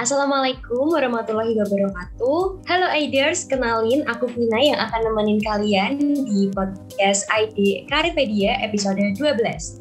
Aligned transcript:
Assalamualaikum 0.00 0.96
warahmatullahi 0.96 1.60
wabarakatuh. 1.60 2.64
Halo 2.64 2.88
Aiders, 2.88 3.44
kenalin 3.44 4.00
aku 4.08 4.32
Vina 4.32 4.56
yang 4.56 4.80
akan 4.80 5.12
nemenin 5.12 5.44
kalian 5.44 6.00
di 6.24 6.48
podcast 6.56 7.28
ID 7.28 7.84
Karirpedia 7.84 8.64
episode 8.64 8.96
12. 8.96 9.20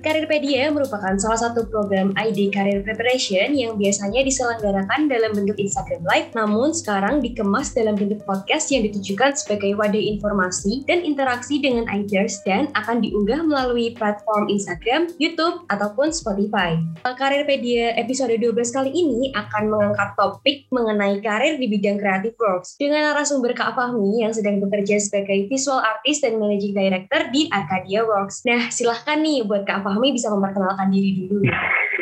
Karirpedia 0.04 0.76
merupakan 0.76 1.16
salah 1.16 1.40
satu 1.40 1.64
program 1.72 2.12
ID 2.20 2.52
Career 2.52 2.84
Preparation 2.84 3.56
yang 3.56 3.80
biasanya 3.80 4.20
diselenggarakan 4.28 5.08
dalam 5.08 5.32
bentuk 5.32 5.56
Instagram 5.56 6.04
Live, 6.04 6.36
namun 6.36 6.76
sekarang 6.76 7.24
dikemas 7.24 7.72
dalam 7.72 7.96
bentuk 7.96 8.20
podcast 8.28 8.76
yang 8.76 8.84
ditujukan 8.92 9.40
sebagai 9.40 9.72
wadah 9.80 10.04
informasi 10.04 10.84
dan 10.84 11.00
interaksi 11.00 11.64
dengan 11.64 11.88
Aiders 11.88 12.44
dan 12.44 12.68
akan 12.76 13.00
diunggah 13.00 13.40
melalui 13.40 13.96
platform 13.96 14.52
Instagram, 14.52 15.16
YouTube, 15.16 15.64
ataupun 15.72 16.12
Spotify. 16.12 16.76
Karirpedia 17.08 17.96
episode 17.96 18.36
12 18.36 18.52
kali 18.76 18.92
ini 18.92 19.32
akan 19.32 19.72
mengangkat 19.72 20.09
topik 20.16 20.70
mengenai 20.72 21.20
karir 21.20 21.60
di 21.60 21.68
bidang 21.68 22.00
creative 22.00 22.38
works 22.40 22.80
dengan 22.80 23.12
narasumber 23.12 23.52
Kak 23.54 23.76
Fahmi 23.76 24.24
yang 24.24 24.32
sedang 24.32 24.64
bekerja 24.64 24.98
sebagai 25.02 25.50
visual 25.50 25.82
artist 25.84 26.24
dan 26.24 26.40
managing 26.40 26.74
director 26.74 27.28
di 27.30 27.52
Arcadia 27.52 28.06
Works. 28.08 28.48
Nah, 28.48 28.72
silahkan 28.72 29.20
nih 29.20 29.44
buat 29.44 29.68
Kak 29.68 29.84
Fahmi 29.84 30.16
bisa 30.16 30.32
memperkenalkan 30.32 30.90
diri 30.90 31.28
dulu. 31.28 31.44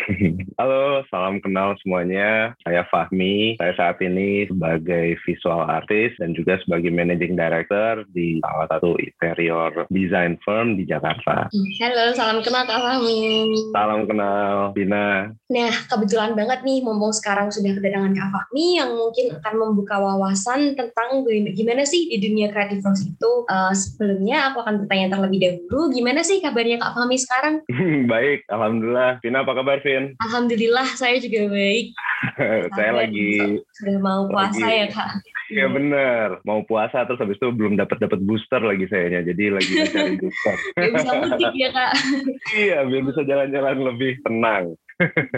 Halo, 0.59 1.03
salam 1.11 1.43
kenal 1.43 1.75
semuanya. 1.83 2.55
Saya 2.63 2.87
Fahmi. 2.87 3.59
Saya 3.59 3.73
saat 3.75 3.99
ini 3.99 4.47
sebagai 4.47 5.19
visual 5.27 5.67
artist 5.67 6.15
dan 6.23 6.31
juga 6.31 6.55
sebagai 6.63 6.91
managing 6.91 7.35
director 7.35 8.07
di 8.15 8.39
salah 8.39 8.67
satu 8.71 8.95
interior 8.95 9.71
design 9.91 10.39
firm 10.47 10.79
di 10.79 10.87
Jakarta. 10.87 11.51
Halo, 11.51 12.15
salam 12.15 12.39
kenal 12.39 12.63
Kak 12.63 12.79
Fahmi. 12.79 13.51
Salam 13.75 14.07
kenal, 14.07 14.71
Bina. 14.71 15.35
Nah, 15.51 15.73
kebetulan 15.91 16.35
banget 16.39 16.63
nih, 16.63 16.79
mumpung 16.83 17.11
sekarang 17.11 17.51
sudah 17.51 17.75
kedatangan 17.75 18.15
Kak 18.15 18.29
Fahmi 18.31 18.79
yang 18.79 18.95
mungkin 18.95 19.35
akan 19.43 19.53
membuka 19.59 19.99
wawasan 19.99 20.79
tentang 20.79 21.27
gimana 21.51 21.83
sih 21.83 22.07
di 22.07 22.17
dunia 22.23 22.47
kreatif 22.51 22.79
itu. 23.03 23.31
Uh, 23.51 23.75
sebelumnya 23.75 24.51
aku 24.51 24.63
akan 24.63 24.87
bertanya 24.87 25.19
terlebih 25.19 25.39
dahulu, 25.43 25.91
gimana 25.91 26.23
sih 26.23 26.39
kabarnya 26.39 26.79
Kak 26.79 26.95
Fahmi 26.95 27.17
sekarang? 27.19 27.55
Baik, 28.11 28.47
Alhamdulillah. 28.47 29.19
Bina, 29.19 29.43
apa 29.43 29.51
kabar, 29.51 29.83
Alhamdulillah 30.21 30.87
saya 30.97 31.17
juga 31.21 31.47
baik. 31.49 31.93
saya 32.77 32.91
lagi 32.91 33.61
sudah 33.77 33.97
mau 34.01 34.25
puasa 34.27 34.65
lagi, 34.65 34.79
ya 34.83 34.87
kak. 34.89 35.09
Iya 35.47 35.65
bener, 35.71 36.27
mau 36.43 36.59
puasa 36.67 37.07
terus 37.07 37.23
habis 37.23 37.39
itu 37.39 37.47
belum 37.55 37.79
dapat 37.79 38.03
dapat 38.03 38.19
booster 38.19 38.59
lagi 38.59 38.83
sayanya, 38.91 39.23
jadi 39.23 39.55
lagi 39.55 39.71
mencari 39.71 40.19
booster. 40.19 40.55
Biar 40.75 40.91
bisa 40.91 41.11
mudik 41.23 41.53
ya 41.55 41.69
kak. 41.71 41.93
iya, 42.67 42.77
biar 42.83 43.03
bisa 43.07 43.21
jalan-jalan 43.23 43.77
lebih 43.93 44.19
tenang. 44.27 44.75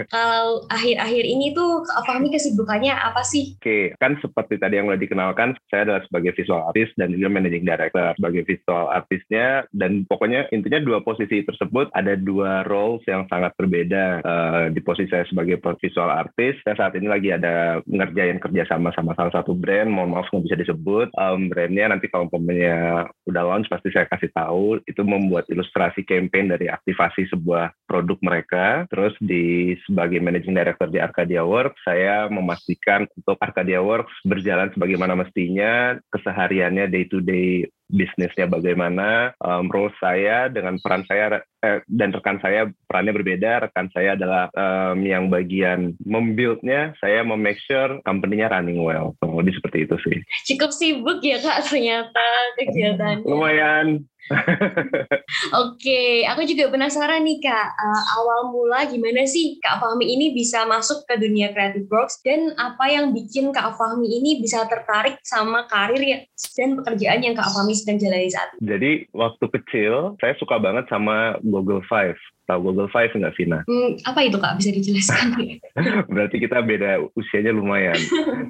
Kalau 0.08 0.64
akhir-akhir 0.72 1.24
ini 1.24 1.52
tuh 1.52 1.84
Fahmi 2.08 2.32
kesibukannya 2.32 2.96
apa 2.96 3.20
sih? 3.20 3.60
Oke, 3.60 3.92
kan 4.00 4.16
seperti 4.24 4.56
tadi 4.56 4.80
yang 4.80 4.88
udah 4.88 5.00
dikenalkan, 5.00 5.52
saya 5.68 5.84
adalah 5.84 6.02
sebagai 6.08 6.32
visual 6.32 6.64
artist 6.64 6.96
dan 6.96 7.12
juga 7.12 7.28
managing 7.28 7.68
director. 7.68 8.16
Sebagai 8.16 8.42
visual 8.48 8.88
artistnya, 8.88 9.68
dan 9.76 10.08
pokoknya 10.08 10.48
intinya 10.50 10.80
dua 10.80 11.04
posisi 11.04 11.44
tersebut 11.44 11.92
ada 11.92 12.16
dua 12.16 12.64
roles 12.64 13.04
yang 13.04 13.28
sangat 13.28 13.52
berbeda. 13.60 14.24
Uh, 14.24 14.64
di 14.72 14.80
posisi 14.80 15.12
saya 15.12 15.28
sebagai 15.28 15.60
visual 15.60 16.08
artist, 16.08 16.64
saya 16.64 16.76
saat 16.80 16.96
ini 16.96 17.12
lagi 17.12 17.28
ada 17.28 17.84
ngerjain 17.84 18.40
kerja 18.40 18.64
sama 18.70 18.94
sama 18.96 19.12
salah 19.18 19.32
satu 19.36 19.52
brand, 19.52 19.92
mohon 19.92 20.16
maaf 20.16 20.30
nggak 20.32 20.46
bisa 20.48 20.56
disebut. 20.56 21.12
Um, 21.20 21.52
brandnya 21.52 21.92
nanti 21.92 22.08
kalau 22.08 22.32
umpamanya 22.32 23.08
udah 23.28 23.42
launch 23.44 23.68
pasti 23.68 23.92
saya 23.92 24.08
kasih 24.08 24.32
tahu. 24.32 24.80
Itu 24.88 25.04
membuat 25.04 25.50
ilustrasi 25.52 26.06
campaign 26.08 26.54
dari 26.54 26.72
aktivasi 26.72 27.28
sebuah 27.28 27.76
produk 27.84 28.18
mereka. 28.24 28.88
Terus 28.88 29.12
di 29.20 29.49
sebagai 29.86 30.18
managing 30.22 30.54
director 30.56 30.88
di 30.90 30.98
Arcadia 30.98 31.42
Works, 31.42 31.80
saya 31.86 32.26
memastikan 32.28 33.06
untuk 33.16 33.36
Arcadia 33.38 33.80
Works 33.80 34.12
berjalan 34.26 34.70
sebagaimana 34.74 35.14
mestinya, 35.18 35.96
kesehariannya 36.12 36.90
day 36.90 37.04
to 37.08 37.18
day 37.22 37.66
bisnisnya 37.90 38.46
bagaimana, 38.46 39.34
um, 39.42 39.66
role 39.66 39.90
saya 39.98 40.46
dengan 40.46 40.78
peran 40.78 41.02
saya 41.10 41.42
eh, 41.60 41.82
dan 41.90 42.14
rekan 42.14 42.38
saya 42.38 42.70
perannya 42.86 43.12
berbeda. 43.12 43.66
Rekan 43.66 43.90
saya 43.90 44.14
adalah 44.14 44.46
um, 44.54 45.02
yang 45.02 45.26
bagian 45.26 45.98
membuildnya, 46.06 46.94
saya 47.02 47.26
memake 47.26 47.58
sure 47.66 47.98
company-nya 48.06 48.54
running 48.54 48.80
well. 48.80 49.18
Jadi 49.18 49.50
seperti 49.58 49.78
itu 49.90 49.96
sih. 50.06 50.16
Cukup 50.54 50.70
sibuk 50.70 51.18
ya 51.20 51.42
kak 51.42 51.66
ternyata 51.66 52.24
kegiatannya. 52.62 53.26
Lumayan. 53.26 54.06
Oke, 55.62 56.22
aku 56.26 56.46
juga 56.46 56.70
penasaran 56.70 57.26
nih 57.26 57.42
kak, 57.42 57.68
uh, 57.74 58.02
awal 58.18 58.54
mula 58.54 58.86
gimana 58.86 59.26
sih 59.26 59.58
Kak 59.58 59.82
Fahmi 59.82 60.06
ini 60.06 60.30
bisa 60.30 60.62
masuk 60.66 61.02
ke 61.06 61.18
dunia 61.18 61.50
creative 61.50 61.90
works? 61.90 62.22
Dan 62.22 62.54
apa 62.54 62.86
yang 62.90 63.10
bikin 63.10 63.50
Kak 63.50 63.74
Fahmi 63.74 64.06
ini 64.06 64.38
bisa 64.38 64.66
tertarik 64.70 65.18
sama 65.26 65.66
karir 65.66 66.02
ya 66.02 66.18
dan 66.54 66.78
pekerjaan 66.78 67.20
yang 67.26 67.34
Kak 67.34 67.50
Fahmi 67.50 67.74
sedang 67.74 67.98
jalani 67.98 68.30
saat 68.30 68.54
ini? 68.54 68.60
Jadi 68.62 68.90
waktu 69.10 69.44
kecil 69.50 70.14
saya 70.22 70.34
suka 70.38 70.62
banget 70.62 70.86
sama 70.86 71.38
Google 71.42 71.82
Five 71.90 72.18
tahu 72.50 72.70
Google 72.70 72.90
Five 72.90 73.14
nggak 73.14 73.34
Vina? 73.38 73.62
Hmm, 73.70 73.94
apa 74.02 74.20
itu 74.26 74.36
kak? 74.42 74.58
Bisa 74.58 74.70
dijelaskan? 74.74 75.26
Berarti 76.12 76.36
kita 76.42 76.58
beda 76.66 77.06
usianya 77.14 77.54
lumayan. 77.54 77.98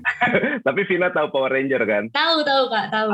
Tapi 0.66 0.80
Vina 0.88 1.12
tahu 1.12 1.28
Power 1.28 1.52
Ranger 1.52 1.84
kan? 1.84 2.08
Tahu 2.10 2.36
tahu 2.40 2.64
kak 2.72 2.86
tahu. 2.88 3.08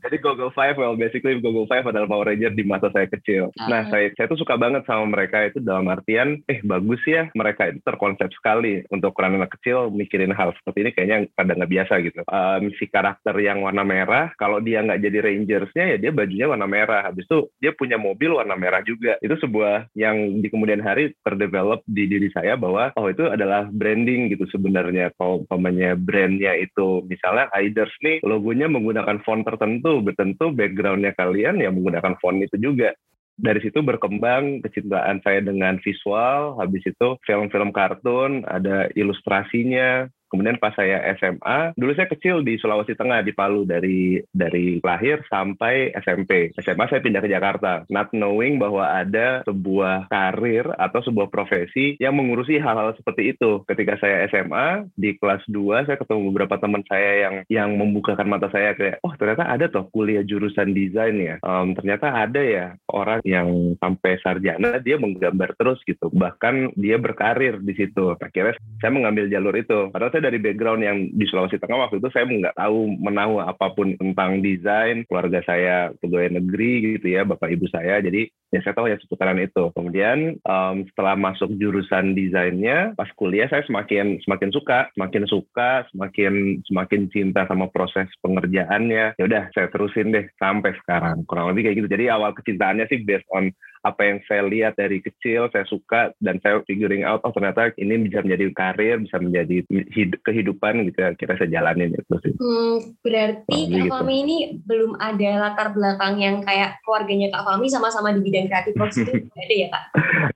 Jadi 0.00 0.16
Google 0.18 0.52
Five, 0.56 0.80
well 0.80 0.96
basically 0.96 1.38
Google 1.38 1.68
Five 1.68 1.84
adalah 1.84 2.08
Power 2.08 2.26
Ranger 2.32 2.56
di 2.56 2.64
masa 2.64 2.88
saya 2.90 3.06
kecil. 3.06 3.52
Uh. 3.60 3.68
Nah 3.68 3.86
saya 3.92 4.08
saya 4.16 4.26
tuh 4.32 4.40
suka 4.40 4.56
banget 4.56 4.88
sama 4.88 5.06
mereka 5.06 5.44
itu 5.44 5.60
dalam 5.60 5.86
artian, 5.92 6.40
eh 6.48 6.64
bagus 6.64 7.00
ya 7.04 7.28
mereka 7.36 7.68
itu 7.70 7.80
terkonsep 7.84 8.32
sekali 8.32 8.82
untuk 8.88 9.12
anak 9.20 9.52
kecil 9.60 9.92
mikirin 9.92 10.32
hal 10.32 10.50
seperti 10.56 10.78
ini 10.82 10.90
kayaknya 10.96 11.18
kadang 11.36 11.56
nggak 11.60 11.72
biasa 11.72 11.94
gitu. 12.02 12.20
Um, 12.26 12.72
si 12.80 12.88
karakter 12.88 13.36
yang 13.38 13.60
warna 13.60 13.84
merah, 13.84 14.32
kalau 14.40 14.58
dia 14.58 14.80
nggak 14.80 15.02
jadi 15.02 15.18
Rangersnya 15.20 15.84
ya 15.94 15.96
dia 16.00 16.10
bajunya 16.10 16.46
warna 16.48 16.66
merah. 16.66 17.12
Habis 17.12 17.28
itu 17.28 17.38
dia 17.60 17.76
punya 17.76 18.00
mobil 18.00 18.34
warna 18.34 18.56
merah 18.56 18.80
juga. 18.82 19.20
Itu 19.20 19.36
sebuah 19.38 19.89
yang 19.98 20.38
di 20.38 20.46
kemudian 20.46 20.78
hari 20.78 21.10
terdevelop 21.26 21.82
di 21.86 22.06
diri 22.06 22.30
saya 22.30 22.54
bahwa 22.54 22.94
oh 22.94 23.10
itu 23.10 23.26
adalah 23.26 23.66
branding 23.70 24.30
gitu 24.30 24.46
sebenarnya. 24.50 25.10
Kalau 25.18 25.42
umpamanya 25.42 25.98
brandnya 25.98 26.54
itu 26.54 27.02
misalnya 27.10 27.50
Aiders 27.50 27.92
nih 28.04 28.22
logonya 28.22 28.70
menggunakan 28.70 29.18
font 29.26 29.42
tertentu 29.42 29.98
bertentu 29.98 30.54
backgroundnya 30.54 31.16
kalian 31.18 31.58
yang 31.58 31.74
menggunakan 31.74 32.14
font 32.22 32.38
itu 32.38 32.56
juga. 32.60 32.94
Dari 33.40 33.56
situ 33.64 33.80
berkembang 33.80 34.60
kecintaan 34.60 35.24
saya 35.24 35.40
dengan 35.40 35.80
visual 35.80 36.60
habis 36.60 36.84
itu 36.84 37.16
film-film 37.24 37.72
kartun 37.72 38.44
ada 38.44 38.92
ilustrasinya 38.92 40.12
Kemudian 40.30 40.62
pas 40.62 40.72
saya 40.78 41.02
SMA, 41.18 41.74
dulu 41.74 41.92
saya 41.98 42.06
kecil 42.06 42.46
di 42.46 42.54
Sulawesi 42.56 42.94
Tengah 42.94 43.26
di 43.26 43.34
Palu 43.34 43.66
dari 43.66 44.22
dari 44.30 44.78
lahir 44.80 45.26
sampai 45.26 45.90
SMP. 45.98 46.54
SMA 46.54 46.86
saya 46.86 47.02
pindah 47.02 47.18
ke 47.18 47.28
Jakarta, 47.28 47.82
not 47.90 48.14
knowing 48.14 48.62
bahwa 48.62 48.86
ada 48.86 49.42
sebuah 49.42 50.06
karir 50.06 50.70
atau 50.78 51.02
sebuah 51.02 51.28
profesi 51.28 51.98
yang 51.98 52.14
mengurusi 52.14 52.62
hal-hal 52.62 52.94
seperti 52.94 53.34
itu. 53.34 53.66
Ketika 53.66 53.98
saya 53.98 54.30
SMA 54.30 54.86
di 54.94 55.18
kelas 55.18 55.42
2 55.50 55.90
saya 55.90 55.98
ketemu 55.98 56.30
beberapa 56.30 56.56
teman 56.62 56.86
saya 56.86 57.26
yang 57.26 57.34
yang 57.50 57.70
membukakan 57.74 58.30
mata 58.30 58.46
saya 58.54 58.78
kayak, 58.78 59.02
oh 59.02 59.12
ternyata 59.18 59.50
ada 59.50 59.66
toh 59.66 59.90
kuliah 59.90 60.22
jurusan 60.22 60.70
desain 60.70 61.18
ya. 61.18 61.36
Um, 61.42 61.74
ternyata 61.74 62.12
ada 62.14 62.38
ya 62.38 62.66
orang 62.86 63.20
yang 63.26 63.74
sampai 63.82 64.22
sarjana 64.22 64.78
dia 64.78 64.94
menggambar 65.00 65.58
terus 65.58 65.82
gitu. 65.82 66.06
Bahkan 66.12 66.78
dia 66.78 66.96
berkarir 67.00 67.58
di 67.58 67.74
situ. 67.74 68.14
Akhirnya 68.14 68.54
saya 68.78 68.92
mengambil 68.94 69.26
jalur 69.26 69.54
itu. 69.56 69.90
Padahal 69.90 70.12
saya 70.12 70.19
dari 70.22 70.38
background 70.38 70.80
yang 70.84 70.98
di 71.10 71.24
Sulawesi 71.26 71.58
Tengah 71.58 71.88
waktu 71.88 71.98
itu 71.98 72.08
saya 72.12 72.28
nggak 72.28 72.56
tahu 72.56 72.78
menahu 73.00 73.40
apa 73.42 73.72
pun 73.74 73.96
tentang 73.96 74.44
desain 74.44 75.02
keluarga 75.08 75.40
saya 75.44 75.90
pegawai 75.98 76.38
negeri 76.38 77.00
gitu 77.00 77.06
ya 77.10 77.26
bapak 77.26 77.50
ibu 77.50 77.66
saya. 77.72 77.98
Jadi 78.04 78.28
ya 78.54 78.60
saya 78.62 78.76
tahu 78.76 78.86
ya 78.92 78.96
seputaran 79.00 79.40
itu. 79.40 79.72
Kemudian 79.72 80.36
um, 80.44 80.84
setelah 80.92 81.16
masuk 81.16 81.50
jurusan 81.56 82.14
desainnya 82.14 82.92
pas 82.94 83.08
kuliah 83.16 83.48
saya 83.48 83.64
semakin 83.66 84.20
semakin 84.22 84.50
suka 84.52 84.92
semakin 84.94 85.24
suka 85.26 85.70
semakin 85.90 86.60
semakin 86.68 87.00
cinta 87.10 87.48
sama 87.48 87.72
proses 87.72 88.06
pengerjaannya. 88.20 89.16
Ya 89.16 89.24
udah 89.24 89.48
saya 89.56 89.72
terusin 89.72 90.12
deh 90.12 90.28
sampai 90.36 90.76
sekarang. 90.84 91.24
Kurang 91.24 91.50
lebih 91.50 91.66
kayak 91.66 91.76
gitu. 91.82 91.88
Jadi 91.90 92.04
awal 92.12 92.36
kecintaannya 92.36 92.86
sih 92.86 93.02
based 93.02 93.26
on 93.32 93.50
apa 93.80 94.02
yang 94.04 94.18
saya 94.28 94.44
lihat 94.44 94.76
dari 94.76 95.00
kecil 95.00 95.48
saya 95.48 95.64
suka 95.64 96.12
dan 96.20 96.36
saya 96.44 96.60
figuring 96.68 97.04
out 97.04 97.24
oh 97.24 97.32
ternyata 97.32 97.72
ini 97.80 98.08
bisa 98.08 98.20
menjadi 98.20 98.52
karir 98.52 98.96
bisa 99.00 99.16
menjadi 99.16 99.64
hidup, 99.68 100.20
kehidupan 100.24 100.84
gitu 100.92 101.00
kira 101.16 101.34
saya 101.40 101.48
jalanin 101.48 101.96
itu 101.96 102.14
sih. 102.20 102.32
Hmm, 102.36 102.96
berarti 103.00 103.58
oh, 103.58 103.68
Kak 103.68 103.80
gitu. 103.80 103.92
Fami 103.92 104.14
ini 104.24 104.36
belum 104.64 105.00
ada 105.00 105.30
latar 105.48 105.68
belakang 105.72 106.20
yang 106.20 106.36
kayak 106.44 106.80
keluarganya 106.84 107.32
Kak 107.32 107.44
Fami 107.48 107.66
sama-sama 107.72 108.12
di 108.12 108.20
bidang 108.20 108.48
kreatif 108.48 108.74
itu 109.00 109.12
nggak 109.12 109.44
ada 109.44 109.54
ya 109.54 109.68
Kak? 109.72 109.84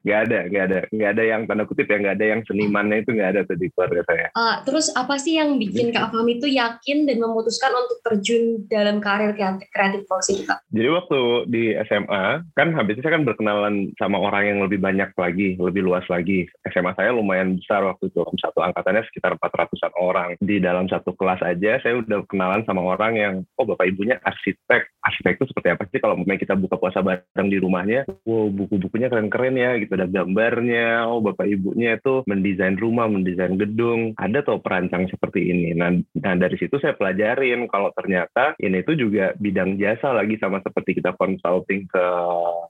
Gak 0.05 0.19
ada, 0.29 0.39
gak 0.53 0.65
ada, 0.69 0.79
gak 0.93 1.11
ada 1.17 1.23
yang 1.25 1.41
tanda 1.49 1.65
kutip 1.65 1.89
ya 1.89 1.97
gak 1.97 2.17
ada 2.21 2.27
yang 2.37 2.41
senimannya 2.45 3.01
itu 3.01 3.11
gak 3.17 3.31
ada 3.37 3.41
tuh 3.49 3.57
di 3.57 3.73
keluarga 3.73 4.05
saya. 4.05 4.29
Uh, 4.37 4.57
terus 4.69 4.93
apa 4.93 5.17
sih 5.17 5.41
yang 5.41 5.57
bikin 5.57 5.97
Kak 5.97 6.13
Fami 6.13 6.37
itu 6.37 6.49
yakin 6.49 7.09
dan 7.09 7.17
memutuskan 7.25 7.73
untuk 7.73 7.99
terjun 8.05 8.69
dalam 8.69 9.01
karir 9.01 9.33
kreatif, 9.33 9.69
kreatif 9.73 10.05
itu 10.05 10.45
Kak? 10.45 10.61
Jadi 10.69 10.89
waktu 10.93 11.21
di 11.49 11.65
SMA 11.89 12.25
kan 12.53 12.69
habisnya 12.77 13.03
saya 13.05 13.17
kan 13.17 13.25
berkenalan 13.35 13.91
sama 13.99 14.23
orang 14.23 14.55
yang 14.55 14.59
lebih 14.63 14.79
banyak 14.79 15.11
lagi, 15.19 15.59
lebih 15.59 15.83
luas 15.83 16.07
lagi. 16.07 16.47
SMA 16.71 16.95
saya 16.95 17.11
lumayan 17.11 17.59
besar 17.59 17.83
waktu 17.83 18.15
itu, 18.15 18.23
satu 18.39 18.63
angkatannya 18.63 19.03
sekitar 19.11 19.35
400-an 19.43 19.93
orang. 19.99 20.31
Di 20.39 20.63
dalam 20.63 20.87
satu 20.87 21.19
kelas 21.19 21.43
aja 21.43 21.83
saya 21.83 21.99
udah 21.99 22.23
kenalan 22.31 22.63
sama 22.63 22.87
orang 22.95 23.13
yang, 23.19 23.35
oh 23.59 23.67
bapak 23.67 23.91
ibunya 23.91 24.23
arsitek. 24.23 24.87
Arsitek 25.03 25.43
itu 25.43 25.51
seperti 25.51 25.69
apa 25.75 25.83
sih 25.91 25.99
kalau 25.99 26.15
kita 26.23 26.55
buka 26.55 26.79
puasa 26.79 27.03
bareng 27.03 27.49
di 27.51 27.59
rumahnya? 27.59 28.07
Wow, 28.23 28.55
buku-bukunya 28.55 29.11
keren-keren 29.11 29.59
ya, 29.59 29.75
gitu 29.83 29.99
ada 29.99 30.07
gambarnya. 30.07 31.11
Oh 31.11 31.19
bapak 31.19 31.51
ibunya 31.51 31.99
itu 31.99 32.23
mendesain 32.31 32.79
rumah, 32.79 33.11
mendesain 33.11 33.59
gedung. 33.59 34.15
Ada 34.15 34.47
tuh 34.47 34.63
perancang 34.63 35.11
seperti 35.11 35.51
ini. 35.51 35.75
Nah, 35.75 35.91
nah 36.21 36.39
dari 36.39 36.55
situ 36.61 36.79
saya 36.79 36.95
pelajarin 36.95 37.67
kalau 37.67 37.91
ternyata 37.97 38.55
ini 38.63 38.85
tuh 38.87 38.95
juga 38.95 39.35
bidang 39.41 39.81
jasa 39.81 40.15
lagi 40.15 40.39
sama 40.39 40.61
seperti 40.61 41.01
kita 41.01 41.17
consulting 41.17 41.89
ke 41.89 42.05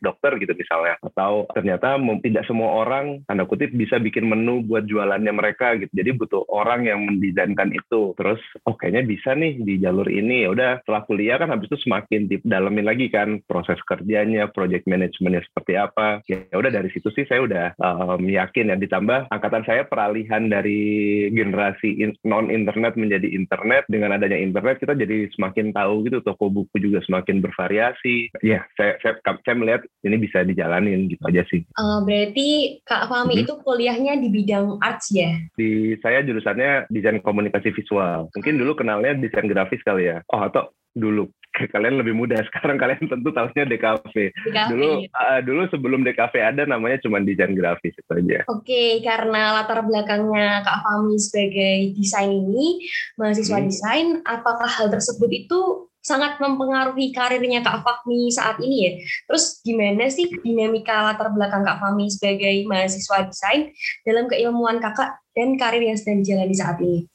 dokter 0.01 0.39
gitu 0.39 0.54
misalnya 0.56 0.97
atau 1.03 1.47
ternyata 1.53 1.99
tidak 2.23 2.45
semua 2.47 2.87
orang 2.87 3.21
tanda 3.27 3.45
kutip 3.45 3.75
bisa 3.75 3.99
bikin 3.99 4.31
menu 4.31 4.62
buat 4.65 4.87
jualannya 4.87 5.33
mereka 5.35 5.77
gitu. 5.77 5.91
Jadi 5.93 6.11
butuh 6.15 6.47
orang 6.49 6.87
yang 6.87 7.05
mendesainkan 7.05 7.75
itu. 7.75 8.15
Terus 8.15 8.41
oh 8.65 8.79
kayaknya 8.79 9.03
bisa 9.05 9.35
nih 9.35 9.61
di 9.61 9.75
jalur 9.83 10.06
ini. 10.06 10.47
Ya 10.47 10.51
udah 10.55 10.71
setelah 10.85 11.03
kuliah 11.05 11.37
kan 11.41 11.51
habis 11.51 11.69
itu 11.69 11.79
semakin 11.85 12.31
dalamin 12.47 12.87
lagi 12.87 13.11
kan 13.11 13.43
proses 13.45 13.77
kerjanya 13.85 14.49
project 14.53 14.87
manajemennya 14.87 15.43
seperti 15.45 15.75
apa. 15.75 16.23
Ya 16.31 16.47
udah 16.55 16.71
dari 16.71 16.89
situ 16.95 17.11
sih 17.12 17.27
saya 17.27 17.43
udah 17.45 17.67
um, 17.81 18.23
yakin 18.25 18.71
ya. 18.71 18.77
Ditambah 18.79 19.33
angkatan 19.35 19.65
saya 19.67 19.83
peralihan 19.89 20.47
dari 20.47 21.27
generasi 21.33 21.99
in, 21.99 22.15
non 22.23 22.49
internet 22.49 22.95
menjadi 22.95 23.27
internet. 23.27 23.89
Dengan 23.91 24.15
adanya 24.17 24.39
internet 24.39 24.79
kita 24.79 24.95
jadi 24.95 25.29
semakin 25.35 25.75
tahu 25.75 26.06
gitu. 26.06 26.23
Toko 26.23 26.49
buku 26.53 26.79
juga 26.79 27.03
semakin 27.05 27.43
bervariasi. 27.43 28.31
Ya 28.45 28.65
saya 28.79 28.97
saya, 29.03 29.19
saya 29.43 29.55
melihat 29.56 29.83
ini 30.05 30.17
bisa 30.21 30.44
dijalanin 30.46 31.11
gitu 31.11 31.23
aja 31.26 31.43
sih. 31.49 31.64
Uh, 31.75 32.05
berarti 32.05 32.79
Kak 32.85 33.08
Fahmi 33.11 33.41
hmm. 33.41 33.43
itu 33.44 33.52
kuliahnya 33.64 34.20
di 34.20 34.29
bidang 34.31 34.79
arts 34.79 35.11
ya? 35.11 35.35
Di 35.56 35.96
saya 36.05 36.23
jurusannya 36.23 36.93
desain 36.93 37.19
komunikasi 37.25 37.73
visual. 37.73 38.31
Mungkin 38.37 38.55
dulu 38.61 38.79
kenalnya 38.79 39.17
desain 39.17 39.49
grafis 39.49 39.82
kali 39.82 40.12
ya. 40.12 40.20
Oh 40.31 40.41
atau 40.44 40.70
dulu 40.94 41.26
kalian 41.75 41.99
lebih 42.02 42.14
mudah 42.14 42.41
sekarang 42.50 42.79
kalian 42.79 43.06
tentu 43.06 43.31
tahunya 43.35 43.64
DKV. 43.67 44.14
DKV 44.14 44.70
dulu 44.70 44.88
uh, 45.11 45.41
dulu 45.43 45.62
sebelum 45.70 46.00
DKV 46.06 46.35
ada 46.38 46.62
namanya 46.69 47.02
cuma 47.02 47.23
desain 47.23 47.55
grafis 47.55 47.94
itu 47.94 48.12
aja. 48.14 48.46
Oke, 48.50 48.64
okay, 48.64 48.91
karena 49.02 49.56
latar 49.61 49.82
belakangnya 49.82 50.62
Kak 50.62 50.87
Fahmi 50.87 51.17
sebagai 51.19 51.96
desain 51.99 52.31
ini 52.31 52.85
mahasiswa 53.19 53.58
hmm. 53.58 53.67
desain, 53.67 54.08
apakah 54.26 54.69
hal 54.69 54.91
tersebut 54.91 55.31
itu 55.31 55.91
sangat 56.05 56.37
mempengaruhi 56.37 57.17
karirnya 57.17 57.65
Kak 57.65 57.81
Fahmi 57.81 58.29
saat 58.29 58.61
ini 58.61 58.77
ya. 58.85 58.93
Terus 59.25 59.65
gimana 59.65 60.12
sih 60.12 60.29
dinamika 60.45 61.01
latar 61.01 61.33
belakang 61.33 61.65
Kak 61.65 61.81
Fahmi 61.81 62.12
sebagai 62.12 62.69
mahasiswa 62.69 63.25
desain 63.25 63.73
dalam 64.05 64.29
keilmuan 64.29 64.79
kakak 64.85 65.17
dan 65.33 65.56
karir 65.56 65.81
yang 65.81 65.97
sedang 65.97 66.21
dijalani 66.21 66.55
saat 66.55 66.77
ini? 66.85 67.09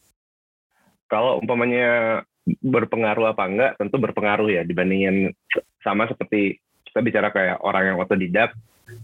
Kalau 1.06 1.38
umpamanya 1.38 2.22
berpengaruh 2.66 3.30
apa 3.30 3.44
enggak, 3.46 3.72
tentu 3.78 4.02
berpengaruh 4.02 4.50
ya 4.50 4.62
dibandingin 4.66 5.38
sama 5.86 6.10
seperti 6.10 6.58
kita 6.90 7.06
bicara 7.06 7.30
kayak 7.30 7.62
orang 7.62 7.94
yang 7.94 7.98
otodidak 8.02 8.58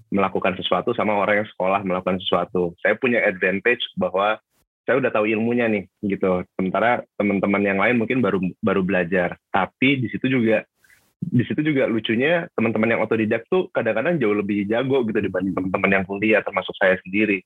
melakukan 0.10 0.58
sesuatu 0.58 0.98
sama 0.98 1.14
orang 1.14 1.46
yang 1.46 1.50
sekolah 1.54 1.86
melakukan 1.86 2.18
sesuatu. 2.18 2.74
Saya 2.82 2.98
punya 2.98 3.22
advantage 3.22 3.86
bahwa 3.94 4.42
saya 4.86 5.02
udah 5.02 5.12
tahu 5.12 5.26
ilmunya 5.26 5.66
nih 5.66 5.84
gitu. 6.06 6.46
Sementara 6.56 7.02
teman-teman 7.18 7.62
yang 7.66 7.82
lain 7.82 7.98
mungkin 7.98 8.22
baru 8.22 8.40
baru 8.62 8.86
belajar. 8.86 9.36
Tapi 9.50 10.00
di 10.00 10.08
situ 10.14 10.30
juga 10.30 10.62
di 11.26 11.42
situ 11.42 11.66
juga 11.66 11.90
lucunya 11.90 12.46
teman-teman 12.54 12.96
yang 12.96 13.02
otodidak 13.02 13.50
tuh 13.50 13.68
kadang-kadang 13.74 14.22
jauh 14.22 14.38
lebih 14.38 14.70
jago 14.70 15.02
gitu 15.10 15.18
dibanding 15.18 15.58
teman-teman 15.58 15.92
yang 16.02 16.06
kuliah 16.06 16.42
termasuk 16.46 16.78
saya 16.78 17.02
sendiri. 17.02 17.42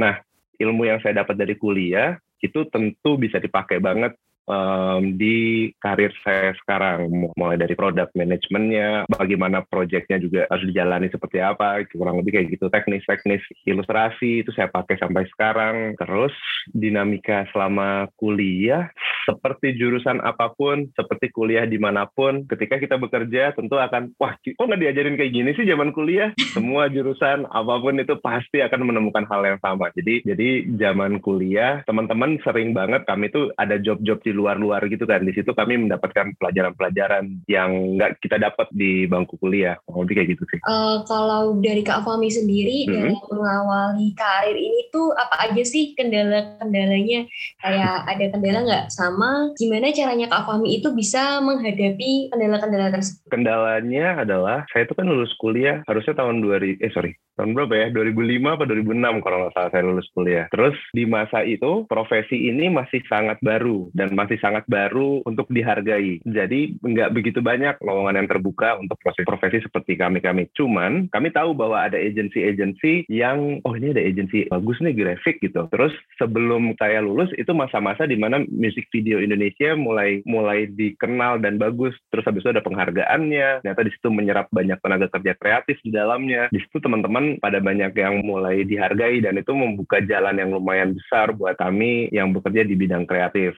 Nah, 0.00 0.16
ilmu 0.56 0.88
yang 0.88 0.98
saya 1.04 1.20
dapat 1.20 1.36
dari 1.36 1.54
kuliah 1.60 2.16
itu 2.40 2.64
tentu 2.72 3.20
bisa 3.20 3.36
dipakai 3.36 3.78
banget 3.78 4.16
um, 4.46 5.14
di 5.18 5.70
karir 5.78 6.10
saya 6.22 6.54
sekarang 6.62 7.10
mulai 7.36 7.58
dari 7.58 7.74
produk 7.78 8.08
manajemennya 8.14 9.06
bagaimana 9.06 9.62
proyeknya 9.66 10.18
juga 10.18 10.46
harus 10.50 10.66
dijalani 10.66 11.08
seperti 11.10 11.38
apa 11.42 11.84
kurang 11.92 12.22
lebih 12.22 12.38
kayak 12.38 12.48
gitu. 12.54 12.66
Teknis-teknis 12.70 13.42
ilustrasi 13.66 14.42
itu 14.42 14.50
saya 14.54 14.70
pakai 14.70 14.98
sampai 14.98 15.26
sekarang. 15.34 15.94
Terus 15.98 16.34
dinamika 16.72 17.46
selama 17.52 18.08
kuliah 18.18 18.90
seperti 19.28 19.78
jurusan 19.78 20.18
apa 20.22 20.50
pun 20.54 20.90
seperti 20.98 21.30
kuliah 21.30 21.66
di 21.66 21.78
mana 21.78 22.10
pun 22.10 22.42
ketika 22.50 22.78
kita 22.78 22.98
bekerja 22.98 23.54
tentu 23.54 23.78
akan 23.78 24.14
wah 24.18 24.34
kok 24.34 24.58
nggak 24.58 24.80
diajarin 24.82 25.18
kayak 25.18 25.34
gini 25.34 25.50
sih 25.54 25.66
zaman 25.68 25.94
kuliah? 25.94 26.34
Semua 26.54 26.90
jurusan 26.90 27.46
apa 27.48 27.74
pun 27.78 27.98
itu 27.98 28.18
pasti 28.18 28.58
akan 28.62 28.90
menemukan 28.90 29.24
hal 29.30 29.42
yang 29.46 29.60
sama. 29.62 29.94
Jadi 29.94 30.26
jadi 30.26 30.48
zaman 30.78 31.22
kuliah 31.22 31.84
teman-teman 31.86 32.38
sering 32.42 32.74
banget 32.74 33.06
kami 33.06 33.30
tuh 33.30 33.54
ada 33.58 33.78
job-job 33.78 34.18
di 34.22 34.31
luar-luar 34.32 34.82
gitu 34.88 35.04
kan. 35.04 35.22
Di 35.22 35.32
situ 35.36 35.52
kami 35.52 35.78
mendapatkan 35.86 36.34
pelajaran-pelajaran 36.40 37.44
yang 37.46 38.00
nggak 38.00 38.18
kita 38.24 38.40
dapat 38.40 38.66
di 38.72 39.06
bangku 39.06 39.36
kuliah. 39.38 39.78
Kurang 39.86 40.08
lebih 40.08 40.16
kayak 40.18 40.28
gitu 40.36 40.44
sih. 40.50 40.60
Uh, 40.66 41.04
kalau 41.06 41.56
dari 41.60 41.84
Kak 41.84 42.02
Fami 42.02 42.32
sendiri 42.32 42.88
mm-hmm. 42.88 42.92
dalam 42.92 43.16
mengawali 43.30 44.08
karir 44.16 44.56
ini 44.56 44.88
tuh 44.90 45.12
apa 45.14 45.48
aja 45.48 45.62
sih 45.62 45.92
kendala-kendalanya? 45.94 47.28
Kayak 47.60 47.96
ada 48.08 48.24
kendala 48.32 48.58
nggak 48.64 48.84
sama? 48.90 49.52
Gimana 49.56 49.92
caranya 49.92 50.26
Kak 50.32 50.44
Fami 50.48 50.80
itu 50.80 50.90
bisa 50.96 51.38
menghadapi 51.44 52.32
kendala-kendala 52.32 52.90
tersebut? 52.90 53.28
Kendalanya 53.28 54.24
adalah 54.24 54.64
saya 54.72 54.88
itu 54.88 54.94
kan 54.96 55.06
lulus 55.06 55.32
kuliah 55.38 55.84
harusnya 55.86 56.16
tahun 56.16 56.40
2000 56.40 56.80
eh 56.80 56.92
sorry 56.92 57.12
tahun 57.36 57.56
berapa 57.56 57.74
ya 57.74 57.86
2005 57.90 58.54
atau 58.54 58.66
2006 58.68 59.24
kalau 59.24 59.36
nggak 59.42 59.54
salah 59.56 59.70
saya 59.72 59.82
lulus 59.88 60.08
kuliah. 60.12 60.46
Terus 60.52 60.76
di 60.92 61.04
masa 61.08 61.40
itu 61.42 61.88
profesi 61.88 62.52
ini 62.52 62.68
masih 62.68 63.00
sangat 63.08 63.40
baru 63.40 63.88
dan 63.96 64.12
masih 64.26 64.38
sangat 64.42 64.66
baru 64.66 65.22
untuk 65.22 65.46
dihargai. 65.48 66.18
Jadi 66.26 66.76
nggak 66.82 67.12
begitu 67.14 67.38
banyak 67.38 67.78
lowongan 67.80 68.24
yang 68.24 68.28
terbuka 68.28 68.76
untuk 68.82 68.98
profesi-profesi 69.00 69.64
seperti 69.64 69.94
kami-kami. 69.96 70.50
Cuman 70.58 71.08
kami 71.14 71.30
tahu 71.30 71.54
bahwa 71.54 71.86
ada 71.86 71.96
agensi-agensi 71.96 73.06
yang 73.08 73.62
oh 73.62 73.74
ini 73.78 73.94
ada 73.94 74.02
agensi 74.02 74.50
bagus 74.50 74.82
nih 74.82 74.94
grafik 74.94 75.38
gitu. 75.38 75.70
Terus 75.70 75.94
sebelum 76.18 76.74
saya 76.76 77.00
lulus 77.00 77.30
itu 77.38 77.54
masa-masa 77.54 78.04
di 78.04 78.18
mana 78.18 78.42
musik 78.50 78.90
video 78.90 79.22
Indonesia 79.22 79.78
mulai 79.78 80.26
mulai 80.26 80.66
dikenal 80.68 81.38
dan 81.38 81.56
bagus. 81.56 81.94
Terus 82.10 82.26
habis 82.26 82.42
itu 82.42 82.50
ada 82.50 82.64
penghargaannya. 82.66 83.62
Ternyata 83.62 83.82
di 83.86 83.92
situ 83.94 84.08
menyerap 84.10 84.50
banyak 84.50 84.78
tenaga 84.82 85.06
kerja 85.08 85.32
kreatif 85.38 85.78
di 85.86 85.94
dalamnya. 85.94 86.50
Di 86.50 86.58
situ 86.58 86.82
teman-teman 86.82 87.12
teman 87.12 87.36
pada 87.44 87.60
banyak 87.60 87.92
yang 87.92 88.24
mulai 88.24 88.64
dihargai 88.64 89.20
dan 89.20 89.36
itu 89.36 89.52
membuka 89.52 90.00
jalan 90.00 90.40
yang 90.40 90.48
lumayan 90.48 90.96
besar 90.96 91.36
buat 91.36 91.60
kami 91.60 92.08
yang 92.08 92.32
bekerja 92.32 92.64
di 92.64 92.74
bidang 92.74 93.04
kreatif. 93.04 93.52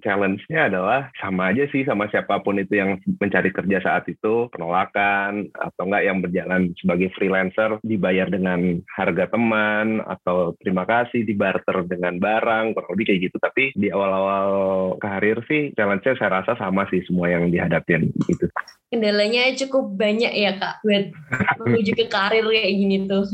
Challenge-nya 0.55 0.71
adalah 0.71 1.01
sama 1.19 1.51
aja 1.51 1.67
sih 1.75 1.83
sama 1.83 2.07
siapa 2.15 2.39
pun 2.39 2.55
itu 2.63 2.79
yang 2.79 3.03
mencari 3.19 3.51
kerja 3.51 3.83
saat 3.83 4.07
itu, 4.07 4.47
penolakan 4.55 5.51
atau 5.51 5.83
enggak 5.83 6.05
yang 6.07 6.23
berjalan 6.23 6.71
sebagai 6.79 7.11
freelancer 7.19 7.83
dibayar 7.83 8.31
dengan 8.31 8.79
harga 8.95 9.35
teman 9.35 9.99
atau 10.07 10.55
terima 10.63 10.87
kasih 10.87 11.27
dibarter 11.27 11.83
dengan 11.91 12.23
barang, 12.23 12.71
kurang 12.71 12.91
lebih 12.95 13.07
kayak 13.11 13.21
gitu. 13.27 13.37
Tapi 13.43 13.75
di 13.75 13.91
awal-awal 13.91 14.47
karir 15.03 15.43
sih 15.51 15.75
challenge-nya 15.75 16.15
saya 16.23 16.39
rasa 16.39 16.55
sama 16.55 16.87
sih 16.87 17.03
semua 17.03 17.35
yang 17.35 17.51
dihadapin 17.51 18.15
gitu 18.31 18.47
kendalanya 18.95 19.51
cukup 19.59 19.99
banyak 19.99 20.31
ya 20.31 20.55
kak 20.55 20.79
buat 20.87 21.11
menuju 21.67 21.93
ke 21.99 22.07
karir 22.07 22.47
kayak 22.47 22.75
gini 22.79 22.97
tuh. 23.11 23.27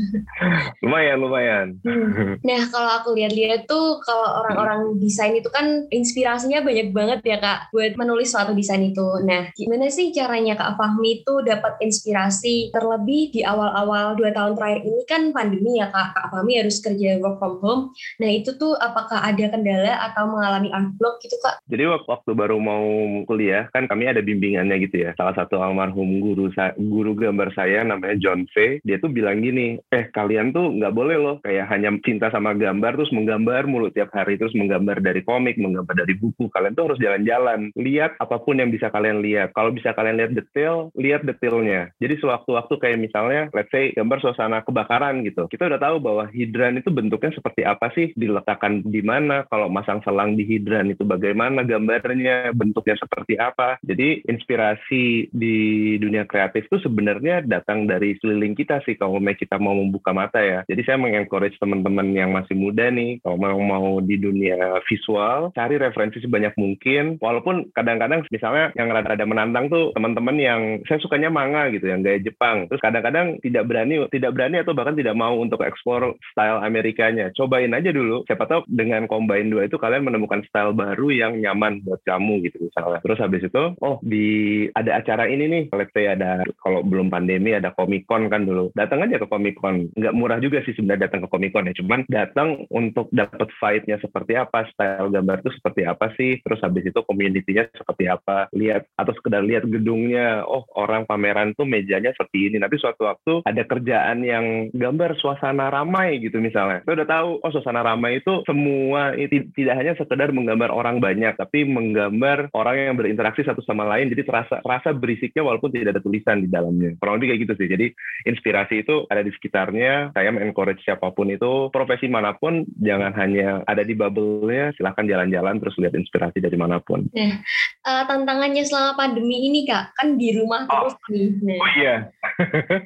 lumayan 0.81 1.17
lumayan. 1.21 1.67
Hmm. 1.85 2.33
Nah 2.47 2.67
kalau 2.73 2.89
aku 2.99 3.09
lihat-lihat 3.13 3.69
tuh 3.69 4.01
kalau 4.01 4.41
orang-orang 4.41 4.97
desain 4.97 5.37
itu 5.37 5.47
kan 5.53 5.85
inspirasinya 5.93 6.65
banyak 6.65 6.89
banget 6.89 7.19
ya 7.21 7.37
kak 7.37 7.69
buat 7.69 7.93
menulis 7.95 8.33
suatu 8.33 8.57
desain 8.57 8.81
itu. 8.81 9.21
Nah 9.23 9.53
gimana 9.53 9.87
sih 9.93 10.09
caranya 10.09 10.57
kak 10.57 10.75
Fahmi 10.79 11.21
itu 11.21 11.33
dapat 11.45 11.77
inspirasi 11.83 12.73
terlebih 12.73 13.29
di 13.29 13.41
awal-awal 13.45 14.17
dua 14.17 14.33
tahun 14.33 14.57
terakhir 14.57 14.81
ini 14.87 15.01
kan 15.05 15.21
pandemi 15.29 15.77
ya 15.77 15.93
kak. 15.93 16.17
Kak 16.17 16.27
Fahmi 16.33 16.57
harus 16.57 16.81
kerja 16.81 17.21
work 17.21 17.37
from 17.37 17.61
home. 17.61 17.83
Nah 18.17 18.29
itu 18.31 18.57
tuh 18.57 18.73
apakah 18.79 19.21
ada 19.21 19.45
kendala 19.51 19.93
atau 20.11 20.25
mengalami 20.27 20.73
unblock 20.73 21.21
gitu 21.21 21.37
kak? 21.43 21.61
Jadi 21.69 21.83
waktu 21.87 22.31
baru 22.33 22.57
mau 22.57 22.83
kuliah 23.27 23.67
kan 23.75 23.85
kami 23.85 24.07
ada 24.07 24.23
bimbingannya 24.23 24.75
gitu 24.87 25.03
ya. 25.07 25.11
Salah 25.19 25.35
satu 25.35 25.50
satu 25.51 25.67
almarhum 25.67 26.23
guru 26.23 26.47
guru 26.79 27.11
gambar 27.11 27.51
saya 27.51 27.83
namanya 27.83 28.15
John 28.15 28.47
V 28.55 28.79
dia 28.87 28.95
tuh 29.03 29.11
bilang 29.11 29.43
gini 29.43 29.75
eh 29.91 30.07
kalian 30.07 30.55
tuh 30.55 30.71
nggak 30.79 30.95
boleh 30.95 31.19
loh 31.19 31.35
kayak 31.43 31.67
hanya 31.67 31.91
cinta 32.07 32.31
sama 32.31 32.55
gambar 32.55 32.95
terus 32.95 33.11
menggambar 33.11 33.67
mulu 33.67 33.91
tiap 33.91 34.15
hari 34.15 34.39
terus 34.39 34.55
menggambar 34.55 35.03
dari 35.03 35.19
komik 35.27 35.59
menggambar 35.59 36.07
dari 36.07 36.15
buku 36.15 36.47
kalian 36.47 36.71
tuh 36.71 36.87
harus 36.87 37.03
jalan-jalan. 37.03 37.67
Lihat 37.75 38.15
apa 38.23 38.39
pun 38.39 38.63
yang 38.63 38.71
bisa 38.71 38.87
kalian 38.87 39.19
lihat. 39.19 39.51
Kalau 39.51 39.75
bisa 39.75 39.91
kalian 39.91 40.23
lihat 40.23 40.31
detail 40.31 40.87
lihat 40.95 41.27
detailnya. 41.27 41.91
Jadi 41.99 42.15
sewaktu-waktu 42.23 42.73
kayak 42.79 43.03
misalnya 43.03 43.51
let's 43.51 43.67
say 43.75 43.91
gambar 43.91 44.23
suasana 44.23 44.63
kebakaran 44.63 45.19
gitu 45.27 45.51
kita 45.51 45.67
udah 45.67 45.83
tahu 45.83 45.99
bahwa 45.99 46.31
hidran 46.31 46.79
itu 46.79 46.87
bentuknya 46.87 47.35
seperti 47.35 47.67
apa 47.67 47.91
sih 47.91 48.15
diletakkan 48.15 48.87
di 48.87 49.03
mana 49.03 49.43
kalau 49.51 49.67
masang 49.67 49.99
selang 50.07 50.39
di 50.39 50.47
hidran 50.47 50.95
itu 50.95 51.03
bagaimana 51.03 51.67
gambarnya 51.67 52.55
bentuknya 52.55 52.95
seperti 52.95 53.35
apa. 53.35 53.75
Jadi 53.83 54.23
inspirasi 54.31 55.33
di 55.41 55.97
dunia 55.97 56.29
kreatif 56.29 56.69
itu 56.69 56.77
sebenarnya 56.85 57.41
datang 57.41 57.89
dari 57.89 58.13
seliling 58.21 58.53
kita 58.53 58.85
sih 58.85 58.93
kalau 58.93 59.17
kita 59.17 59.57
mau 59.57 59.73
membuka 59.73 60.13
mata 60.13 60.37
ya. 60.37 60.61
Jadi 60.69 60.81
saya 60.85 61.01
mengencourage 61.01 61.57
teman-teman 61.57 62.13
yang 62.13 62.29
masih 62.29 62.53
muda 62.53 62.93
nih 62.93 63.17
kalau 63.25 63.41
mau 63.41 63.57
mau 63.57 63.87
di 64.05 64.21
dunia 64.21 64.77
visual 64.85 65.49
cari 65.57 65.81
referensi 65.81 66.21
sebanyak 66.21 66.53
mungkin. 66.59 67.17
Walaupun 67.17 67.73
kadang-kadang 67.73 68.21
misalnya 68.29 68.69
yang 68.77 68.93
rada-rada 68.93 69.25
menantang 69.25 69.73
tuh 69.73 69.89
teman-teman 69.97 70.37
yang 70.37 70.61
saya 70.85 71.01
sukanya 71.01 71.33
manga 71.33 71.73
gitu 71.73 71.89
yang 71.89 72.05
gaya 72.05 72.21
Jepang. 72.21 72.69
Terus 72.69 72.83
kadang-kadang 72.83 73.41
tidak 73.41 73.65
berani 73.65 74.05
tidak 74.13 74.35
berani 74.37 74.61
atau 74.61 74.77
bahkan 74.77 74.93
tidak 74.93 75.17
mau 75.17 75.33
untuk 75.39 75.65
eksplor 75.65 76.19
style 76.35 76.61
Amerikanya. 76.61 77.33
Cobain 77.33 77.73
aja 77.73 77.89
dulu. 77.89 78.27
Siapa 78.27 78.45
tahu 78.45 78.61
dengan 78.69 79.09
combine 79.09 79.49
dua 79.49 79.65
itu 79.65 79.79
kalian 79.79 80.05
menemukan 80.05 80.43
style 80.45 80.75
baru 80.75 81.07
yang 81.09 81.39
nyaman 81.39 81.81
buat 81.81 82.03
kamu 82.05 82.45
gitu 82.45 82.67
misalnya. 82.67 82.99
Terus 83.01 83.19
habis 83.23 83.41
itu, 83.47 83.63
oh 83.79 83.97
di 84.03 84.67
ada 84.75 84.99
acara 84.99 85.20
ini 85.27 85.45
nih, 85.49 85.63
let's 85.73 85.91
say 85.93 86.07
ada 86.09 86.41
kalau 86.61 86.85
belum 86.85 87.11
pandemi 87.11 87.53
ada 87.53 87.73
Comic 87.75 88.05
Con 88.07 88.29
kan 88.31 88.45
dulu. 88.47 88.71
Datang 88.73 89.05
aja 89.05 89.21
ke 89.21 89.27
Comic 89.27 89.59
Con. 89.59 89.89
Nggak 89.93 90.15
murah 90.15 90.39
juga 90.39 90.61
sih 90.63 90.73
sebenarnya 90.73 91.09
datang 91.09 91.25
ke 91.25 91.29
Comic 91.29 91.51
Con 91.53 91.69
ya. 91.69 91.75
Cuman 91.75 92.07
datang 92.07 92.65
untuk 92.71 93.09
dapat 93.11 93.49
fight-nya 93.59 93.97
seperti 93.99 94.37
apa, 94.37 94.65
style 94.71 95.11
gambar 95.11 95.43
itu 95.43 95.51
seperti 95.57 95.81
apa 95.85 96.05
sih. 96.15 96.39
Terus 96.41 96.61
habis 96.63 96.87
itu 96.87 96.99
community-nya 97.03 97.69
seperti 97.75 98.05
apa. 98.07 98.47
Lihat 98.55 98.87
atau 98.95 99.13
sekedar 99.17 99.43
lihat 99.43 99.67
gedungnya. 99.67 100.45
Oh 100.45 100.65
orang 100.77 101.05
pameran 101.05 101.53
tuh 101.57 101.67
mejanya 101.67 102.13
seperti 102.15 102.51
ini. 102.51 102.57
Nanti 102.61 102.79
suatu 102.79 103.05
waktu 103.09 103.45
ada 103.45 103.63
kerjaan 103.65 104.23
yang 104.23 104.45
gambar 104.71 105.17
suasana 105.19 105.69
ramai 105.73 106.21
gitu 106.23 106.39
misalnya. 106.39 106.83
Kita 106.85 106.95
udah 106.97 107.07
tahu, 107.09 107.29
oh 107.41 107.51
suasana 107.51 107.81
ramai 107.83 108.21
itu 108.23 108.43
semua 108.47 109.13
tidak 109.31 109.75
hanya 109.77 109.93
sekedar 109.97 110.29
menggambar 110.31 110.71
orang 110.71 110.97
banyak, 110.99 111.33
tapi 111.37 111.67
menggambar 111.67 112.51
orang 112.55 112.75
yang 112.91 112.95
berinteraksi 112.97 113.43
satu 113.45 113.63
sama 113.63 113.87
lain 113.87 114.11
jadi 114.11 114.23
terasa 114.23 114.59
rasa 114.61 114.91
berisiknya 115.11 115.43
walaupun 115.43 115.75
tidak 115.75 115.99
ada 115.99 116.01
tulisan 116.01 116.39
di 116.39 116.47
dalamnya. 116.47 116.95
Kurang 116.95 117.19
lebih 117.19 117.35
kayak 117.35 117.41
gitu 117.43 117.53
sih. 117.59 117.67
Jadi 117.67 117.85
inspirasi 118.23 118.87
itu 118.87 119.03
ada 119.11 119.19
di 119.19 119.35
sekitarnya. 119.35 120.15
Saya 120.15 120.31
mengencourage 120.31 120.79
siapa 120.87 121.11
pun 121.11 121.27
itu 121.27 121.67
profesi 121.75 122.07
mana 122.07 122.31
pun 122.39 122.63
jangan 122.79 123.11
hanya 123.19 123.59
ada 123.67 123.83
di 123.83 123.91
bubble-nya 123.91 124.71
silahkan 124.79 125.03
jalan-jalan 125.03 125.59
terus 125.59 125.75
lihat 125.75 125.99
inspirasi 125.99 126.39
dari 126.39 126.55
mana 126.55 126.79
pun. 126.79 127.11
Nah 127.11 127.43
uh, 127.83 128.03
tantangannya 128.07 128.63
selama 128.63 128.95
pandemi 128.95 129.51
ini 129.51 129.67
kak 129.67 129.91
kan 129.99 130.15
di 130.15 130.31
rumah 130.37 130.63
oh. 130.71 130.87
terus 130.87 130.95
nih. 131.11 131.35
Nah, 131.41 131.57
oh 131.59 131.69
iya. 131.75 131.95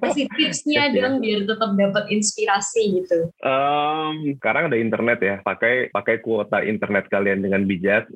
kasih 0.02 0.28
tipsnya 0.36 0.92
dong 0.92 1.22
biar 1.22 1.46
tetap 1.46 1.72
dapat 1.76 2.06
inspirasi 2.12 3.04
gitu. 3.04 3.30
Um, 3.44 4.36
sekarang 4.40 4.72
ada 4.72 4.78
internet 4.80 5.20
ya. 5.22 5.36
Pakai 5.44 5.92
pakai 5.92 6.20
kuota 6.24 6.64
internet 6.64 7.08
kalian 7.12 7.44
dengan 7.44 7.68
bijak. 7.68 8.08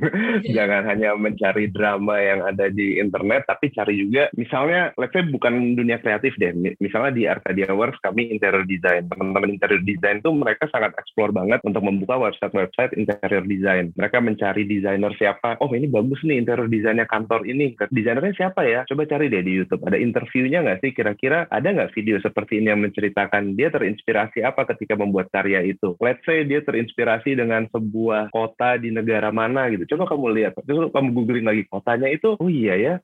Jangan 0.56 0.86
hanya 0.88 1.14
mencari 1.18 1.70
drama 1.70 2.18
yang 2.18 2.40
ada 2.46 2.70
di 2.70 2.98
internet, 2.98 3.46
tapi 3.58 3.74
cari 3.74 3.98
juga 3.98 4.30
misalnya, 4.38 4.94
let's 4.94 5.10
say 5.10 5.26
bukan 5.26 5.74
dunia 5.74 5.98
kreatif 5.98 6.38
deh. 6.38 6.54
Misalnya 6.78 7.10
di 7.10 7.26
Arcadia 7.26 7.74
Works 7.74 7.98
kami 8.06 8.30
interior 8.30 8.62
design. 8.62 9.10
Teman-teman 9.10 9.58
interior 9.58 9.82
design 9.82 10.22
tuh 10.22 10.30
mereka 10.30 10.70
sangat 10.70 10.94
explore 10.94 11.34
banget 11.34 11.58
untuk 11.66 11.82
membuka 11.82 12.14
website-website 12.14 12.94
interior 12.94 13.42
design. 13.42 13.90
Mereka 13.98 14.22
mencari 14.22 14.62
desainer 14.62 15.10
siapa. 15.18 15.58
Oh 15.58 15.66
ini 15.74 15.90
bagus 15.90 16.22
nih 16.22 16.38
interior 16.38 16.70
desainnya 16.70 17.10
kantor 17.10 17.42
ini. 17.50 17.74
Desainernya 17.90 18.38
siapa 18.38 18.62
ya? 18.62 18.86
Coba 18.86 19.10
cari 19.10 19.26
deh 19.26 19.42
di 19.42 19.58
YouTube. 19.58 19.82
Ada 19.82 19.98
interviewnya 19.98 20.62
nggak 20.62 20.78
sih? 20.86 20.94
Kira-kira 20.94 21.50
ada 21.50 21.66
nggak 21.66 21.98
video 21.98 22.22
seperti 22.22 22.62
ini 22.62 22.70
yang 22.70 22.86
menceritakan 22.86 23.58
dia 23.58 23.74
terinspirasi 23.74 24.46
apa 24.46 24.70
ketika 24.70 24.94
membuat 24.94 25.34
karya 25.34 25.66
itu? 25.66 25.98
Let's 25.98 26.22
say 26.22 26.46
dia 26.46 26.62
terinspirasi 26.62 27.34
dengan 27.34 27.66
sebuah 27.74 28.30
kota 28.30 28.78
di 28.78 28.94
negara 28.94 29.34
mana 29.34 29.66
gitu. 29.74 29.98
Coba 29.98 30.14
kamu 30.14 30.30
lihat. 30.38 30.54
Terus 30.62 30.94
kamu 30.94 31.10
googling 31.10 31.46
lagi 31.50 31.66
kotanya 31.66 32.06
itu 32.06 32.38
oh 32.38 32.46
iya 32.46 32.78
ya 32.78 32.94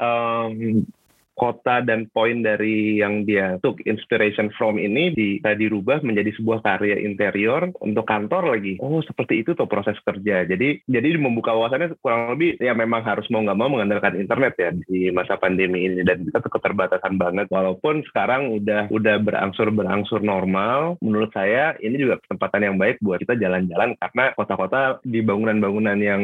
um, 0.00 0.92
kota 1.40 1.80
dan 1.80 2.04
poin 2.12 2.44
dari 2.44 3.00
yang 3.00 3.24
dia 3.24 3.56
took 3.64 3.80
inspiration 3.88 4.52
from 4.60 4.76
ini 4.76 5.16
bisa 5.16 5.56
dirubah 5.56 6.04
menjadi 6.04 6.36
sebuah 6.36 6.60
karya 6.60 7.00
interior 7.00 7.72
untuk 7.80 8.04
kantor 8.04 8.52
lagi. 8.52 8.76
Oh 8.84 9.00
seperti 9.00 9.40
itu 9.40 9.56
tuh 9.56 9.64
proses 9.64 9.96
kerja. 10.04 10.44
Jadi 10.44 10.84
jadi 10.84 11.16
membuka 11.16 11.56
wawasannya 11.56 11.96
kurang 12.04 12.36
lebih 12.36 12.60
ya 12.60 12.76
memang 12.76 13.00
harus 13.00 13.24
mau 13.32 13.40
nggak 13.40 13.56
mau 13.56 13.72
mengandalkan 13.72 14.20
internet 14.20 14.52
ya 14.60 14.70
di 14.76 15.08
masa 15.08 15.40
pandemi 15.40 15.88
ini 15.88 16.04
dan 16.04 16.28
kita 16.28 16.44
tuh 16.44 16.52
keterbatasan 16.52 17.16
banget. 17.16 17.48
Walaupun 17.48 18.04
sekarang 18.12 18.52
udah 18.60 18.92
udah 18.92 19.16
berangsur 19.24 19.72
berangsur 19.72 20.20
normal, 20.20 21.00
menurut 21.00 21.32
saya 21.32 21.72
ini 21.80 21.96
juga 21.96 22.20
kesempatan 22.20 22.68
yang 22.68 22.76
baik 22.76 23.00
buat 23.00 23.24
kita 23.24 23.40
jalan-jalan 23.40 23.96
karena 23.96 24.24
kota-kota 24.36 25.00
di 25.08 25.24
bangunan-bangunan 25.24 25.96
yang 25.96 26.22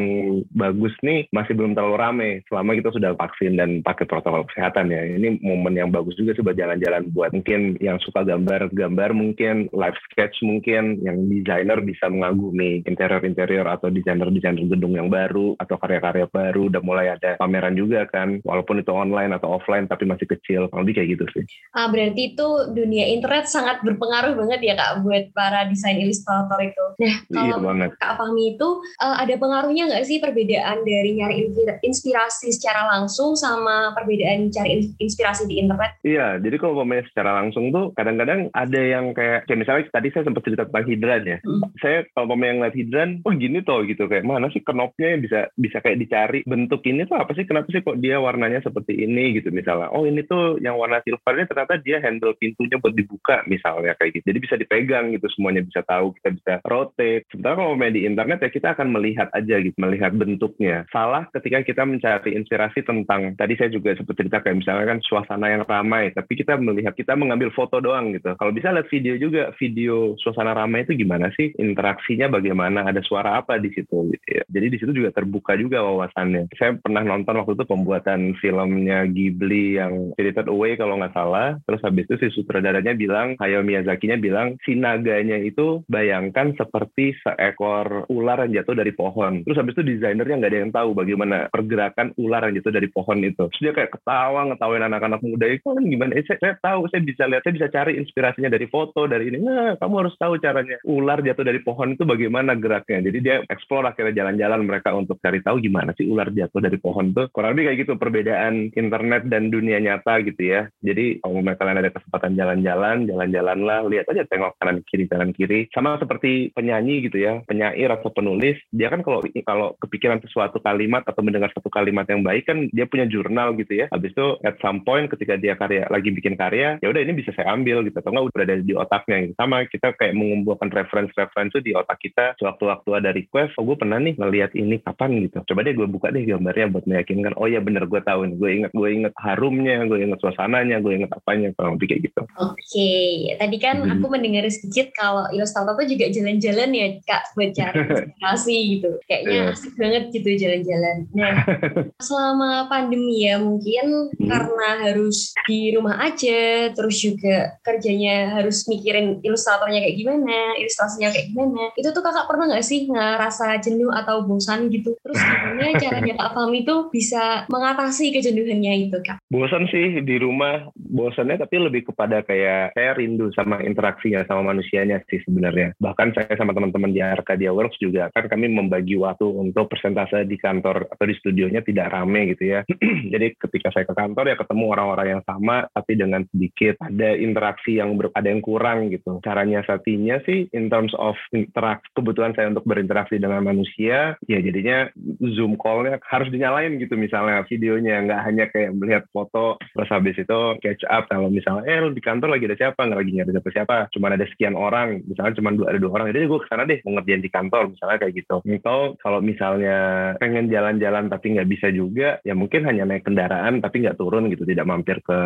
bagus 0.53 0.93
nih 1.01 1.25
masih 1.33 1.57
belum 1.57 1.73
terlalu 1.73 1.97
ramai 1.97 2.31
selama 2.53 2.77
kita 2.77 2.93
sudah 2.93 3.17
vaksin 3.17 3.57
dan 3.57 3.81
pakai 3.81 4.05
protokol 4.05 4.45
kesehatan 4.53 4.93
ya 4.93 5.06
ini 5.15 5.39
momen 5.41 5.79
yang 5.79 5.91
bagus 5.95 6.19
juga 6.19 6.35
sih 6.35 6.43
buat 6.43 6.59
jalan-jalan 6.59 7.07
buat 7.15 7.31
mungkin 7.31 7.79
yang 7.79 8.03
suka 8.03 8.27
gambar-gambar 8.27 9.15
mungkin 9.15 9.71
live 9.71 9.99
sketch 10.11 10.43
mungkin 10.43 10.99
yang 11.07 11.31
desainer 11.31 11.79
bisa 11.81 12.11
mengagumi 12.11 12.83
interior-interior 12.83 13.67
atau 13.71 13.89
desainer-desainer 13.93 14.67
gedung 14.67 14.99
yang 14.99 15.07
baru 15.07 15.55
atau 15.63 15.77
karya-karya 15.79 16.27
baru 16.31 16.69
udah 16.69 16.83
mulai 16.83 17.07
ada 17.15 17.39
pameran 17.39 17.79
juga 17.79 18.05
kan 18.11 18.43
walaupun 18.43 18.83
itu 18.83 18.91
online 18.91 19.33
atau 19.37 19.57
offline 19.57 19.87
tapi 19.87 20.09
masih 20.09 20.27
kecil 20.27 20.67
kalau 20.73 20.83
kayak 20.87 21.19
gitu 21.19 21.25
sih. 21.37 21.45
Ah 21.77 21.93
berarti 21.93 22.35
itu 22.35 22.49
dunia 22.73 23.05
internet 23.13 23.47
sangat 23.53 23.85
berpengaruh 23.85 24.33
banget 24.33 24.61
ya 24.65 24.75
kak 24.75 25.05
buat 25.05 25.29
para 25.37 25.69
desain 25.69 26.01
ilustrator 26.01 26.57
itu. 26.65 26.85
Nah 26.99 27.15
iya 27.21 27.21
kalau 27.29 27.47
iya 27.47 27.57
banget. 27.61 27.91
kak 28.01 28.13
Fahmi 28.17 28.45
itu 28.57 28.69
uh, 29.05 29.17
ada 29.21 29.35
pengaruhnya 29.37 29.85
nggak 29.93 30.07
sih 30.09 30.19
perbedaan 30.19 30.83
dari 30.83 31.11
nyari 31.21 31.37
inspirasi 31.85 32.51
secara 32.57 32.89
langsung 32.89 33.37
sama 33.37 33.93
perbedaan 33.93 34.49
cari 34.49 34.96
inspirasi 34.99 35.49
di 35.49 35.61
internet? 35.61 35.99
Iya, 36.03 36.39
jadi 36.41 36.57
kalau 36.61 36.83
pemain 36.83 37.05
secara 37.07 37.43
langsung 37.43 37.71
tuh 37.71 37.93
kadang-kadang 37.97 38.49
ada 38.53 38.81
yang 38.81 39.13
kayak, 39.13 39.49
kayak 39.49 39.61
misalnya 39.61 39.85
tadi 39.93 40.09
saya 40.13 40.25
sempat 40.27 40.43
cerita 40.45 40.65
tentang 40.69 40.87
hidran 40.89 41.23
ya. 41.25 41.39
Hmm. 41.43 41.63
Saya 41.81 41.99
kalau 42.13 42.35
pemain 42.35 42.55
yang 42.55 42.59
ngeliat 42.63 42.77
hidran, 42.77 43.11
oh 43.25 43.33
gini 43.35 43.59
tuh 43.65 43.83
gitu 43.89 44.05
kayak 44.07 44.27
mana 44.27 44.53
sih 44.53 44.63
knopnya 44.63 45.09
yang 45.17 45.23
bisa 45.25 45.41
bisa 45.57 45.79
kayak 45.83 45.99
dicari 46.01 46.41
bentuk 46.47 46.83
ini 46.87 47.09
tuh 47.09 47.17
apa 47.19 47.33
sih? 47.35 47.45
Kenapa 47.49 47.69
sih 47.73 47.83
kok 47.83 47.99
dia 47.99 48.21
warnanya 48.21 48.61
seperti 48.63 49.03
ini 49.03 49.37
gitu 49.41 49.51
misalnya? 49.51 49.91
Oh 49.91 50.05
ini 50.05 50.23
tuh 50.27 50.61
yang 50.61 50.77
warna 50.77 51.01
silvernya 51.03 51.49
ternyata 51.49 51.81
dia 51.81 51.99
handle 52.03 52.37
pintunya 52.37 52.77
buat 52.79 52.93
dibuka 52.93 53.43
misalnya 53.49 53.97
kayak 53.97 54.21
gitu. 54.21 54.25
Jadi 54.35 54.39
bisa 54.43 54.55
dipegang 54.61 55.15
gitu 55.17 55.27
semuanya 55.33 55.63
bisa 55.65 55.81
tahu 55.87 56.13
kita 56.21 56.29
bisa 56.37 56.53
rotate. 56.67 57.25
Sementara 57.33 57.59
kalau 57.59 57.75
main 57.75 57.95
di 57.95 58.05
internet 58.05 58.43
ya 58.45 58.51
kita 58.53 58.69
akan 58.77 58.93
melihat 58.93 59.29
aja 59.33 59.57
gitu, 59.59 59.77
melihat 59.81 60.13
bentuknya. 60.13 60.85
Salah 60.93 61.27
ketika 61.33 61.65
kita 61.65 61.83
mencari 61.89 62.37
inspirasi 62.37 62.85
tentang 62.85 63.33
tadi 63.35 63.55
saya 63.57 63.73
juga 63.73 63.97
sempat 63.97 64.15
cerita 64.21 64.39
kayak 64.45 64.61
misalnya 64.61 64.76
kan 64.85 64.99
suasana 65.01 65.49
yang 65.49 65.63
ramai, 65.65 66.13
tapi 66.13 66.37
kita 66.37 66.59
melihat 66.61 66.93
kita 66.93 67.17
mengambil 67.17 67.49
foto 67.55 67.81
doang 67.81 68.13
gitu. 68.13 68.35
Kalau 68.37 68.53
bisa 68.53 68.75
lihat 68.75 68.91
video 68.93 69.15
juga, 69.17 69.55
video 69.57 70.19
suasana 70.21 70.53
ramai 70.53 70.85
itu 70.85 70.93
gimana 70.99 71.33
sih? 71.33 71.55
Interaksinya 71.57 72.29
bagaimana? 72.29 72.85
Ada 72.85 73.01
suara 73.07 73.41
apa 73.41 73.57
di 73.57 73.71
situ 73.73 74.11
gitu 74.11 74.29
ya. 74.29 74.43
Jadi 74.51 74.67
di 74.67 74.77
situ 74.83 74.93
juga 74.93 75.15
terbuka 75.15 75.55
juga 75.55 75.81
wawasannya. 75.87 76.53
Saya 76.59 76.77
pernah 76.83 77.07
nonton 77.07 77.39
waktu 77.39 77.55
itu 77.55 77.65
pembuatan 77.65 78.35
filmnya 78.43 79.07
Ghibli 79.07 79.79
yang 79.79 80.13
Spirited 80.19 80.51
Away 80.51 80.75
kalau 80.75 80.99
nggak 80.99 81.15
salah. 81.15 81.57
Terus 81.65 81.81
habis 81.87 82.05
itu 82.11 82.15
si 82.19 82.29
sutradaranya 82.35 82.99
bilang, 82.99 83.39
Hayao 83.39 83.63
Miyazaki-nya 83.63 84.19
bilang, 84.19 84.59
si 84.67 84.75
naganya 84.75 85.39
itu 85.39 85.87
bayangkan 85.87 86.53
seperti 86.59 87.15
seekor 87.23 88.11
ular 88.11 88.43
yang 88.47 88.63
jatuh 88.63 88.75
dari 88.75 88.91
pohon. 88.91 89.47
Terus 89.47 89.59
habis 89.63 89.79
itu 89.79 89.87
desainernya 89.87 90.37
nggak 90.43 90.53
ada 90.53 90.63
yang 90.67 90.73
tahu 90.75 90.91
bagaimana 90.99 91.47
pergerakan 91.53 92.11
ular 92.19 92.49
yang 92.49 92.59
jatuh 92.59 92.75
dari 92.75 92.89
pohon 92.91 93.23
itu. 93.23 93.45
Terus 93.53 93.63
dia 93.63 93.73
kayak 93.77 93.95
ketawa, 93.95 94.51
ngetawa 94.51 94.66
ngetawain 94.67 94.91
anak-anak 94.91 95.23
muda 95.23 95.47
itu 95.47 95.63
kan 95.63 95.85
gimana? 95.87 96.11
Eh, 96.19 96.27
saya, 96.27 96.39
saya 96.43 96.55
tahu, 96.59 96.91
saya 96.91 97.03
bisa 97.07 97.23
lihat, 97.31 97.47
saya 97.47 97.55
bisa 97.55 97.69
cari 97.71 97.93
inspirasinya 98.03 98.51
dari 98.51 98.67
foto, 98.67 99.07
dari 99.07 99.31
ini. 99.31 99.39
Nah, 99.39 99.79
kamu 99.79 99.95
harus 100.03 100.15
tahu 100.19 100.43
caranya. 100.43 100.83
Ular 100.83 101.23
jatuh 101.23 101.47
dari 101.47 101.63
pohon 101.63 101.95
itu 101.95 102.03
bagaimana 102.03 102.59
geraknya. 102.59 103.07
Jadi 103.07 103.19
dia 103.23 103.37
explore 103.47 103.87
akhirnya 103.87 104.27
jalan-jalan 104.27 104.67
mereka 104.67 104.91
untuk 104.99 105.23
cari 105.23 105.39
tahu 105.39 105.63
gimana 105.63 105.95
sih 105.95 106.11
ular 106.11 106.35
jatuh 106.35 106.59
dari 106.59 106.83
pohon 106.83 107.15
itu. 107.15 107.31
Kurang 107.31 107.55
lebih 107.55 107.71
kayak 107.71 107.79
gitu 107.87 107.93
perbedaan 107.95 108.75
internet 108.75 109.31
dan 109.31 109.55
dunia 109.55 109.79
nyata 109.79 110.19
gitu 110.27 110.43
ya. 110.43 110.67
Jadi 110.83 111.23
kalau 111.23 111.39
kalian 111.47 111.79
ada 111.79 111.95
kesempatan 111.95 112.33
jalan-jalan, 112.35 112.97
jalan-jalan 113.07 113.59
lah, 113.63 113.81
lihat 113.87 114.11
aja 114.11 114.27
tengok 114.27 114.59
kanan 114.59 114.83
kiri 114.83 115.07
kanan 115.07 115.31
kiri. 115.31 115.71
Sama 115.71 115.95
seperti 116.03 116.51
penyanyi 116.51 117.07
gitu 117.07 117.23
ya, 117.23 117.39
penyair 117.47 117.95
atau 117.95 118.11
penulis, 118.11 118.59
dia 118.75 118.91
kan 118.91 119.07
kalau 119.07 119.23
kalau 119.47 119.79
kepikiran 119.79 120.19
sesuatu 120.27 120.59
kalimat 120.59 121.07
atau 121.07 121.23
mendengar 121.23 121.55
satu 121.55 121.71
kalimat 121.71 122.09
yang 122.11 122.27
baik 122.27 122.49
kan 122.49 122.67
dia 122.75 122.89
punya 122.89 123.07
jurnal 123.07 123.55
gitu 123.55 123.85
ya. 123.85 123.87
Habis 123.93 124.17
itu 124.17 124.27
at 124.41 124.56
at 124.57 124.65
some 124.65 124.81
point 124.81 125.13
ketika 125.13 125.37
dia 125.37 125.53
karya 125.53 125.85
lagi 125.93 126.09
bikin 126.09 126.41
karya 126.41 126.81
ya 126.81 126.89
udah 126.89 127.05
ini 127.05 127.13
bisa 127.13 127.37
saya 127.37 127.53
ambil 127.53 127.85
gitu 127.85 128.01
atau 128.01 128.09
enggak 128.09 128.27
udah 128.33 128.45
ada 128.49 128.57
di 128.65 128.73
otaknya 128.73 129.17
gitu 129.29 129.35
sama 129.37 129.69
kita 129.69 129.93
kayak 130.01 130.17
mengumpulkan 130.17 130.73
reference-reference 130.73 131.61
di 131.61 131.77
otak 131.77 132.01
kita 132.01 132.33
sewaktu-waktu 132.41 132.89
ada 132.97 133.11
request 133.13 133.53
oh 133.61 133.69
gue 133.69 133.77
pernah 133.77 134.01
nih 134.01 134.17
ngeliat 134.17 134.57
ini 134.57 134.81
kapan 134.81 135.29
gitu 135.29 135.45
coba 135.45 135.61
deh 135.69 135.77
gue 135.77 135.85
buka 135.85 136.09
deh 136.09 136.25
gambarnya 136.25 136.73
buat 136.73 136.89
meyakinkan 136.89 137.37
oh 137.37 137.45
ya 137.45 137.61
bener 137.61 137.85
gue 137.85 138.01
tahu 138.01 138.25
gue 138.33 138.51
inget 138.51 138.73
gue 138.73 138.89
inget 138.89 139.13
harumnya 139.21 139.85
gue 139.85 139.99
inget 140.01 140.19
suasananya 140.25 140.81
gue 140.81 140.93
inget 140.97 141.11
apanya 141.13 141.53
kalau 141.61 141.77
lebih 141.77 141.93
kayak 141.93 142.03
gitu 142.09 142.21
oke 142.41 142.57
okay. 142.57 143.37
tadi 143.37 143.57
kan 143.61 143.85
hmm. 143.85 143.93
aku 144.01 144.07
mendengar 144.09 144.49
sedikit 144.49 144.89
kalau 144.97 145.29
ilustrator 145.35 145.77
tuh 145.77 145.87
juga 145.91 146.09
jalan-jalan 146.09 146.71
ya 146.73 146.87
kak 147.05 147.23
buat 147.37 147.51
cari 147.53 147.79
inspirasi 147.93 148.57
gitu 148.79 148.91
kayaknya 149.05 149.37
yeah. 149.37 149.53
asik 149.53 149.75
banget 149.77 150.05
gitu 150.15 150.29
jalan-jalan 150.41 150.97
nah 151.13 151.35
selama 152.07 152.71
pandemi 152.71 153.27
ya 153.27 153.37
mungkin 153.43 154.15
hmm. 154.15 154.29
karena 154.31 154.46
harus 154.55 155.33
di 155.47 155.73
rumah 155.75 156.03
aja 156.03 156.71
terus 156.75 156.97
juga 157.01 157.59
kerjanya 157.63 158.39
harus 158.39 158.67
mikirin 158.67 159.23
ilustratornya 159.23 159.83
kayak 159.83 159.97
gimana 159.97 160.59
ilustrasinya 160.59 161.11
kayak 161.13 161.33
gimana. 161.33 161.73
Itu 161.79 161.91
tuh 161.91 162.03
kakak 162.03 162.27
pernah 162.29 162.45
nggak 162.53 162.67
sih 162.67 162.91
ngerasa 162.91 163.59
jenuh 163.63 163.91
atau 163.91 164.27
bosan 164.27 164.69
gitu? 164.71 164.95
Terus 165.01 165.19
gimana 165.19 165.77
caranya 165.83 166.15
kak 166.19 166.33
Fahmi 166.35 166.61
tuh 166.67 166.89
bisa 166.91 167.47
mengatasi 167.51 168.13
kejenuhannya 168.15 168.91
itu 168.91 168.99
kak? 169.03 169.23
Bosan 169.31 169.69
sih 169.71 170.03
di 170.03 170.17
rumah 170.19 170.69
bosannya 170.75 171.41
tapi 171.41 171.57
lebih 171.63 171.91
kepada 171.93 172.23
kayak 172.23 172.75
saya 172.75 172.93
rindu 172.97 173.31
sama 173.33 173.63
interaksinya 173.63 174.27
sama 174.29 174.53
manusianya 174.53 175.03
sih 175.09 175.23
sebenarnya. 175.25 175.75
Bahkan 175.79 176.15
saya 176.15 176.35
sama 176.39 176.53
teman-teman 176.53 176.93
di 176.93 177.01
Arcadia 177.03 177.53
Works 177.53 177.81
juga 177.81 178.09
kan 178.13 178.27
kami 178.29 178.51
membagi 178.51 178.97
waktu 178.99 179.27
untuk 179.27 179.71
persentase 179.71 180.25
di 180.25 180.37
kantor 180.41 180.89
atau 180.91 181.05
di 181.05 181.15
studionya 181.19 181.61
tidak 181.63 181.93
rame 181.93 182.35
gitu 182.35 182.57
ya. 182.57 182.61
Jadi 183.13 183.37
ketika 183.37 183.73
saya 183.73 183.85
ke 183.89 183.95
kantor 183.95 184.25
ya 184.33 184.36
ketemu 184.37 184.65
orang-orang 184.73 185.09
yang 185.19 185.23
sama 185.25 185.67
tapi 185.73 185.97
dengan 185.97 186.23
sedikit. 186.31 186.77
Ada 186.85 187.17
interaksi 187.17 187.81
yang 187.81 187.97
ber, 187.97 188.13
ada 188.13 188.29
yang 188.29 188.45
kurang 188.45 188.93
gitu. 188.93 189.19
Caranya 189.25 189.65
satunya 189.65 190.21
sih 190.29 190.47
in 190.53 190.69
terms 190.69 190.93
of 191.01 191.17
interaksi 191.33 191.89
kebutuhan 191.97 192.37
saya 192.37 192.53
untuk 192.53 192.69
berinteraksi 192.69 193.17
dengan 193.17 193.43
manusia 193.43 194.15
ya 194.29 194.39
jadinya 194.39 194.91
zoom 195.35 195.57
callnya 195.57 195.99
harus 196.07 196.29
dinyalain 196.29 196.77
gitu 196.77 196.95
misalnya 196.99 197.43
videonya. 197.49 198.05
Nggak 198.05 198.23
hanya 198.23 198.45
kayak 198.53 198.71
melihat 198.77 199.05
foto 199.11 199.57
terus 199.73 199.91
habis 199.91 200.17
itu 200.19 200.41
catch 200.61 200.85
up. 200.87 201.09
Kalau 201.09 201.33
misalnya 201.33 201.65
eh 201.67 201.81
di 201.91 202.03
kantor 202.03 202.37
lagi 202.37 202.45
ada 202.51 202.59
siapa? 202.59 202.81
Nggak 202.85 203.01
lagi 203.01 203.13
nyari 203.17 203.31
siapa 203.33 203.51
siapa 203.53 203.77
cuma 203.95 204.13
ada 204.13 204.27
sekian 204.29 204.55
orang. 204.59 205.01
Misalnya 205.07 205.35
cuma 205.39 205.55
dua 205.55 205.73
ada 205.73 205.79
dua 205.81 205.93
orang. 205.97 206.13
Jadi 206.13 206.27
gue 206.29 206.41
ke 206.43 206.49
sana 206.51 206.69
deh 206.69 206.79
mau 206.85 206.99
ngerjain 206.99 207.23
di 207.25 207.31
kantor 207.31 207.63
misalnya 207.73 207.99
kayak 208.03 208.15
gitu. 208.21 208.37
Atau 208.43 208.99
kalau 209.01 209.21
misalnya 209.23 209.79
pengen 210.19 210.51
jalan-jalan 210.51 211.07
tapi 211.07 211.39
nggak 211.39 211.49
bisa 211.49 211.69
juga 211.71 212.19
ya 212.27 212.35
mungkin 212.35 212.67
hanya 212.67 212.85
naik 212.89 213.07
kendaraan 213.07 213.63
tapi 213.63 213.87
nggak 213.87 213.99
turun 213.99 214.26
gitu 214.33 214.45
tidak 214.49 214.67
mampir 214.67 214.99
ke 215.03 215.19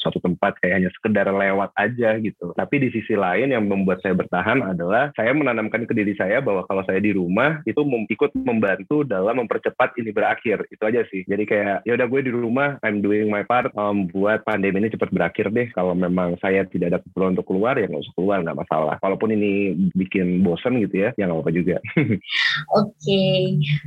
suatu 0.00 0.18
tempat 0.22 0.58
kayak 0.60 0.82
hanya 0.82 0.90
sekedar 0.94 1.28
lewat 1.30 1.70
aja 1.76 2.16
gitu. 2.18 2.52
Tapi 2.56 2.74
di 2.82 2.88
sisi 2.92 3.14
lain 3.16 3.52
yang 3.52 3.64
membuat 3.66 4.00
saya 4.04 4.16
bertahan 4.16 4.62
adalah 4.62 5.10
saya 5.16 5.32
menanamkan 5.32 5.84
ke 5.88 5.92
diri 5.92 6.16
saya 6.16 6.40
bahwa 6.40 6.66
kalau 6.66 6.82
saya 6.86 6.98
di 7.00 7.14
rumah 7.14 7.60
itu 7.64 7.80
ikut 7.82 8.34
membantu 8.36 9.02
dalam 9.06 9.44
mempercepat 9.44 9.96
ini 9.98 10.10
berakhir. 10.10 10.64
Itu 10.68 10.84
aja 10.88 11.04
sih. 11.08 11.24
Jadi 11.24 11.44
kayak 11.48 11.76
ya 11.88 11.92
udah 11.96 12.06
gue 12.08 12.20
di 12.26 12.32
rumah 12.32 12.76
I'm 12.84 13.00
doing 13.00 13.28
my 13.28 13.44
part. 13.46 13.70
Um, 13.72 14.10
buat 14.10 14.44
pandemi 14.44 14.82
ini 14.82 14.92
cepat 14.92 15.10
berakhir 15.14 15.50
deh. 15.54 15.70
Kalau 15.72 15.96
memang 15.96 16.36
saya 16.42 16.66
tidak 16.68 16.96
ada 16.96 16.98
keperluan 17.00 17.38
untuk 17.38 17.48
keluar 17.48 17.74
ya 17.78 17.88
nggak 17.88 18.04
usah 18.04 18.16
keluar 18.16 18.38
nggak 18.42 18.58
masalah. 18.58 18.96
Walaupun 19.00 19.34
ini 19.34 19.74
bikin 19.96 20.42
bosen 20.44 20.82
gitu 20.82 21.08
ya 21.08 21.10
ya 21.16 21.28
nggak 21.28 21.38
apa-apa 21.38 21.52
juga. 21.54 21.76
Oke. 22.02 22.90
Okay. 23.02 23.38